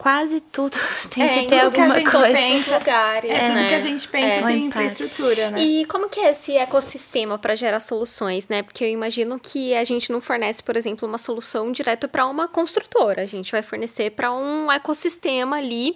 quase 0.01 0.41
tudo 0.41 0.75
tem 1.13 1.23
é, 1.23 1.29
que 1.29 1.45
ter 1.45 1.59
alguma 1.59 1.93
que 1.93 2.09
coisa. 2.09 2.33
Pensa, 2.33 2.79
lugares, 2.79 3.29
é, 3.29 3.49
né? 3.49 3.55
Tudo 3.55 3.67
que 3.69 3.75
a 3.75 3.79
gente 3.79 4.07
pensa 4.07 4.35
é. 4.37 4.43
tem 4.47 4.65
infraestrutura, 4.65 5.51
né? 5.51 5.61
E 5.61 5.85
como 5.85 6.09
que 6.09 6.19
é 6.19 6.31
esse 6.31 6.57
ecossistema 6.57 7.37
para 7.37 7.53
gerar 7.53 7.79
soluções, 7.79 8.47
né? 8.47 8.63
Porque 8.63 8.83
eu 8.83 8.87
imagino 8.87 9.39
que 9.39 9.75
a 9.75 9.83
gente 9.83 10.11
não 10.11 10.19
fornece, 10.19 10.63
por 10.63 10.75
exemplo, 10.75 11.07
uma 11.07 11.19
solução 11.19 11.71
direto 11.71 12.09
para 12.09 12.25
uma 12.25 12.47
construtora. 12.47 13.21
A 13.21 13.27
gente 13.27 13.51
vai 13.51 13.61
fornecer 13.61 14.09
para 14.09 14.33
um 14.33 14.71
ecossistema 14.71 15.57
ali 15.57 15.95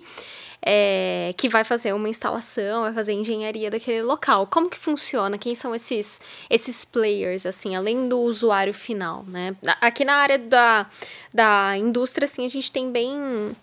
é, 0.62 1.34
que 1.36 1.50
vai 1.50 1.64
fazer 1.64 1.92
uma 1.92 2.08
instalação, 2.08 2.84
vai 2.84 2.94
fazer 2.94 3.14
engenharia 3.14 3.72
daquele 3.72 4.04
local. 4.04 4.46
Como 4.46 4.70
que 4.70 4.78
funciona? 4.78 5.36
Quem 5.36 5.56
são 5.56 5.74
esses, 5.74 6.22
esses 6.48 6.86
players, 6.86 7.44
assim, 7.44 7.76
além 7.76 8.08
do 8.08 8.20
usuário 8.20 8.74
final, 8.74 9.26
né? 9.28 9.56
Aqui 9.82 10.06
na 10.06 10.18
área 10.18 10.38
da, 10.38 10.86
da 11.34 11.76
indústria, 11.76 12.26
assim, 12.26 12.46
a 12.46 12.50
gente 12.50 12.72
tem 12.72 12.92
bem 12.92 13.56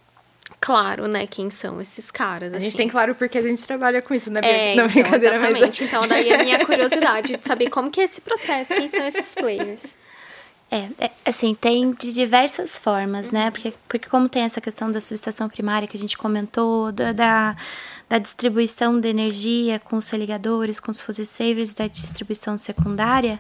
claro, 0.61 1.07
né, 1.09 1.27
quem 1.27 1.51
são 1.51 1.81
esses 1.81 2.11
caras. 2.11 2.53
A 2.53 2.57
assim. 2.57 2.67
gente 2.67 2.77
tem 2.77 2.89
claro 2.89 3.15
porque 3.15 3.39
a 3.39 3.43
gente 3.43 3.63
trabalha 3.65 4.01
com 4.03 4.15
isso, 4.15 4.31
né? 4.31 4.41
É, 4.43 4.75
na 4.75 4.85
então, 4.85 4.89
brincadeira 4.89 5.37
exatamente. 5.37 5.85
Então, 5.85 6.07
daí 6.07 6.33
a 6.33 6.39
minha 6.39 6.59
curiosidade 6.67 7.37
de 7.37 7.47
saber 7.47 7.71
como 7.71 7.91
que 7.91 8.01
é 8.01 8.05
esse 8.05 8.21
processo, 8.21 8.75
quem 8.75 8.89
são 8.89 9.05
esses 9.07 9.35
players. 9.35 9.97
É, 10.71 10.89
é, 11.05 11.11
assim, 11.27 11.55
tem 11.55 11.93
de 11.93 12.15
diversas 12.15 12.79
formas, 12.79 13.31
né? 13.31 13.51
Porque, 13.51 13.75
porque 13.87 14.09
como 14.09 14.27
tem 14.27 14.43
essa 14.43 14.59
questão 14.59 14.91
da 14.91 15.03
subestação 15.03 15.47
primária 15.47 15.87
que 15.87 15.99
a 15.99 16.01
gente 16.01 16.17
comentou, 16.17 16.91
da, 16.91 17.13
da, 17.13 17.57
da 18.09 18.19
distribuição 18.19 18.99
de 18.99 19.07
energia 19.07 19.79
com 19.79 19.97
os 19.97 20.09
religadores, 20.09 20.81
com 20.81 20.91
os 20.91 20.99
fuzzy 20.99 21.27
savers 21.27 21.75
da 21.75 21.87
distribuição 21.87 22.57
secundária, 22.57 23.39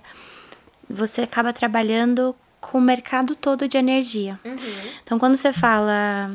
você 0.91 1.23
acaba 1.23 1.55
trabalhando 1.55 2.37
com 2.61 2.77
o 2.77 2.81
mercado 2.83 3.35
todo 3.35 3.67
de 3.67 3.79
energia. 3.79 4.39
Uhum. 4.45 4.57
Então, 5.03 5.19
quando 5.19 5.35
você 5.35 5.55
fala 5.55 6.31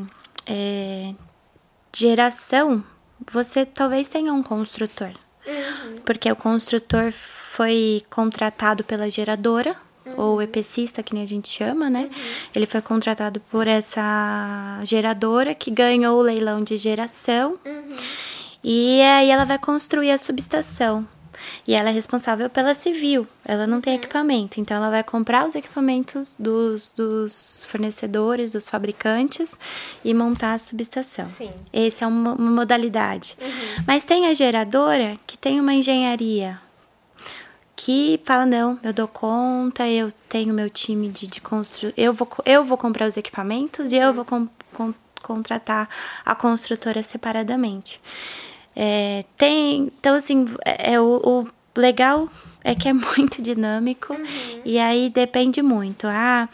é, 0.48 1.14
geração, 1.96 2.84
você 3.32 3.66
talvez 3.66 4.08
tenha 4.08 4.34
um 4.34 4.44
construtor. 4.44 5.12
Uhum. 5.46 5.98
Porque 6.06 6.32
o 6.32 6.36
construtor 6.36 7.12
foi 7.12 8.02
contratado 8.10 8.84
pela 8.84 9.10
geradora, 9.10 9.76
uhum. 10.06 10.14
ou 10.18 10.42
EPCista, 10.42 11.02
que 11.02 11.14
nem 11.14 11.24
a 11.24 11.28
gente 11.28 11.50
chama, 11.50 11.90
né? 11.90 12.02
Uhum. 12.02 12.10
Ele 12.56 12.66
foi 12.66 12.82
contratado 12.82 13.40
por 13.52 13.68
essa 13.68 14.80
geradora 14.84 15.56
que 15.56 15.72
ganhou 15.72 16.20
o 16.20 16.22
leilão 16.22 16.62
de 16.62 16.78
geração. 16.78 17.58
Uhum. 17.66 17.96
E 18.64 19.02
aí 19.02 19.30
ela 19.30 19.46
vai 19.46 19.58
construir 19.58 20.12
a 20.12 20.18
subestação. 20.18 21.08
E 21.68 21.74
ela 21.74 21.90
é 21.90 21.92
responsável 21.92 22.50
pela 22.50 22.74
civil, 22.74 23.28
ela 23.46 23.68
não 23.68 23.82
tem 23.82 23.94
uhum. 23.94 24.00
equipamento. 24.00 24.60
Então, 24.60 24.78
ela 24.78 24.90
vai 24.90 25.04
comprar 25.04 25.46
os 25.46 25.56
equipamentos 25.56 26.36
dos, 26.38 26.92
dos 26.92 27.66
fornecedores, 27.70 28.52
dos 28.52 28.70
fabricantes 28.70 29.58
e 30.04 30.14
montar 30.14 30.54
a 30.54 30.58
subestação. 30.58 31.28
Sim. 31.28 31.52
Essa 31.74 32.06
é 32.06 32.08
uma, 32.08 32.34
uma 32.34 32.52
modalidade. 32.52 33.38
Uhum. 33.42 33.84
Mas 33.86 34.04
tem 34.04 34.28
a 34.28 34.34
geradora 34.34 35.18
que 35.26 35.38
tem 35.38 35.60
uma 35.60 35.74
engenharia 35.74 36.60
que 37.78 38.20
fala 38.24 38.44
não, 38.44 38.80
eu 38.82 38.92
dou 38.92 39.08
conta, 39.08 39.88
eu 39.88 40.12
tenho 40.28 40.52
meu 40.52 40.68
time 40.68 41.10
de, 41.10 41.28
de 41.28 41.40
construção, 41.40 41.94
eu 41.96 42.12
vou, 42.12 42.28
eu 42.44 42.66
vou 42.66 42.76
comprar 42.76 43.08
os 43.08 43.16
equipamentos 43.18 43.92
e 43.92 43.98
eu 43.98 44.12
vou 44.12 44.26
com, 44.26 44.50
com, 44.74 44.92
contratar 45.22 45.88
a 46.26 46.34
construtora 46.34 47.04
separadamente. 47.04 48.02
É, 48.80 49.26
tem, 49.36 49.92
então 50.00 50.16
assim, 50.16 50.46
é, 50.64 50.94
é, 50.94 51.02
o, 51.02 51.20
o, 51.26 51.48
legal 51.76 52.30
é 52.64 52.76
que 52.76 52.88
é 52.88 52.94
muito 52.94 53.42
dinâmico 53.42 54.14
uhum. 54.14 54.62
e 54.64 54.78
aí 54.78 55.10
depende 55.10 55.64
muito. 55.64 56.06
A 56.06 56.48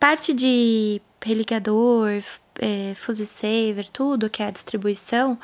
parte 0.00 0.34
de 0.34 1.00
religador, 1.24 2.20
é, 2.58 2.94
saver, 3.24 3.88
tudo 3.90 4.28
que 4.28 4.42
é 4.42 4.46
a 4.46 4.50
distribuição, 4.50 5.38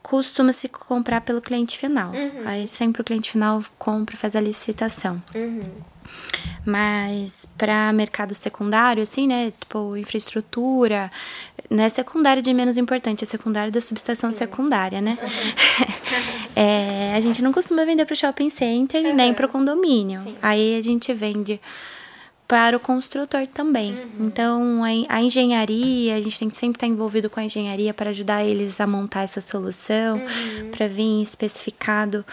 costuma 0.00 0.52
se 0.52 0.68
comprar 0.68 1.22
pelo 1.22 1.40
cliente 1.40 1.76
final. 1.76 2.12
Uhum. 2.12 2.42
Aí 2.46 2.68
sempre 2.68 3.02
o 3.02 3.04
cliente 3.04 3.32
final 3.32 3.60
compra, 3.76 4.16
faz 4.16 4.36
a 4.36 4.40
licitação. 4.40 5.20
Uhum. 5.34 5.72
Mas 6.64 7.46
para 7.58 7.92
mercado 7.92 8.34
secundário, 8.34 9.02
assim, 9.02 9.26
né? 9.26 9.52
Tipo, 9.58 9.96
infraestrutura, 9.96 11.10
não 11.70 11.84
é 11.84 11.88
secundário 11.88 12.42
de 12.42 12.52
menos 12.52 12.78
importante, 12.78 13.24
é 13.24 13.26
secundário 13.26 13.70
da 13.70 13.80
subestação 13.80 14.32
Sim. 14.32 14.38
secundária, 14.38 15.00
né? 15.00 15.18
É, 16.56 17.14
a 17.14 17.20
gente 17.20 17.40
não 17.40 17.52
costuma 17.52 17.84
vender 17.84 18.04
para 18.04 18.14
o 18.14 18.16
shopping 18.16 18.50
center 18.50 19.04
uhum. 19.04 19.14
nem 19.14 19.32
para 19.32 19.46
o 19.46 19.48
condomínio. 19.48 20.20
Sim. 20.20 20.34
Aí 20.42 20.76
a 20.76 20.82
gente 20.82 21.14
vende 21.14 21.60
para 22.48 22.76
o 22.76 22.80
construtor 22.80 23.46
também. 23.46 23.92
Uhum. 23.92 24.26
Então, 24.26 24.82
a, 24.82 25.16
a, 25.16 25.22
engenharia, 25.22 26.16
a 26.16 26.20
gente 26.20 26.36
tem 26.36 26.50
que 26.50 26.56
sempre 26.56 26.76
estar 26.76 26.88
envolvido 26.88 27.30
com 27.30 27.38
a 27.38 27.44
engenharia 27.44 27.94
para 27.94 28.10
ajudar 28.10 28.42
eles 28.42 28.80
a 28.80 28.88
montar 28.88 29.22
essa 29.22 29.40
solução, 29.40 30.16
uhum. 30.16 30.70
para 30.70 30.88
vir 30.88 31.22
especificado 31.22 32.24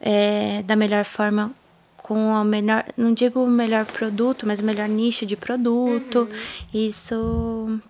é, 0.00 0.62
da 0.62 0.76
melhor 0.76 1.04
forma 1.04 1.52
com 1.96 2.28
o 2.28 2.44
melhor, 2.44 2.84
não 2.96 3.12
digo 3.12 3.42
o 3.42 3.50
melhor 3.50 3.84
produto, 3.84 4.46
mas 4.46 4.60
o 4.60 4.62
melhor 4.64 4.88
nicho 4.88 5.26
de 5.26 5.36
produto. 5.36 6.20
Uhum. 6.20 6.28
Isso 6.72 7.80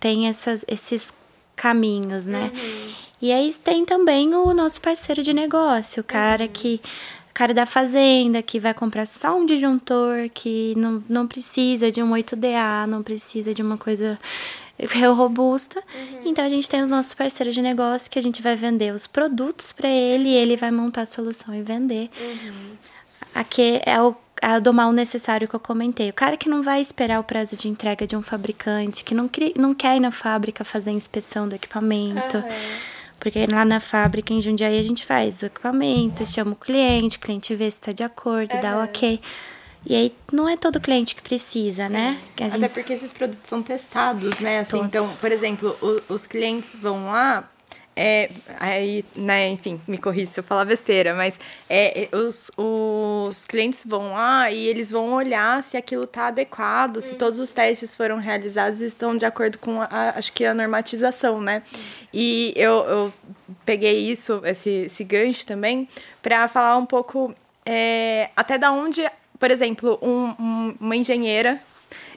tem 0.00 0.26
essas, 0.26 0.64
esses 0.66 1.12
caminhos, 1.54 2.26
né? 2.26 2.50
Uhum. 2.52 2.92
E 3.22 3.30
aí 3.30 3.54
tem 3.62 3.84
também 3.84 4.34
o 4.34 4.52
nosso 4.54 4.80
parceiro 4.80 5.22
de 5.22 5.34
negócio, 5.34 6.00
o 6.00 6.04
cara 6.04 6.44
uhum. 6.44 6.50
que 6.50 6.80
cara 7.40 7.54
da 7.54 7.64
fazenda 7.64 8.42
que 8.42 8.60
vai 8.60 8.74
comprar 8.74 9.06
só 9.06 9.34
um 9.34 9.46
disjuntor, 9.46 10.28
que 10.28 10.74
não, 10.76 11.02
não 11.08 11.26
precisa 11.26 11.90
de 11.90 12.02
um 12.02 12.10
8DA, 12.10 12.86
não 12.86 13.02
precisa 13.02 13.54
de 13.54 13.62
uma 13.62 13.78
coisa 13.78 14.18
robusta. 15.16 15.82
Uhum. 15.94 16.20
Então 16.26 16.44
a 16.44 16.50
gente 16.50 16.68
tem 16.68 16.82
os 16.82 16.90
nossos 16.90 17.14
parceiros 17.14 17.54
de 17.54 17.62
negócio 17.62 18.10
que 18.10 18.18
a 18.18 18.22
gente 18.22 18.42
vai 18.42 18.56
vender 18.56 18.92
os 18.92 19.06
produtos 19.06 19.72
para 19.72 19.88
ele 19.88 20.28
e 20.28 20.34
ele 20.34 20.54
vai 20.54 20.70
montar 20.70 21.02
a 21.02 21.06
solução 21.06 21.54
e 21.54 21.62
vender. 21.62 22.10
Uhum. 22.20 22.76
Aqui 23.34 23.80
é 23.86 23.98
o 24.02 24.14
a 24.42 24.58
do 24.58 24.72
mal 24.72 24.92
necessário 24.92 25.48
que 25.48 25.54
eu 25.54 25.60
comentei. 25.60 26.10
O 26.10 26.12
cara 26.12 26.36
que 26.36 26.48
não 26.48 26.62
vai 26.62 26.80
esperar 26.80 27.20
o 27.20 27.24
prazo 27.24 27.56
de 27.56 27.68
entrega 27.68 28.06
de 28.06 28.16
um 28.16 28.22
fabricante, 28.22 29.04
que 29.04 29.14
não, 29.14 29.28
cri, 29.28 29.54
não 29.56 29.74
quer 29.74 29.96
ir 29.96 30.00
na 30.00 30.10
fábrica 30.10 30.64
fazer 30.64 30.90
a 30.90 30.94
inspeção 30.94 31.48
do 31.48 31.54
equipamento. 31.54 32.36
Uhum. 32.36 32.90
Porque 33.18 33.46
lá 33.46 33.64
na 33.64 33.80
fábrica 33.80 34.32
em 34.32 34.40
Jundiaí 34.40 34.78
a 34.78 34.82
gente 34.82 35.04
faz 35.04 35.42
o 35.42 35.46
equipamento, 35.46 36.24
chama 36.24 36.52
o 36.52 36.56
cliente, 36.56 37.18
o 37.18 37.20
cliente 37.20 37.54
vê 37.54 37.70
se 37.70 37.78
está 37.78 37.92
de 37.92 38.02
acordo, 38.02 38.54
uhum. 38.54 38.60
dá 38.62 38.82
ok. 38.82 39.20
E 39.84 39.94
aí 39.94 40.14
não 40.32 40.48
é 40.48 40.56
todo 40.56 40.80
cliente 40.80 41.14
que 41.14 41.22
precisa, 41.22 41.86
Sim. 41.86 41.92
né? 41.92 42.18
Que 42.36 42.44
Até 42.44 42.68
porque 42.68 42.92
esses 42.92 43.12
produtos 43.12 43.48
são 43.48 43.62
testados, 43.62 44.38
né? 44.38 44.60
Assim, 44.60 44.80
então, 44.80 45.06
por 45.16 45.32
exemplo, 45.32 45.76
o, 45.80 46.14
os 46.14 46.26
clientes 46.26 46.74
vão 46.74 47.06
lá, 47.06 47.48
é, 47.96 48.30
aí, 48.58 49.04
né, 49.16 49.50
enfim, 49.50 49.80
me 49.86 49.98
corrija 49.98 50.30
se 50.30 50.40
eu 50.40 50.44
falar 50.44 50.64
besteira, 50.64 51.14
mas 51.14 51.38
é, 51.68 52.04
é, 52.04 52.16
os, 52.16 52.50
os 52.56 53.44
clientes 53.44 53.84
vão 53.84 54.12
lá 54.12 54.50
e 54.50 54.66
eles 54.66 54.90
vão 54.90 55.12
olhar 55.12 55.62
se 55.62 55.76
aquilo 55.76 56.04
está 56.04 56.28
adequado, 56.28 56.96
uhum. 56.96 57.02
se 57.02 57.16
todos 57.16 57.38
os 57.38 57.52
testes 57.52 57.94
foram 57.94 58.16
realizados 58.18 58.80
e 58.80 58.86
estão 58.86 59.16
de 59.16 59.26
acordo 59.26 59.58
com, 59.58 59.82
a, 59.82 60.14
acho 60.16 60.32
que, 60.32 60.44
a 60.44 60.54
normatização, 60.54 61.40
né? 61.40 61.62
Uhum. 61.72 61.80
E 62.14 62.52
eu, 62.56 62.84
eu 62.84 63.12
peguei 63.66 64.10
isso, 64.10 64.40
esse, 64.44 64.70
esse 64.86 65.04
gancho 65.04 65.46
também, 65.46 65.88
para 66.22 66.46
falar 66.48 66.76
um 66.76 66.86
pouco 66.86 67.34
é, 67.66 68.30
até 68.36 68.56
da 68.56 68.72
onde, 68.72 69.02
por 69.38 69.50
exemplo, 69.50 69.98
um, 70.00 70.34
um, 70.42 70.76
uma 70.80 70.96
engenheira 70.96 71.60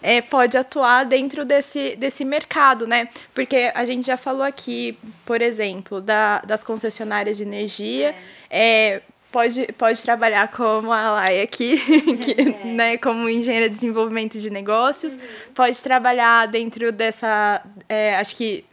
é, 0.04 0.22
pode 0.22 0.58
atuar 0.58 1.06
dentro 1.06 1.46
desse, 1.46 1.96
desse 1.96 2.26
mercado, 2.26 2.86
né? 2.86 3.08
Porque 3.34 3.72
a 3.74 3.86
gente 3.86 4.06
já 4.06 4.18
falou 4.18 4.44
aqui, 4.44 4.98
por 5.26 5.42
exemplo, 5.42 6.02
da, 6.02 6.40
das 6.40 6.62
concessionárias 6.62 7.38
de 7.38 7.44
energia. 7.44 8.14
É. 8.50 8.96
é 8.96 9.02
pode, 9.32 9.68
pode 9.78 10.02
trabalhar 10.04 10.50
como 10.50 10.92
a 10.92 11.10
Laia 11.10 11.44
aqui, 11.44 11.78
que, 12.22 12.36
é. 12.40 12.66
né, 12.66 12.98
como 12.98 13.28
engenheira 13.28 13.68
de 13.68 13.76
desenvolvimento 13.76 14.38
de 14.38 14.50
negócios, 14.50 15.14
uhum. 15.14 15.20
pode 15.56 15.82
trabalhar 15.82 16.48
dentro 16.48 16.92
dessa, 16.92 17.64
é, 17.90 18.16
acho 18.18 18.36
que 18.36 18.64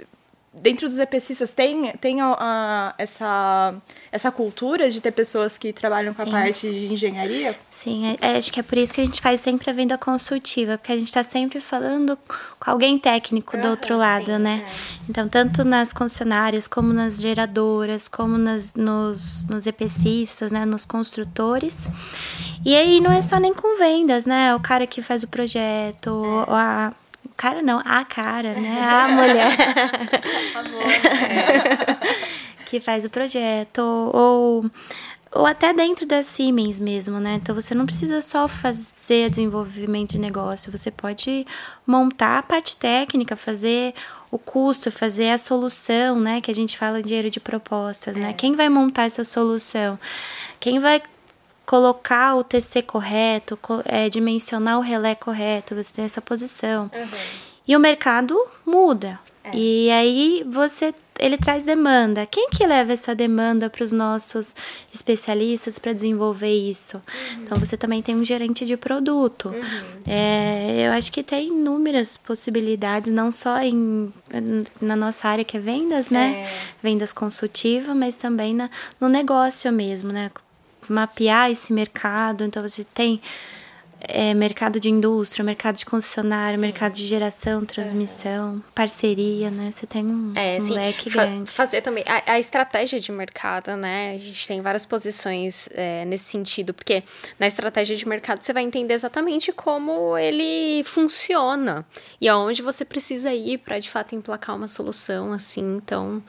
dentro 0.52 0.88
dos 0.88 0.98
EPCistas 0.98 1.52
tem, 1.52 1.92
tem 1.98 2.20
a, 2.20 2.36
a, 2.38 2.94
essa, 2.98 3.74
essa 4.10 4.32
cultura 4.32 4.90
de 4.90 5.00
ter 5.00 5.12
pessoas 5.12 5.56
que 5.56 5.72
trabalham 5.72 6.12
com 6.12 6.22
Sim. 6.22 6.28
a 6.28 6.32
parte 6.32 6.70
de 6.70 6.92
engenharia? 6.92 7.56
Sim, 7.70 8.06
é, 8.06 8.32
é, 8.32 8.36
acho 8.36 8.52
que 8.52 8.58
é 8.58 8.62
por 8.62 8.76
isso 8.76 8.92
que 8.92 9.00
a 9.00 9.04
gente 9.04 9.20
faz 9.20 9.40
sempre 9.40 9.70
a 9.70 9.72
venda 9.72 9.96
consultiva, 9.96 10.76
porque 10.76 10.92
a 10.92 10.96
gente 10.96 11.06
está 11.06 11.22
sempre 11.22 11.60
falando 11.60 12.18
com 12.58 12.70
alguém 12.70 12.98
técnico 12.98 13.56
do 13.56 13.68
outro 13.68 13.96
lado, 13.96 14.32
sim, 14.32 14.38
né? 14.38 14.64
É. 14.66 15.00
Então, 15.08 15.28
tanto 15.28 15.64
nas 15.64 15.92
concessionárias, 15.92 16.66
como 16.66 16.92
nas 16.92 17.20
geradoras, 17.20 18.08
como 18.08 18.36
nas, 18.36 18.74
nos, 18.74 19.44
nos 19.46 19.66
EPCistas, 19.66 20.50
né? 20.50 20.64
Nos 20.64 20.84
construtores. 20.84 21.88
E 22.64 22.76
aí 22.76 23.00
não 23.00 23.12
é 23.12 23.22
só 23.22 23.38
nem 23.38 23.54
com 23.54 23.78
vendas, 23.78 24.26
né? 24.26 24.54
O 24.54 24.60
cara 24.60 24.86
que 24.86 25.00
faz 25.00 25.22
o 25.22 25.28
projeto, 25.28 26.24
é. 26.48 26.52
a 26.52 26.92
cara 27.40 27.62
não, 27.62 27.80
a 27.86 28.04
cara, 28.04 28.52
né? 28.52 28.78
A 28.82 29.08
mulher. 29.08 29.56
que 32.66 32.82
faz 32.82 33.06
o 33.06 33.08
projeto. 33.08 33.80
Ou, 33.80 34.70
ou 35.32 35.46
até 35.46 35.72
dentro 35.72 36.04
da 36.04 36.22
Siemens 36.22 36.78
mesmo, 36.78 37.18
né? 37.18 37.40
Então 37.42 37.54
você 37.54 37.74
não 37.74 37.86
precisa 37.86 38.20
só 38.20 38.46
fazer 38.46 39.30
desenvolvimento 39.30 40.10
de 40.10 40.18
negócio, 40.18 40.70
você 40.70 40.90
pode 40.90 41.46
montar 41.86 42.40
a 42.40 42.42
parte 42.42 42.76
técnica, 42.76 43.34
fazer 43.34 43.94
o 44.30 44.38
custo, 44.38 44.90
fazer 44.90 45.30
a 45.30 45.38
solução, 45.38 46.20
né? 46.20 46.42
Que 46.42 46.50
a 46.50 46.54
gente 46.54 46.76
fala 46.76 47.02
dinheiro 47.02 47.30
de 47.30 47.40
propostas, 47.40 48.16
né? 48.16 48.22
é. 48.22 48.26
né? 48.26 48.32
Quem 48.34 48.54
vai 48.54 48.68
montar 48.68 49.04
essa 49.04 49.24
solução? 49.24 49.98
Quem 50.60 50.78
vai 50.78 51.00
colocar 51.70 52.34
o 52.34 52.42
TC 52.42 52.82
correto, 52.82 53.56
é, 53.84 54.08
dimensionar 54.08 54.76
o 54.78 54.82
relé 54.82 55.14
correto, 55.14 55.76
você 55.76 55.94
tem 55.94 56.04
essa 56.04 56.20
posição. 56.20 56.90
Uhum. 56.92 57.08
E 57.68 57.76
o 57.76 57.78
mercado 57.78 58.36
muda. 58.66 59.20
É. 59.44 59.50
E 59.54 59.88
aí 59.92 60.44
você 60.50 60.92
ele 61.16 61.36
traz 61.36 61.62
demanda. 61.62 62.26
Quem 62.26 62.48
que 62.50 62.66
leva 62.66 62.92
essa 62.92 63.14
demanda 63.14 63.70
para 63.70 63.84
os 63.84 63.92
nossos 63.92 64.56
especialistas 64.92 65.78
para 65.78 65.92
desenvolver 65.92 66.52
isso? 66.52 66.96
Uhum. 66.96 67.42
Então 67.44 67.60
você 67.60 67.76
também 67.76 68.02
tem 68.02 68.16
um 68.16 68.24
gerente 68.24 68.64
de 68.64 68.76
produto. 68.76 69.50
Uhum. 69.50 70.02
É, 70.08 70.88
eu 70.88 70.92
acho 70.92 71.12
que 71.12 71.22
tem 71.22 71.50
inúmeras 71.50 72.16
possibilidades, 72.16 73.12
não 73.12 73.30
só 73.30 73.60
em, 73.60 74.12
na 74.80 74.96
nossa 74.96 75.28
área 75.28 75.44
que 75.44 75.56
é 75.56 75.60
vendas, 75.60 76.10
né? 76.10 76.48
É. 76.48 76.52
Vendas 76.82 77.12
consultiva, 77.12 77.94
mas 77.94 78.16
também 78.16 78.54
na, 78.54 78.68
no 79.00 79.08
negócio 79.08 79.70
mesmo, 79.70 80.10
né? 80.10 80.32
Mapear 80.88 81.50
esse 81.50 81.72
mercado. 81.72 82.44
Então, 82.44 82.62
você 82.62 82.84
tem 82.84 83.20
é, 84.02 84.32
mercado 84.34 84.80
de 84.80 84.88
indústria, 84.88 85.44
mercado 85.44 85.76
de 85.76 85.84
concessionário, 85.84 86.58
sim. 86.58 86.60
mercado 86.62 86.92
de 86.92 87.06
geração, 87.06 87.64
transmissão, 87.64 88.62
é. 88.66 88.72
parceria, 88.74 89.50
né? 89.50 89.70
Você 89.72 89.86
tem 89.86 90.04
um, 90.04 90.32
é, 90.34 90.56
um 90.56 90.60
sim, 90.60 90.72
leque 90.72 91.10
fa 91.10 91.26
grande. 91.26 91.50
Fazer 91.50 91.82
também 91.82 92.04
a, 92.06 92.32
a, 92.32 92.38
estratégia 92.38 92.98
de 92.98 93.12
mercado, 93.12 93.76
né? 93.76 94.14
A 94.14 94.18
gente 94.18 94.46
tem 94.46 94.60
várias 94.62 94.86
posições 94.86 95.68
é, 95.74 96.04
nesse 96.06 96.24
sentido, 96.24 96.72
porque 96.72 97.02
na 97.38 97.46
estratégia 97.46 97.94
de 97.94 98.08
mercado 98.08 98.42
você 98.42 98.52
vai 98.52 98.62
entender 98.62 98.94
exatamente 98.94 99.52
como 99.52 100.16
ele 100.16 100.82
funciona 100.84 101.84
e 102.20 102.28
aonde 102.28 102.62
você 102.62 102.84
precisa 102.84 103.32
ir 103.34 103.58
para 103.58 103.78
de 103.78 103.90
fato 103.90 104.14
emplacar 104.14 104.56
uma 104.56 104.68
solução 104.68 105.32
assim. 105.32 105.76
Então, 105.76 106.22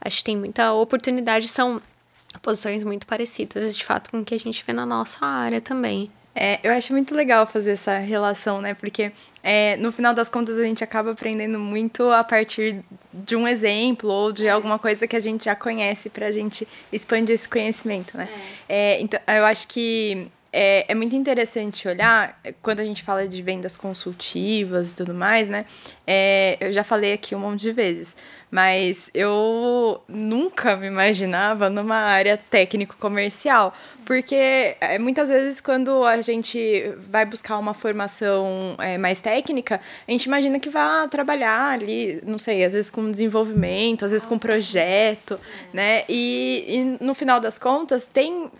acho 0.00 0.18
que 0.18 0.24
tem 0.24 0.36
muita 0.36 0.72
oportunidade. 0.72 1.48
São 1.48 1.82
posições 2.42 2.84
muito 2.84 3.06
parecidas, 3.06 3.76
de 3.76 3.84
fato, 3.84 4.10
com 4.10 4.20
o 4.20 4.24
que 4.24 4.34
a 4.34 4.38
gente 4.38 4.64
vê 4.64 4.72
na 4.72 4.86
nossa 4.86 5.24
área 5.24 5.60
também. 5.60 6.10
É, 6.34 6.60
eu 6.62 6.72
acho 6.72 6.92
muito 6.92 7.14
legal 7.14 7.44
fazer 7.46 7.72
essa 7.72 7.98
relação, 7.98 8.60
né? 8.60 8.72
Porque 8.74 9.10
é, 9.42 9.76
no 9.76 9.90
final 9.90 10.14
das 10.14 10.28
contas 10.28 10.58
a 10.58 10.62
gente 10.62 10.82
acaba 10.84 11.10
aprendendo 11.10 11.58
muito 11.58 12.10
a 12.10 12.22
partir 12.22 12.84
de 13.12 13.34
um 13.34 13.48
exemplo 13.48 14.08
ou 14.08 14.30
de 14.30 14.48
alguma 14.48 14.78
coisa 14.78 15.08
que 15.08 15.16
a 15.16 15.20
gente 15.20 15.46
já 15.46 15.56
conhece 15.56 16.08
para 16.08 16.26
a 16.26 16.32
gente 16.32 16.66
expandir 16.92 17.34
esse 17.34 17.48
conhecimento, 17.48 18.16
né? 18.16 18.28
É. 18.68 18.94
é. 18.94 19.00
então, 19.00 19.18
eu 19.26 19.44
acho 19.44 19.66
que 19.66 20.28
é, 20.52 20.86
é 20.88 20.94
muito 20.94 21.14
interessante 21.14 21.86
olhar, 21.86 22.40
quando 22.62 22.80
a 22.80 22.84
gente 22.84 23.02
fala 23.02 23.26
de 23.26 23.42
vendas 23.42 23.76
consultivas 23.76 24.92
e 24.92 24.96
tudo 24.96 25.14
mais, 25.14 25.48
né? 25.48 25.64
É, 26.06 26.56
eu 26.60 26.72
já 26.72 26.84
falei 26.84 27.12
aqui 27.12 27.34
um 27.34 27.40
monte 27.40 27.60
de 27.60 27.72
vezes. 27.72 28.16
Mas 28.50 29.10
eu 29.14 30.02
nunca 30.08 30.76
me 30.76 30.88
imaginava 30.88 31.70
numa 31.70 31.96
área 31.96 32.36
técnico-comercial, 32.36 33.72
porque 34.04 34.76
é, 34.80 34.98
muitas 34.98 35.28
vezes 35.28 35.60
quando 35.60 36.04
a 36.04 36.20
gente 36.20 36.92
vai 37.08 37.24
buscar 37.24 37.58
uma 37.58 37.72
formação 37.72 38.74
é, 38.78 38.98
mais 38.98 39.20
técnica, 39.20 39.80
a 40.06 40.10
gente 40.10 40.24
imagina 40.24 40.58
que 40.58 40.68
vai 40.68 41.06
trabalhar 41.08 41.70
ali, 41.70 42.20
não 42.26 42.38
sei, 42.38 42.64
às 42.64 42.72
vezes 42.72 42.90
com 42.90 43.08
desenvolvimento, 43.08 44.04
às 44.04 44.10
vezes 44.10 44.26
com 44.26 44.36
projeto, 44.36 45.38
né? 45.72 46.02
E, 46.08 46.98
e 47.00 47.04
no 47.04 47.14
final 47.14 47.38
das 47.38 47.56
contas 47.56 48.08
tem 48.08 48.50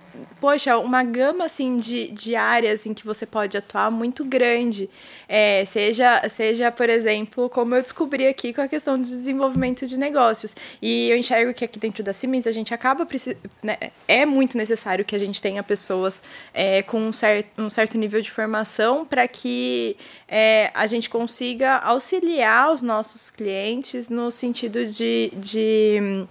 poxa, 0.41 0.79
uma 0.79 1.03
gama 1.03 1.45
assim 1.45 1.79
de, 1.79 2.09
de 2.09 2.35
áreas 2.35 2.87
em 2.87 2.95
que 2.95 3.05
você 3.05 3.27
pode 3.27 3.57
atuar 3.57 3.91
muito 3.91 4.25
grande. 4.25 4.89
É, 5.33 5.65
seja, 5.65 6.29
seja, 6.29 6.73
por 6.73 6.91
exemplo, 6.91 7.49
como 7.49 7.77
eu 7.77 7.83
descobri 7.83 8.27
aqui 8.27 8.53
com 8.53 8.63
a 8.63 8.67
questão 8.67 9.01
de 9.01 9.09
desenvolvimento 9.09 9.87
de 9.87 9.97
negócios. 9.97 10.57
E 10.83 11.09
eu 11.09 11.17
enxergo 11.17 11.55
que 11.55 11.65
aqui 11.65 11.79
dentro 11.79 12.03
da 12.03 12.13
Siemens 12.13 12.49
a 12.49 12.51
gente 12.51 12.75
acaba 12.75 13.07
né, 13.63 13.79
é 14.09 14.27
muito 14.27 14.59
necessário 14.59 15.05
que 15.05 15.15
a 15.15 15.19
gente 15.21 15.41
tenha 15.41 15.63
pessoas 15.63 16.21
é, 16.53 16.83
com 16.83 17.01
um 17.01 17.13
certo, 17.13 17.63
um 17.63 17.71
certo 17.71 17.97
nível 17.97 18.21
de 18.21 18.29
formação 18.29 19.07
para 19.07 19.29
que 19.29 19.97
é, 20.27 20.73
a 20.75 20.89
gente 20.89 21.09
consiga 21.09 21.77
auxiliar 21.77 22.73
os 22.73 22.83
nossos 22.83 23.31
clientes 23.31 24.09
no 24.09 24.33
sentido 24.33 24.85
de, 24.85 25.31
de 25.37 26.27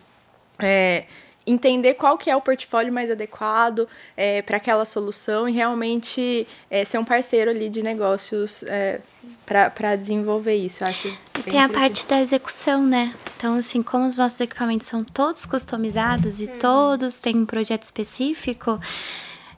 é, 0.62 1.06
entender 1.50 1.96
qual 1.96 2.18
que 2.18 2.30
é 2.30 2.36
o 2.36 2.42
portfólio 2.42 2.92
mais 2.92 3.10
adequado 3.10 3.88
é, 4.16 4.42
para 4.42 4.58
aquela 4.58 4.86
solução 4.86 5.48
e 5.48 5.52
realmente 5.52 6.48
é, 6.70 6.86
ser 6.86 6.98
um 6.98 7.06
parceiro 7.06 7.50
ali 7.52 7.70
de 7.70 7.82
negócios 7.82 8.64
é, 8.64 9.02
para 9.46 9.96
desenvolver 9.96 10.56
isso. 10.56 10.84
Acho 10.84 11.12
Tem 11.44 11.62
a 11.62 11.70
parte 11.70 12.06
da 12.08 12.22
execução, 12.22 12.86
né? 12.86 13.14
Então, 13.38 13.56
assim, 13.56 13.82
como 13.82 14.08
os 14.08 14.18
nossos 14.18 14.40
equipamentos 14.40 14.88
são 14.88 15.04
todos 15.04 15.46
customizados 15.46 16.40
e 16.40 16.46
uhum. 16.46 16.58
todos 16.60 17.20
têm 17.20 17.36
um 17.38 17.46
projeto 17.46 17.84
específico, 17.84 18.80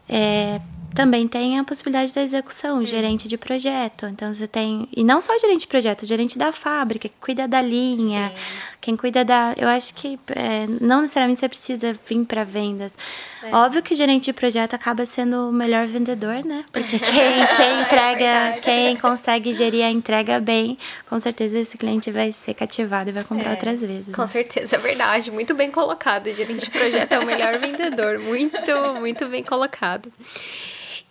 é, 0.07 0.61
também 0.93 1.27
tem 1.27 1.57
a 1.57 1.63
possibilidade 1.63 2.13
da 2.13 2.21
execução, 2.21 2.85
gerente 2.85 3.27
de 3.27 3.37
projeto. 3.37 4.05
Então 4.07 4.33
você 4.33 4.47
tem. 4.47 4.87
E 4.95 5.03
não 5.03 5.21
só 5.21 5.37
gerente 5.39 5.61
de 5.61 5.67
projeto, 5.67 6.05
gerente 6.05 6.37
da 6.37 6.51
fábrica, 6.51 7.07
que 7.07 7.15
cuida 7.19 7.47
da 7.47 7.61
linha, 7.61 8.29
Sim. 8.29 8.70
Quem 8.81 8.97
cuida 8.97 9.23
da. 9.23 9.53
Eu 9.55 9.67
acho 9.67 9.93
que 9.93 10.19
é, 10.35 10.65
não 10.81 11.01
necessariamente 11.01 11.39
você 11.39 11.47
precisa 11.47 11.93
vir 11.93 12.25
para 12.25 12.43
vendas. 12.43 12.97
É. 13.43 13.55
Óbvio 13.55 13.83
que 13.83 13.93
o 13.93 13.97
gerente 13.97 14.25
de 14.25 14.33
projeto 14.33 14.73
acaba 14.73 15.05
sendo 15.05 15.49
o 15.49 15.51
melhor 15.53 15.85
vendedor, 15.85 16.43
né? 16.43 16.65
Porque 16.71 16.97
quem, 16.99 17.47
quem 17.55 17.81
entrega, 17.81 18.25
é 18.25 18.59
quem 18.59 18.97
consegue 18.97 19.53
gerir 19.53 19.85
a 19.85 19.89
entrega 19.89 20.39
bem, 20.39 20.79
com 21.07 21.19
certeza 21.19 21.59
esse 21.59 21.77
cliente 21.77 22.11
vai 22.11 22.31
ser 22.31 22.55
cativado 22.55 23.11
e 23.11 23.13
vai 23.13 23.23
comprar 23.23 23.51
é. 23.51 23.53
outras 23.53 23.81
vezes. 23.81 24.15
Com 24.15 24.23
né? 24.23 24.27
certeza, 24.27 24.75
é 24.75 24.79
verdade. 24.79 25.29
Muito 25.29 25.53
bem 25.53 25.69
colocado. 25.69 26.27
O 26.27 26.33
gerente 26.33 26.65
de 26.65 26.71
projeto 26.71 27.13
é 27.13 27.19
o 27.19 27.25
melhor 27.25 27.59
vendedor. 27.59 28.17
Muito, 28.17 28.59
muito 28.99 29.27
bem 29.27 29.43
colocado. 29.43 30.11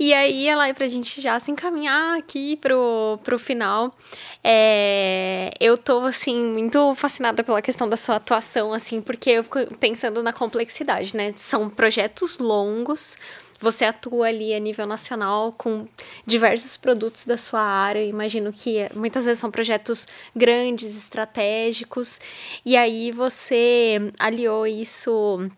E 0.02 0.14
aí, 0.14 0.48
ela 0.48 0.66
é 0.66 0.72
pra 0.72 0.88
gente 0.88 1.20
já 1.20 1.38
se 1.38 1.50
encaminhar 1.50 2.18
aqui 2.18 2.56
pro, 2.56 3.18
pro 3.22 3.38
final. 3.38 3.94
É, 4.42 5.52
eu 5.60 5.76
tô, 5.76 6.00
assim, 6.06 6.42
muito 6.54 6.94
fascinada 6.94 7.44
pela 7.44 7.60
questão 7.60 7.86
da 7.86 7.98
sua 7.98 8.16
atuação, 8.16 8.72
assim, 8.72 9.02
porque 9.02 9.28
eu 9.28 9.44
fico 9.44 9.76
pensando 9.76 10.22
na 10.22 10.32
complexidade, 10.32 11.14
né? 11.14 11.34
São 11.36 11.68
projetos 11.68 12.38
longos, 12.38 13.18
você 13.60 13.84
atua 13.84 14.28
ali 14.28 14.54
a 14.54 14.58
nível 14.58 14.86
nacional 14.86 15.52
com 15.52 15.86
diversos 16.24 16.78
produtos 16.78 17.26
da 17.26 17.36
sua 17.36 17.60
área. 17.60 18.02
Imagino 18.02 18.54
que 18.54 18.88
muitas 18.94 19.26
vezes 19.26 19.38
são 19.38 19.50
projetos 19.50 20.08
grandes, 20.34 20.96
estratégicos, 20.96 22.18
e 22.64 22.74
aí 22.74 23.12
você 23.12 24.10
aliou 24.18 24.66
isso 24.66 25.50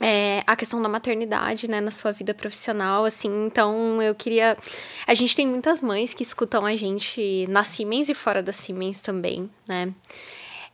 é, 0.00 0.42
a 0.46 0.54
questão 0.54 0.80
da 0.82 0.88
maternidade, 0.88 1.68
né, 1.68 1.80
na 1.80 1.90
sua 1.90 2.12
vida 2.12 2.34
profissional, 2.34 3.04
assim, 3.04 3.46
então 3.46 4.02
eu 4.02 4.14
queria... 4.14 4.56
A 5.06 5.14
gente 5.14 5.34
tem 5.34 5.46
muitas 5.46 5.80
mães 5.80 6.12
que 6.12 6.22
escutam 6.22 6.66
a 6.66 6.76
gente 6.76 7.46
na 7.48 7.64
Siemens 7.64 8.08
e 8.08 8.14
fora 8.14 8.42
da 8.42 8.52
Siemens 8.52 9.00
também, 9.00 9.48
né, 9.66 9.92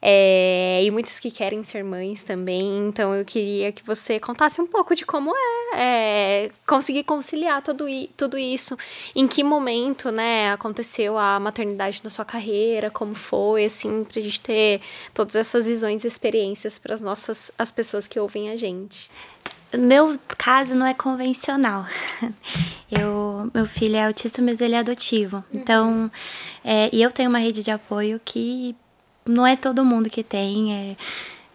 é, 0.05 0.83
e 0.83 0.91
muitas 0.91 1.21
que 1.21 1.31
querem 1.31 1.63
ser 1.63 1.85
mães 1.85 2.25
também. 2.25 2.89
Então 2.89 3.15
eu 3.15 3.25
queria 3.25 3.71
que 3.71 3.87
você 3.87 4.19
contasse 4.19 4.61
um 4.61 4.67
pouco 4.67 4.97
de 4.97 5.07
como 5.07 5.33
é, 5.33 5.75
é 5.75 6.51
conseguir 6.67 7.05
conciliar 7.05 7.63
tudo, 7.63 7.87
tudo 8.17 8.37
isso. 8.37 8.77
Em 9.15 9.29
que 9.29 9.45
momento, 9.45 10.11
né, 10.11 10.51
aconteceu 10.51 11.17
a 11.17 11.39
maternidade 11.39 12.01
na 12.03 12.11
sua 12.11 12.25
carreira, 12.25 12.91
como 12.91 13.15
foi, 13.15 13.67
assim, 13.67 14.03
pra 14.03 14.21
gente 14.21 14.41
ter 14.41 14.81
todas 15.15 15.37
essas 15.37 15.67
visões 15.69 16.03
e 16.03 16.09
experiências 16.09 16.81
para 16.81 16.95
as 16.95 17.01
nossas 17.01 17.53
as 17.57 17.71
pessoas 17.71 18.09
que 18.09 18.19
ouvem 18.19 18.51
a 18.51 18.57
gente. 18.57 19.09
meu 19.79 20.19
caso 20.37 20.75
não 20.75 20.85
é 20.85 20.95
convencional. 20.95 21.87
Eu, 22.91 23.51
meu 23.55 23.65
filho 23.65 23.97
é 23.97 24.07
autista, 24.07 24.43
mas 24.43 24.61
ele 24.61 24.75
é 24.75 24.79
adotivo. 24.79 25.43
Então, 25.51 26.11
é, 26.63 26.91
e 26.93 27.01
eu 27.01 27.11
tenho 27.11 27.31
uma 27.31 27.39
rede 27.39 27.63
de 27.63 27.71
apoio 27.71 28.21
que 28.23 28.77
não 29.27 29.47
é 29.47 29.57
todo 29.57 29.85
mundo 29.85 30.11
que 30.11 30.23
tem. 30.23 30.75
É, 30.75 30.97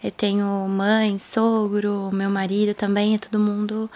eu 0.03 0.11
tenho 0.11 0.45
mãe, 0.67 1.17
sogro, 1.17 2.09
meu 2.13 2.29
marido 2.29 2.73
também, 2.73 3.15
é 3.15 3.17
todo 3.17 3.39
mundo 3.39 3.89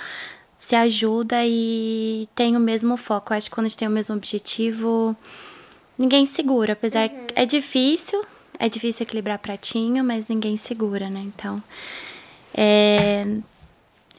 se 0.57 0.75
ajuda 0.75 1.43
e 1.43 2.27
tem 2.35 2.55
o 2.55 2.59
mesmo 2.59 2.95
foco. 2.95 3.33
Eu 3.33 3.37
acho 3.37 3.49
que 3.49 3.55
quando 3.55 3.65
a 3.65 3.69
gente 3.69 3.77
tem 3.77 3.87
o 3.87 3.91
mesmo 3.91 4.15
objetivo, 4.15 5.15
ninguém 5.97 6.25
segura. 6.25 6.73
Apesar 6.73 7.09
uhum. 7.09 7.27
é 7.35 7.45
difícil, 7.45 8.23
é 8.59 8.69
difícil 8.69 9.03
equilibrar 9.03 9.39
pratinho, 9.39 10.03
mas 10.03 10.27
ninguém 10.27 10.55
segura, 10.57 11.09
né? 11.09 11.21
Então, 11.25 11.61
é, 12.53 13.25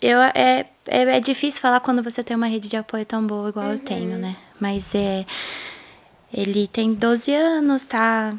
eu, 0.01 0.19
é, 0.21 0.67
é, 0.87 1.03
é, 1.17 1.21
difícil 1.21 1.61
falar 1.61 1.79
quando 1.79 2.03
você 2.03 2.25
tem 2.25 2.37
uma 2.37 2.47
rede 2.47 2.69
de 2.69 2.77
apoio 2.77 3.07
tão 3.07 3.25
boa 3.25 3.49
igual 3.49 3.67
uhum. 3.67 3.73
eu 3.73 3.79
tenho, 3.79 4.19
né? 4.19 4.37
Mas 4.59 4.97
é, 4.97 5.25
ele 6.33 6.67
tem 6.67 6.93
12 6.93 7.33
anos, 7.35 7.85
tá, 7.85 8.35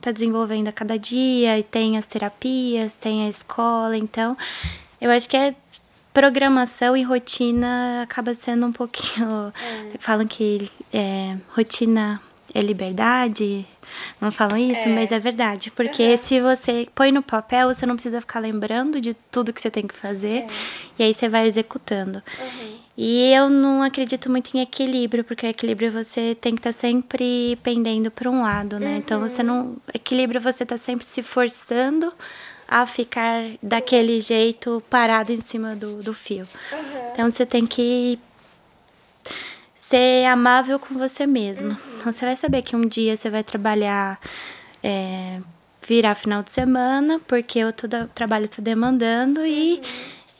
tá 0.00 0.10
desenvolvendo 0.10 0.68
a 0.68 0.72
cada 0.72 0.98
dia, 0.98 1.58
e 1.58 1.62
tem 1.62 1.98
as 1.98 2.06
terapias, 2.06 2.94
tem 2.94 3.26
a 3.26 3.28
escola, 3.28 3.96
então 3.96 4.36
eu 5.00 5.10
acho 5.10 5.28
que 5.28 5.36
é 5.36 5.54
programação 6.12 6.96
e 6.96 7.02
rotina 7.02 8.02
acaba 8.02 8.34
sendo 8.34 8.66
um 8.66 8.72
pouquinho. 8.72 9.52
É. 9.94 9.98
Falam 9.98 10.26
que 10.26 10.68
é, 10.92 11.36
rotina 11.54 12.20
é 12.52 12.60
liberdade, 12.60 13.64
não 14.20 14.30
falam 14.32 14.56
isso, 14.58 14.88
é. 14.88 14.92
mas 14.92 15.12
é 15.12 15.18
verdade. 15.18 15.70
Porque 15.70 16.10
uhum. 16.10 16.16
se 16.16 16.40
você 16.40 16.88
põe 16.94 17.12
no 17.12 17.22
papel, 17.22 17.72
você 17.72 17.86
não 17.86 17.94
precisa 17.94 18.20
ficar 18.20 18.40
lembrando 18.40 19.00
de 19.00 19.14
tudo 19.30 19.52
que 19.52 19.60
você 19.60 19.70
tem 19.70 19.86
que 19.86 19.94
fazer. 19.94 20.38
É. 20.38 20.46
E 20.98 21.02
aí 21.04 21.14
você 21.14 21.28
vai 21.28 21.46
executando. 21.46 22.22
Uhum. 22.38 22.79
E 23.02 23.32
eu 23.32 23.48
não 23.48 23.82
acredito 23.82 24.30
muito 24.30 24.54
em 24.54 24.60
equilíbrio, 24.60 25.24
porque 25.24 25.46
equilíbrio 25.46 25.90
você 25.90 26.36
tem 26.38 26.54
que 26.54 26.60
estar 26.60 26.70
tá 26.74 26.78
sempre 26.78 27.58
pendendo 27.62 28.10
para 28.10 28.28
um 28.28 28.42
lado, 28.42 28.78
né? 28.78 28.90
Uhum. 28.90 28.96
Então 28.98 29.20
você 29.20 29.42
não. 29.42 29.78
Equilíbrio 29.94 30.38
você 30.38 30.66
tá 30.66 30.76
sempre 30.76 31.06
se 31.06 31.22
forçando 31.22 32.12
a 32.68 32.84
ficar 32.84 33.52
daquele 33.62 34.20
jeito 34.20 34.82
parado 34.90 35.32
em 35.32 35.40
cima 35.40 35.74
do, 35.74 36.02
do 36.02 36.12
fio. 36.12 36.46
Então 37.14 37.32
você 37.32 37.46
tem 37.46 37.64
que 37.64 38.18
ser 39.74 40.26
amável 40.26 40.78
com 40.78 40.92
você 40.92 41.26
mesmo. 41.26 41.70
Uhum. 41.70 41.96
Então 41.96 42.12
você 42.12 42.26
vai 42.26 42.36
saber 42.36 42.60
que 42.60 42.76
um 42.76 42.86
dia 42.86 43.16
você 43.16 43.30
vai 43.30 43.42
trabalhar, 43.42 44.20
é, 44.82 45.40
virar 45.88 46.14
final 46.14 46.42
de 46.42 46.52
semana, 46.52 47.18
porque 47.26 47.64
o 47.64 47.72
trabalho 48.14 48.44
está 48.44 48.60
demandando 48.60 49.40
e, 49.46 49.80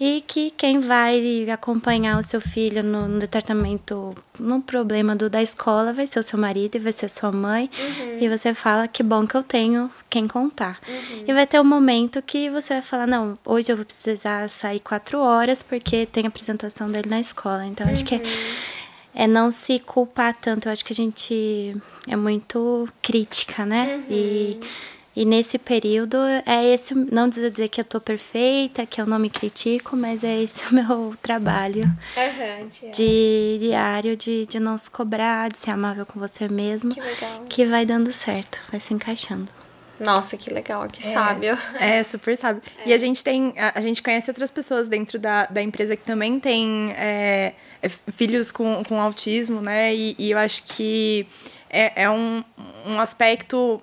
e 0.01 0.25
que 0.27 0.51
quem 0.53 0.81
vai 0.81 1.47
acompanhar 1.51 2.19
o 2.19 2.23
seu 2.23 2.41
filho 2.41 2.83
no, 2.83 3.07
no 3.07 3.21
departamento, 3.21 4.15
no 4.39 4.63
problema 4.63 5.15
do, 5.15 5.29
da 5.29 5.43
escola, 5.43 5.93
vai 5.93 6.07
ser 6.07 6.21
o 6.21 6.23
seu 6.23 6.39
marido 6.39 6.77
e 6.77 6.79
vai 6.79 6.93
ser 6.93 7.05
a 7.05 7.09
sua 7.11 7.31
mãe. 7.31 7.69
Uhum. 7.79 8.19
E 8.19 8.29
você 8.29 8.55
fala 8.55 8.89
que 8.89 9.03
bom 9.03 9.27
que 9.27 9.35
eu 9.35 9.43
tenho 9.43 9.91
quem 10.09 10.27
contar. 10.27 10.81
Uhum. 10.89 11.25
E 11.29 11.33
vai 11.35 11.47
ter 11.47 11.61
um 11.61 11.65
momento 11.65 12.23
que 12.23 12.49
você 12.49 12.75
vai 12.75 12.83
falar, 12.83 13.07
não, 13.07 13.39
hoje 13.45 13.71
eu 13.71 13.77
vou 13.77 13.85
precisar 13.85 14.49
sair 14.49 14.81
quatro 14.81 15.21
horas 15.21 15.63
porque 15.63 16.07
tem 16.07 16.27
apresentação 16.27 16.91
dele 16.91 17.11
na 17.11 17.21
escola. 17.21 17.67
Então 17.67 17.87
acho 17.87 18.05
que 18.05 18.15
é 18.15 18.23
é 19.15 19.27
não 19.27 19.51
se 19.51 19.79
culpar 19.81 20.35
tanto. 20.35 20.69
Eu 20.69 20.73
acho 20.73 20.85
que 20.85 20.93
a 20.93 20.97
gente 20.97 21.77
é 22.09 22.17
muito 22.17 22.89
crítica, 23.03 23.67
né? 23.67 23.97
Uhum. 23.97 24.05
E, 24.17 24.61
e 25.15 25.25
nesse 25.25 25.59
período 25.59 26.17
é 26.47 26.67
esse, 26.73 26.95
não 26.95 27.29
dizer 27.29 27.69
que 27.69 27.81
eu 27.81 27.85
tô 27.85 28.01
perfeita, 28.01 28.87
que 28.87 29.01
eu 29.01 29.07
não 29.07 29.19
me 29.19 29.29
critico, 29.29 29.97
mas 29.97 30.23
é 30.23 30.43
esse 30.43 30.65
o 30.71 30.75
meu 30.75 31.15
trabalho 31.21 31.85
uhum, 32.17 32.91
de 32.93 33.59
diário, 33.61 34.17
de, 34.17 34.47
de 34.47 34.61
não 34.61 34.79
se 34.79 34.91
cobrar, 34.91 35.51
de 35.51 35.59
ser 35.59 35.73
amável 35.73 36.07
com 36.07 36.21
você 36.21 36.49
mesmo. 36.49 36.95
Que 36.95 37.01
legal. 37.01 37.45
Que 37.49 37.67
vai 37.67 37.85
dando 37.85 38.13
certo, 38.13 38.63
vai 38.71 38.79
se 38.79 38.95
encaixando. 38.95 39.49
Nossa, 39.99 40.37
que 40.37 40.49
legal, 40.51 40.89
que 40.89 41.07
é, 41.07 41.13
sábio. 41.13 41.59
É, 41.79 42.03
super 42.03 42.37
sábio. 42.37 42.63
É. 42.79 42.81
E 42.89 42.93
a 42.95 42.99
gente 42.99 43.23
tem, 43.23 43.53
a, 43.59 43.79
a, 43.79 43.81
gente 43.81 44.03
conhece 44.03 44.31
outras 44.31 44.51
pessoas 44.51 44.89
dentro 44.89 45.19
da, 45.19 45.45
da 45.47 45.61
empresa 45.61 45.95
que 45.95 46.05
também 46.05 46.41
tem 46.41 46.93
é, 46.97 47.53
é, 47.83 47.89
filhos 47.89 48.51
com, 48.51 48.83
com 48.85 48.99
autismo, 48.99 49.61
né? 49.61 49.95
E, 49.95 50.17
e 50.19 50.31
eu 50.31 50.39
acho 50.39 50.63
que 50.63 51.27
é, 51.69 52.05
é 52.05 52.11
um, 52.11 52.43
um 52.87 52.99
aspecto 52.99 53.81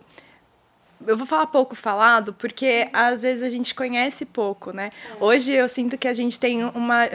eu 1.06 1.16
vou 1.16 1.28
falar 1.28 1.48
pouco 1.48 1.76
falado, 1.76 2.34
porque 2.34 2.90
às 2.92 3.22
vezes 3.22 3.44
a 3.44 3.50
gente 3.50 3.76
conhece 3.76 4.26
pouco, 4.26 4.72
né? 4.72 4.90
É. 5.20 5.24
Hoje 5.24 5.52
eu 5.52 5.68
sinto 5.68 5.98
que 5.98 6.08
a 6.08 6.14
gente 6.14 6.40
tem 6.40 6.64
uma. 6.64 7.08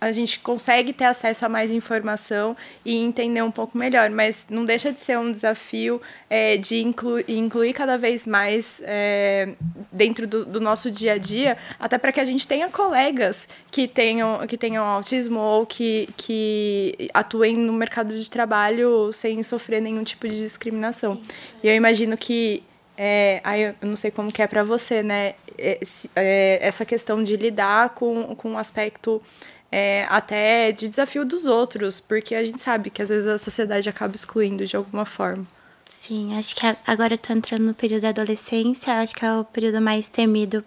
A 0.00 0.12
gente 0.12 0.38
consegue 0.40 0.92
ter 0.92 1.04
acesso 1.04 1.46
a 1.46 1.48
mais 1.48 1.70
informação 1.70 2.56
e 2.84 2.96
entender 2.96 3.42
um 3.42 3.50
pouco 3.50 3.78
melhor, 3.78 4.10
mas 4.10 4.46
não 4.50 4.64
deixa 4.64 4.92
de 4.92 5.00
ser 5.00 5.18
um 5.18 5.32
desafio 5.32 6.00
é, 6.28 6.56
de 6.56 6.82
incluir, 6.82 7.24
incluir 7.28 7.72
cada 7.72 7.96
vez 7.96 8.26
mais 8.26 8.82
é, 8.84 9.54
dentro 9.90 10.26
do, 10.26 10.44
do, 10.44 10.60
nosso 10.60 10.90
dia 10.90 11.14
a 11.14 11.18
dia, 11.18 11.56
até 11.80 11.96
para 11.96 12.12
que 12.12 12.20
a 12.20 12.24
gente 12.24 12.46
tenha 12.46 12.68
colegas 12.68 13.48
que 13.70 13.88
tenham, 13.88 14.46
que 14.46 14.58
tenham 14.58 14.84
autismo 14.84 15.40
ou 15.40 15.64
que, 15.64 16.08
que 16.16 17.10
atuem 17.14 17.56
no 17.56 17.72
mercado 17.72 18.14
de 18.18 18.30
trabalho 18.30 19.10
sem 19.12 19.42
sofrer 19.42 19.80
nenhum 19.80 20.04
tipo 20.04 20.28
de 20.28 20.36
discriminação. 20.36 21.16
Sim. 21.16 21.22
E 21.62 21.68
eu 21.68 21.74
imagino 21.74 22.16
que 22.16 22.62
é, 22.96 23.40
aí 23.42 23.62
eu 23.62 23.74
não 23.82 23.96
sei 23.96 24.10
como 24.10 24.32
que 24.32 24.42
é 24.42 24.46
para 24.46 24.62
você, 24.62 25.02
né? 25.02 25.34
É, 25.58 25.80
é, 26.16 26.58
essa 26.60 26.84
questão 26.84 27.22
de 27.22 27.36
lidar 27.36 27.90
com, 27.90 28.34
com 28.34 28.52
um 28.52 28.58
aspecto 28.58 29.22
é, 29.70 30.06
até 30.08 30.72
de 30.72 30.88
desafio 30.88 31.24
dos 31.24 31.46
outros, 31.46 32.00
porque 32.00 32.34
a 32.34 32.44
gente 32.44 32.60
sabe 32.60 32.90
que 32.90 33.00
às 33.00 33.08
vezes 33.08 33.26
a 33.26 33.38
sociedade 33.38 33.88
acaba 33.88 34.14
excluindo 34.14 34.66
de 34.66 34.76
alguma 34.76 35.04
forma. 35.04 35.46
Sim, 35.88 36.36
acho 36.36 36.56
que 36.56 36.62
agora 36.86 37.14
eu 37.14 37.18
tô 37.18 37.32
entrando 37.32 37.62
no 37.62 37.74
período 37.74 38.02
da 38.02 38.08
adolescência, 38.10 38.94
acho 38.94 39.14
que 39.14 39.24
é 39.24 39.32
o 39.34 39.44
período 39.44 39.80
mais 39.80 40.08
temido 40.08 40.64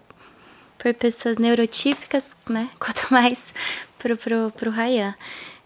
por 0.77 0.93
pessoas 0.93 1.37
neurotípicas, 1.37 2.35
né? 2.49 2.69
Quanto 2.79 3.11
mais 3.11 3.53
pro, 3.99 4.17
pro, 4.17 4.51
pro 4.51 4.71
Ryan. 4.71 5.13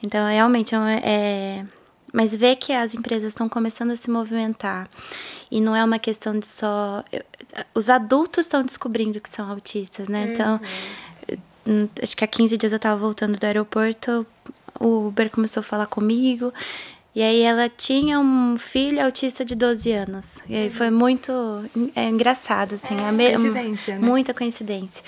Então, 0.03 0.27
realmente, 0.27 0.73
é, 0.75 1.01
é 1.03 1.65
mas 2.13 2.35
ver 2.35 2.55
que 2.55 2.71
as 2.73 2.93
empresas 2.93 3.29
estão 3.29 3.47
começando 3.47 3.91
a 3.91 3.95
se 3.95 4.09
movimentar 4.09 4.89
e 5.51 5.59
não 5.61 5.75
é 5.75 5.83
uma 5.83 5.99
questão 5.99 6.37
de 6.37 6.45
só. 6.45 7.03
Os 7.73 7.89
adultos 7.89 8.45
estão 8.45 8.63
descobrindo 8.63 9.19
que 9.19 9.29
são 9.29 9.49
autistas, 9.49 10.07
né? 10.07 10.31
Então, 10.31 10.53
uhum. 10.53 10.59
Então, 11.69 11.89
acho 12.01 12.17
que 12.17 12.23
há 12.23 12.27
15 12.27 12.57
dias 12.57 12.71
eu 12.71 12.77
estava 12.77 12.99
voltando 12.99 13.37
do 13.37 13.43
aeroporto, 13.43 14.25
o 14.79 15.07
Uber 15.07 15.29
começou 15.29 15.61
a 15.61 15.63
falar 15.63 15.85
comigo. 15.85 16.53
E 17.15 17.21
aí 17.21 17.41
ela 17.41 17.67
tinha 17.67 18.19
um 18.19 18.57
filho 18.57 19.03
autista 19.03 19.43
de 19.43 19.55
12 19.55 19.91
anos. 19.91 20.37
E 20.47 20.55
aí 20.55 20.65
uhum. 20.67 20.71
foi 20.71 20.89
muito 20.89 21.31
é, 21.95 22.07
engraçado, 22.07 22.75
assim. 22.75 22.95
É, 22.95 23.35
coincidência, 23.35 23.97
né? 23.97 24.07
Muita 24.07 24.33
coincidência. 24.33 25.03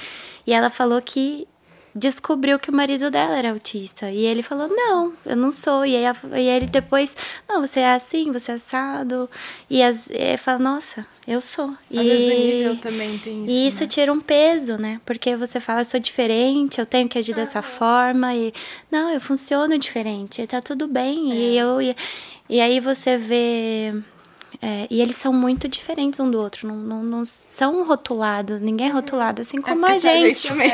E 0.46 0.54
ela 0.54 0.70
falou 0.70 1.02
que 1.02 1.48
descobriu 1.94 2.58
que 2.58 2.70
o 2.70 2.74
marido 2.74 3.12
dela 3.12 3.38
era 3.38 3.52
autista. 3.52 4.10
E 4.10 4.26
ele 4.26 4.42
falou: 4.42 4.68
Não, 4.68 5.14
eu 5.26 5.36
não 5.36 5.52
sou. 5.52 5.86
E, 5.86 5.96
aí, 5.96 6.16
e 6.38 6.48
ele 6.48 6.66
depois: 6.66 7.16
Não, 7.48 7.62
você 7.62 7.82
é 7.82 7.94
assim, 7.94 8.32
você 8.32 8.54
é 8.54 8.56
assado. 8.56 9.30
E, 9.70 9.84
as, 9.84 10.10
e 10.10 10.38
fala: 10.38 10.60
Nossa, 10.60 11.06
eu 11.28 11.42
sou. 11.42 11.70
Às 11.70 11.78
e, 11.92 12.04
vezes 12.04 12.26
o 12.26 12.40
nível 12.40 12.78
também 12.78 13.18
tem 13.18 13.44
isso. 13.44 13.52
E 13.52 13.68
isso 13.68 13.82
né? 13.82 13.88
tira 13.88 14.14
um 14.14 14.20
peso, 14.20 14.78
né? 14.78 15.02
Porque 15.06 15.36
você 15.36 15.60
fala: 15.60 15.82
Eu 15.82 15.86
sou 15.86 16.00
diferente, 16.00 16.80
eu 16.80 16.86
tenho 16.86 17.08
que 17.08 17.18
agir 17.18 17.34
dessa 17.34 17.62
forma. 17.62 18.34
E 18.36 18.54
não, 18.90 19.12
eu 19.12 19.22
funciono 19.22 19.78
diferente, 19.78 20.46
tá 20.48 20.62
tudo 20.62 20.88
bem. 20.88 21.32
É. 21.32 21.36
E, 21.36 21.58
eu, 21.58 21.82
e, 21.82 21.96
e 22.50 22.62
aí 22.62 22.80
você 22.80 23.18
vê 23.18 23.94
é, 24.62 24.88
e 24.90 25.02
eles 25.02 25.16
são 25.16 25.32
muito 25.32 25.68
diferentes 25.68 26.20
um 26.20 26.30
do 26.30 26.40
outro, 26.40 26.68
não, 26.68 26.76
não, 26.76 27.04
não 27.04 27.26
são 27.26 27.86
rotulados, 27.86 28.60
ninguém 28.62 28.88
é 28.88 28.92
rotulado 28.92 29.42
assim 29.42 29.60
é 29.60 29.62
como 29.62 29.86
é 29.88 29.92
a 29.94 29.98
gente. 29.98 30.52
A 30.52 30.56
gente 30.56 30.72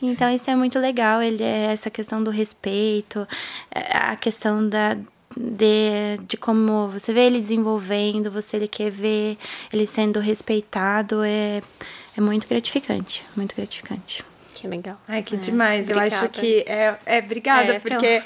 então 0.00 0.30
isso 0.30 0.50
é 0.50 0.54
muito 0.54 0.78
legal, 0.78 1.20
ele 1.20 1.42
é 1.42 1.72
essa 1.72 1.90
questão 1.90 2.22
do 2.22 2.30
respeito, 2.30 3.26
é, 3.74 3.96
a 3.96 4.16
questão 4.16 4.66
da 4.68 4.96
de, 5.36 6.18
de 6.26 6.36
como 6.36 6.88
você 6.88 7.12
vê 7.12 7.22
ele 7.22 7.40
desenvolvendo, 7.40 8.30
você 8.30 8.56
ele 8.56 8.68
quer 8.68 8.90
ver 8.90 9.38
ele 9.72 9.86
sendo 9.86 10.20
respeitado, 10.20 11.22
é, 11.22 11.62
é 12.16 12.20
muito 12.20 12.46
gratificante, 12.46 13.24
muito 13.36 13.54
gratificante. 13.56 14.24
Que 14.62 14.68
legal. 14.68 14.96
Ai, 15.08 15.24
que 15.24 15.34
é, 15.34 15.38
demais. 15.38 15.90
Obrigada. 15.90 16.14
Eu 16.14 16.18
acho 16.20 16.28
que 16.28 16.64
é, 16.68 16.96
é 17.04 17.18
obrigada, 17.18 17.72
é, 17.72 17.80
porque 17.80 18.22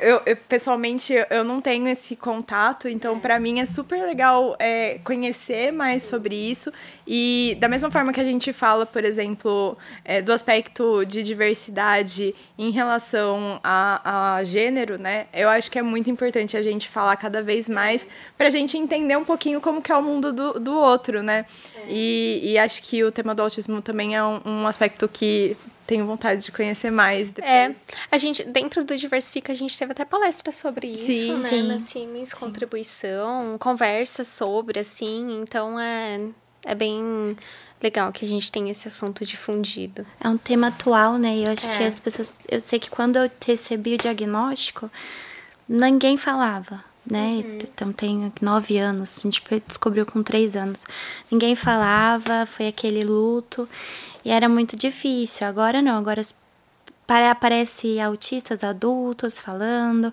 eu, 0.00 0.22
eu, 0.24 0.34
pessoalmente 0.34 1.12
eu 1.28 1.44
não 1.44 1.60
tenho 1.60 1.86
esse 1.88 2.16
contato, 2.16 2.88
então 2.88 3.16
é. 3.16 3.18
para 3.18 3.38
mim 3.38 3.60
é 3.60 3.66
super 3.66 4.00
legal 4.00 4.56
é, 4.58 4.98
conhecer 5.04 5.72
mais 5.72 6.02
Sim. 6.02 6.08
sobre 6.08 6.34
isso. 6.34 6.72
E 7.06 7.54
da 7.60 7.68
mesma 7.68 7.90
forma 7.90 8.14
que 8.14 8.20
a 8.20 8.24
gente 8.24 8.50
fala, 8.50 8.86
por 8.86 9.04
exemplo, 9.04 9.76
é, 10.02 10.22
do 10.22 10.32
aspecto 10.32 11.04
de 11.04 11.22
diversidade 11.22 12.34
em 12.56 12.70
relação 12.70 13.60
a, 13.62 14.36
a 14.36 14.42
gênero, 14.42 14.96
né? 14.96 15.26
Eu 15.34 15.50
acho 15.50 15.70
que 15.70 15.78
é 15.78 15.82
muito 15.82 16.08
importante 16.08 16.56
a 16.56 16.62
gente 16.62 16.88
falar 16.88 17.14
cada 17.16 17.42
vez 17.42 17.68
mais 17.68 18.06
para 18.38 18.46
a 18.48 18.50
gente 18.50 18.78
entender 18.78 19.18
um 19.18 19.24
pouquinho 19.24 19.60
como 19.60 19.82
que 19.82 19.92
é 19.92 19.96
o 19.96 20.02
mundo 20.02 20.32
do, 20.32 20.58
do 20.58 20.78
outro, 20.78 21.22
né? 21.22 21.44
É. 21.76 21.84
E, 21.90 22.52
e 22.52 22.58
acho 22.58 22.82
que 22.82 23.04
o 23.04 23.12
tema 23.12 23.34
do 23.34 23.42
autismo 23.42 23.82
também 23.82 24.16
é 24.16 24.24
um, 24.24 24.40
um 24.46 24.66
aspecto 24.66 25.06
que 25.06 25.54
tenho 25.86 26.06
vontade 26.06 26.42
de 26.44 26.50
conhecer 26.52 26.90
mais 26.90 27.30
depois. 27.30 27.50
É, 27.52 27.74
a 28.10 28.18
gente, 28.18 28.42
dentro 28.44 28.84
do 28.84 28.96
Diversifica, 28.96 29.52
a 29.52 29.54
gente 29.54 29.76
teve 29.78 29.92
até 29.92 30.04
palestra 30.04 30.50
sobre 30.52 30.86
isso, 30.88 31.06
Sim, 31.06 31.36
né? 31.38 31.48
sim. 31.48 31.62
Na 31.68 31.78
Siemens, 31.78 32.32
contribuição, 32.34 33.56
conversa 33.58 34.24
sobre, 34.24 34.80
assim, 34.80 35.40
então 35.42 35.78
é, 35.78 36.20
é 36.64 36.74
bem 36.74 37.36
legal 37.82 38.10
que 38.12 38.24
a 38.24 38.28
gente 38.28 38.50
tem 38.50 38.70
esse 38.70 38.88
assunto 38.88 39.24
difundido. 39.26 40.06
É 40.22 40.28
um 40.28 40.38
tema 40.38 40.68
atual, 40.68 41.18
né? 41.18 41.36
E 41.36 41.44
eu 41.44 41.52
acho 41.52 41.66
É. 41.68 41.76
que 41.78 41.84
as 41.84 41.98
pessoas. 41.98 42.32
Eu 42.50 42.60
sei 42.60 42.78
que 42.78 42.88
quando 42.88 43.16
eu 43.16 43.30
recebi 43.46 43.94
o 43.94 43.98
diagnóstico, 43.98 44.90
ninguém 45.68 46.16
falava, 46.16 46.82
né? 47.10 47.44
Então 47.62 47.92
tem 47.92 48.32
nove 48.40 48.78
anos, 48.78 49.18
a 49.18 49.22
gente 49.22 49.42
descobriu 49.66 50.06
com 50.06 50.22
três 50.22 50.56
anos. 50.56 50.84
Ninguém 51.30 51.54
falava, 51.54 52.46
foi 52.46 52.68
aquele 52.68 53.00
luto. 53.02 53.68
E 54.24 54.30
era 54.30 54.48
muito 54.48 54.76
difícil. 54.76 55.46
Agora 55.46 55.82
não, 55.82 55.98
agora 55.98 56.22
aparece 57.30 58.00
autistas 58.00 58.64
adultos 58.64 59.38
falando. 59.38 60.12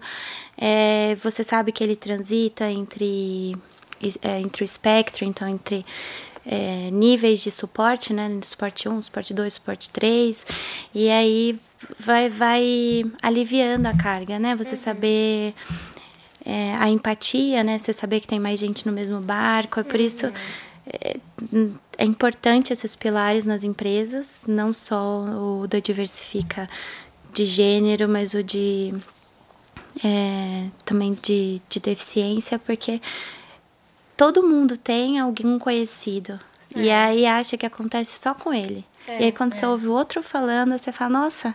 É, 0.57 1.15
você 1.23 1.43
sabe 1.43 1.71
que 1.71 1.83
ele 1.83 1.95
transita 1.95 2.69
entre, 2.69 3.55
é, 4.21 4.39
entre 4.39 4.63
o 4.63 4.65
espectro, 4.65 5.23
então 5.23 5.47
entre 5.47 5.85
é, 6.45 6.89
níveis 6.91 7.41
de 7.41 7.51
suporte, 7.51 8.13
né? 8.13 8.29
Suporte 8.41 8.89
1, 8.89 9.01
suporte 9.01 9.33
2, 9.33 9.53
suporte 9.53 9.89
3. 9.89 10.45
E 10.93 11.09
aí 11.09 11.59
vai, 11.99 12.29
vai 12.29 13.03
aliviando 13.21 13.87
a 13.87 13.95
carga, 13.95 14.39
né? 14.39 14.55
Você 14.55 14.75
saber 14.75 15.53
é, 16.45 16.75
a 16.75 16.89
empatia, 16.89 17.63
né? 17.63 17.77
Você 17.77 17.93
saber 17.93 18.19
que 18.19 18.27
tem 18.27 18.39
mais 18.39 18.59
gente 18.59 18.85
no 18.85 18.91
mesmo 18.91 19.19
barco. 19.19 19.79
É 19.79 19.83
por 19.83 19.99
isso 19.99 20.31
é, 20.85 21.17
é 21.97 22.05
importante 22.05 22.73
esses 22.73 22.95
pilares 22.95 23.45
nas 23.45 23.63
empresas, 23.63 24.43
não 24.47 24.73
só 24.73 25.21
o 25.21 25.67
da 25.67 25.79
diversifica 25.79 26.69
de 27.33 27.45
gênero, 27.45 28.09
mas 28.09 28.33
o 28.33 28.43
de 28.43 28.93
é, 30.03 30.67
também 30.83 31.17
de, 31.21 31.61
de 31.69 31.79
deficiência, 31.79 32.57
porque 32.57 33.01
todo 34.17 34.43
mundo 34.43 34.77
tem 34.77 35.19
alguém 35.19 35.57
conhecido. 35.59 36.39
E 36.75 36.89
aí 36.89 37.25
acha 37.25 37.57
que 37.57 37.65
acontece 37.65 38.17
só 38.17 38.33
com 38.33 38.53
ele. 38.53 38.85
e 39.07 39.25
aí 39.25 39.31
quando 39.31 39.53
você 39.53 39.65
ouve 39.65 39.87
o 39.87 39.91
outro 39.91 40.23
falando, 40.23 40.77
você 40.77 40.91
fala, 40.91 41.19
nossa, 41.19 41.53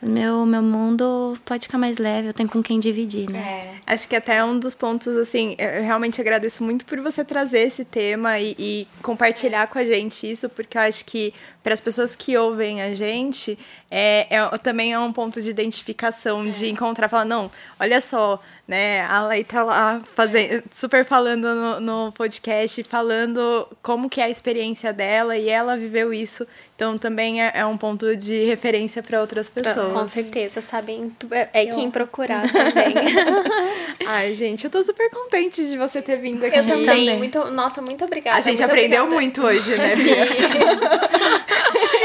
meu, 0.00 0.46
meu 0.46 0.62
mundo 0.62 1.36
pode 1.44 1.66
ficar 1.66 1.78
mais 1.78 1.98
leve, 1.98 2.28
eu 2.28 2.32
tenho 2.32 2.48
com 2.48 2.62
quem 2.62 2.78
dividir, 2.78 3.28
né? 3.30 3.80
Acho 3.86 4.06
que 4.08 4.14
até 4.14 4.44
um 4.44 4.58
dos 4.58 4.74
pontos, 4.74 5.16
assim, 5.16 5.56
eu 5.58 5.82
realmente 5.82 6.20
agradeço 6.20 6.62
muito 6.62 6.84
por 6.84 7.00
você 7.00 7.24
trazer 7.24 7.60
esse 7.60 7.84
tema 7.84 8.38
e, 8.38 8.54
e 8.58 8.88
compartilhar 9.02 9.66
com 9.66 9.78
a 9.78 9.84
gente 9.84 10.30
isso, 10.30 10.48
porque 10.50 10.78
eu 10.78 10.82
acho 10.82 11.04
que 11.04 11.34
para 11.62 11.74
as 11.74 11.80
pessoas 11.80 12.14
que 12.14 12.36
ouvem 12.36 12.80
a 12.80 12.94
gente, 12.94 13.58
é, 13.90 14.26
é- 14.30 14.58
também 14.58 14.92
é 14.92 14.98
um 14.98 15.12
ponto 15.12 15.42
de 15.42 15.50
identificação, 15.50 16.48
de 16.48 16.68
encontrar, 16.70 17.08
falar, 17.08 17.24
não, 17.24 17.50
olha 17.80 18.00
só, 18.00 18.40
né, 18.66 19.00
a 19.02 19.26
Lei 19.26 19.42
tá 19.42 19.64
lá 19.64 20.00
fazendo, 20.14 20.62
super 20.72 21.04
falando 21.04 21.54
no, 21.54 21.80
no 21.80 22.12
podcast, 22.12 22.82
falando 22.84 23.66
como 23.82 24.08
que 24.08 24.20
é 24.20 24.24
a 24.24 24.30
experiência 24.30 24.92
dela 24.92 25.36
e 25.36 25.48
ela 25.48 25.76
viveu 25.76 26.12
isso, 26.12 26.46
então 26.78 26.96
também 26.96 27.42
é, 27.42 27.50
é 27.56 27.66
um 27.66 27.76
ponto 27.76 28.14
de 28.14 28.44
referência 28.44 29.02
para 29.02 29.20
outras 29.20 29.48
pessoas. 29.48 29.92
Com 29.92 30.06
certeza, 30.06 30.60
sabem 30.60 31.10
é, 31.32 31.48
é 31.52 31.66
quem 31.66 31.90
procurar 31.90 32.42
também. 32.52 32.94
Ai, 34.06 34.32
gente, 34.32 34.64
eu 34.64 34.70
tô 34.70 34.80
super 34.84 35.10
contente 35.10 35.68
de 35.68 35.76
você 35.76 36.00
ter 36.00 36.18
vindo 36.18 36.44
aqui. 36.46 36.56
Eu 36.56 36.62
também. 36.64 36.86
também. 36.86 37.18
Muito, 37.18 37.44
nossa, 37.50 37.82
muito 37.82 38.04
obrigada. 38.04 38.38
A 38.38 38.40
gente 38.42 38.58
muito 38.58 38.70
aprendeu 38.70 39.02
obrigada. 39.02 39.20
muito 39.20 39.44
hoje, 39.44 39.76
né? 39.76 39.96
Bia? 39.96 40.18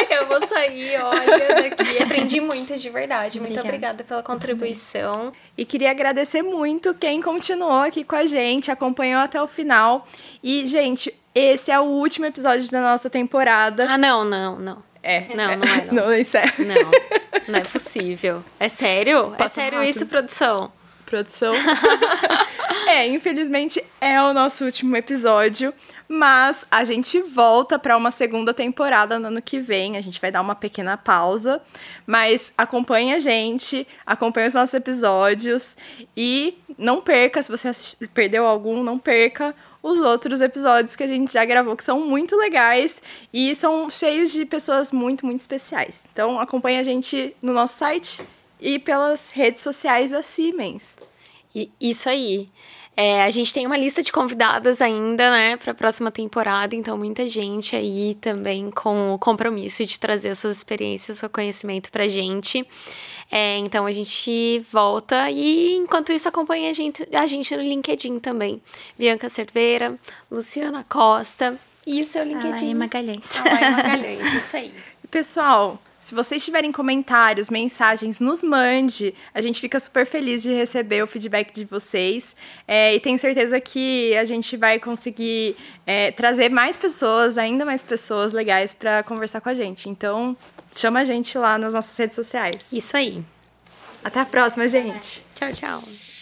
Eu 0.17 0.27
vou 0.27 0.47
sair, 0.47 0.99
olha, 1.01 1.69
daqui. 1.69 2.01
Aprendi 2.01 2.41
muito 2.41 2.75
de 2.75 2.89
verdade. 2.89 3.39
Muito 3.39 3.51
Obrigada. 3.51 3.67
obrigada 3.67 4.03
pela 4.03 4.23
contribuição. 4.23 5.33
E 5.57 5.65
queria 5.65 5.91
agradecer 5.91 6.41
muito 6.41 6.93
quem 6.95 7.21
continuou 7.21 7.81
aqui 7.81 8.03
com 8.03 8.15
a 8.15 8.25
gente, 8.25 8.71
acompanhou 8.71 9.21
até 9.21 9.41
o 9.41 9.47
final. 9.47 10.05
E, 10.43 10.65
gente, 10.65 11.13
esse 11.35 11.69
é 11.71 11.79
o 11.79 11.83
último 11.83 12.25
episódio 12.25 12.69
da 12.71 12.81
nossa 12.81 13.09
temporada. 13.09 13.85
Ah, 13.89 13.97
não, 13.97 14.25
não, 14.25 14.57
não. 14.57 14.83
É. 15.03 15.25
Não, 15.35 15.57
não 15.57 15.67
é, 15.67 15.85
não. 15.85 15.93
Não, 16.07 16.13
isso 16.13 16.37
é. 16.37 16.45
Não, 16.59 16.91
não 17.49 17.59
é 17.59 17.61
possível. 17.61 18.41
É 18.57 18.69
sério? 18.69 19.33
é 19.33 19.37
Passa 19.37 19.55
sério 19.55 19.79
rápido. 19.79 19.89
isso, 19.95 20.05
produção? 20.07 20.71
Produção. 21.05 21.53
é, 22.87 23.07
infelizmente 23.07 23.83
é 23.99 24.21
o 24.21 24.33
nosso 24.33 24.65
último 24.65 24.95
episódio. 24.95 25.73
Mas 26.07 26.65
a 26.69 26.83
gente 26.83 27.19
volta 27.21 27.79
para 27.79 27.97
uma 27.97 28.11
segunda 28.11 28.53
temporada 28.53 29.17
no 29.17 29.27
ano 29.27 29.41
que 29.41 29.59
vem. 29.59 29.97
A 29.97 30.01
gente 30.01 30.21
vai 30.21 30.31
dar 30.31 30.41
uma 30.41 30.55
pequena 30.55 30.97
pausa. 30.97 31.61
Mas 32.05 32.53
acompanhe 32.57 33.13
a 33.13 33.19
gente, 33.19 33.87
acompanhe 34.05 34.47
os 34.47 34.53
nossos 34.53 34.73
episódios. 34.73 35.75
E 36.15 36.57
não 36.77 37.01
perca, 37.01 37.41
se 37.41 37.49
você 37.49 37.71
perdeu 38.13 38.45
algum, 38.45 38.83
não 38.83 38.99
perca 38.99 39.55
os 39.81 39.99
outros 39.99 40.39
episódios 40.39 40.95
que 40.95 41.03
a 41.03 41.07
gente 41.07 41.33
já 41.33 41.43
gravou, 41.43 41.75
que 41.75 41.83
são 41.83 41.99
muito 41.99 42.37
legais 42.37 43.01
e 43.33 43.53
são 43.53 43.89
cheios 43.89 44.31
de 44.31 44.45
pessoas 44.45 44.93
muito, 44.93 45.25
muito 45.25 45.41
especiais. 45.41 46.07
Então 46.11 46.39
acompanhe 46.39 46.77
a 46.77 46.83
gente 46.83 47.35
no 47.41 47.51
nosso 47.51 47.77
site 47.77 48.23
e 48.61 48.79
pelas 48.79 49.29
redes 49.29 49.61
sociais 49.61 50.11
da 50.11 50.21
Siemens. 50.23 50.95
E- 51.55 51.71
Isso 51.79 52.09
aí. 52.09 52.49
É, 52.95 53.23
a 53.23 53.29
gente 53.31 53.51
tem 53.51 53.65
uma 53.65 53.75
lista 53.75 54.03
de 54.03 54.11
convidadas 54.11 54.79
ainda, 54.79 55.31
né, 55.31 55.57
para 55.57 55.71
a 55.71 55.75
próxima 55.75 56.11
temporada, 56.11 56.75
então 56.75 56.95
muita 56.95 57.27
gente 57.27 57.75
aí 57.75 58.15
também 58.21 58.69
com 58.69 59.15
o 59.15 59.17
compromisso 59.17 59.83
de 59.83 59.99
trazer 59.99 60.35
suas 60.35 60.57
experiências, 60.57 61.17
seu 61.17 61.27
conhecimento 61.27 61.91
pra 61.91 62.07
gente. 62.07 62.63
É, 63.31 63.57
então 63.57 63.87
a 63.87 63.91
gente 63.91 64.59
volta 64.71 65.31
e 65.31 65.73
enquanto 65.75 66.13
isso 66.13 66.29
acompanha 66.29 66.69
a 66.69 66.73
gente, 66.73 67.03
a 67.11 67.25
gente 67.25 67.55
no 67.57 67.63
LinkedIn 67.63 68.19
também. 68.19 68.61
Bianca 68.95 69.27
Cerveira, 69.27 69.97
Luciana 70.29 70.85
Costa 70.87 71.57
e 71.87 71.99
o 71.99 72.03
seu 72.03 72.21
Alain 72.21 72.35
LinkedIn. 72.35 72.75
Magalhães. 72.75 73.39
Alain 73.39 73.71
Magalhães, 73.71 74.33
isso 74.35 74.55
aí. 74.55 74.71
Pessoal, 75.09 75.81
se 76.03 76.13
vocês 76.13 76.43
tiverem 76.43 76.69
comentários, 76.69 77.49
mensagens, 77.49 78.19
nos 78.19 78.43
mande. 78.43 79.15
A 79.33 79.39
gente 79.39 79.61
fica 79.61 79.79
super 79.79 80.05
feliz 80.05 80.43
de 80.43 80.53
receber 80.53 81.01
o 81.01 81.07
feedback 81.07 81.53
de 81.53 81.63
vocês. 81.63 82.35
É, 82.67 82.93
e 82.93 82.99
tenho 82.99 83.17
certeza 83.17 83.57
que 83.61 84.13
a 84.17 84.25
gente 84.25 84.57
vai 84.57 84.79
conseguir 84.79 85.55
é, 85.87 86.11
trazer 86.11 86.49
mais 86.49 86.75
pessoas, 86.75 87.37
ainda 87.37 87.63
mais 87.63 87.81
pessoas 87.81 88.33
legais 88.33 88.73
para 88.73 89.01
conversar 89.03 89.39
com 89.39 89.47
a 89.47 89.53
gente. 89.53 89.87
Então, 89.87 90.35
chama 90.75 90.99
a 90.99 91.05
gente 91.05 91.37
lá 91.37 91.57
nas 91.57 91.73
nossas 91.73 91.95
redes 91.95 92.17
sociais. 92.17 92.57
Isso 92.73 92.97
aí. 92.97 93.23
Até 94.03 94.19
a 94.19 94.25
próxima, 94.25 94.67
gente! 94.67 95.23
Tchau, 95.33 95.53
tchau. 95.53 96.12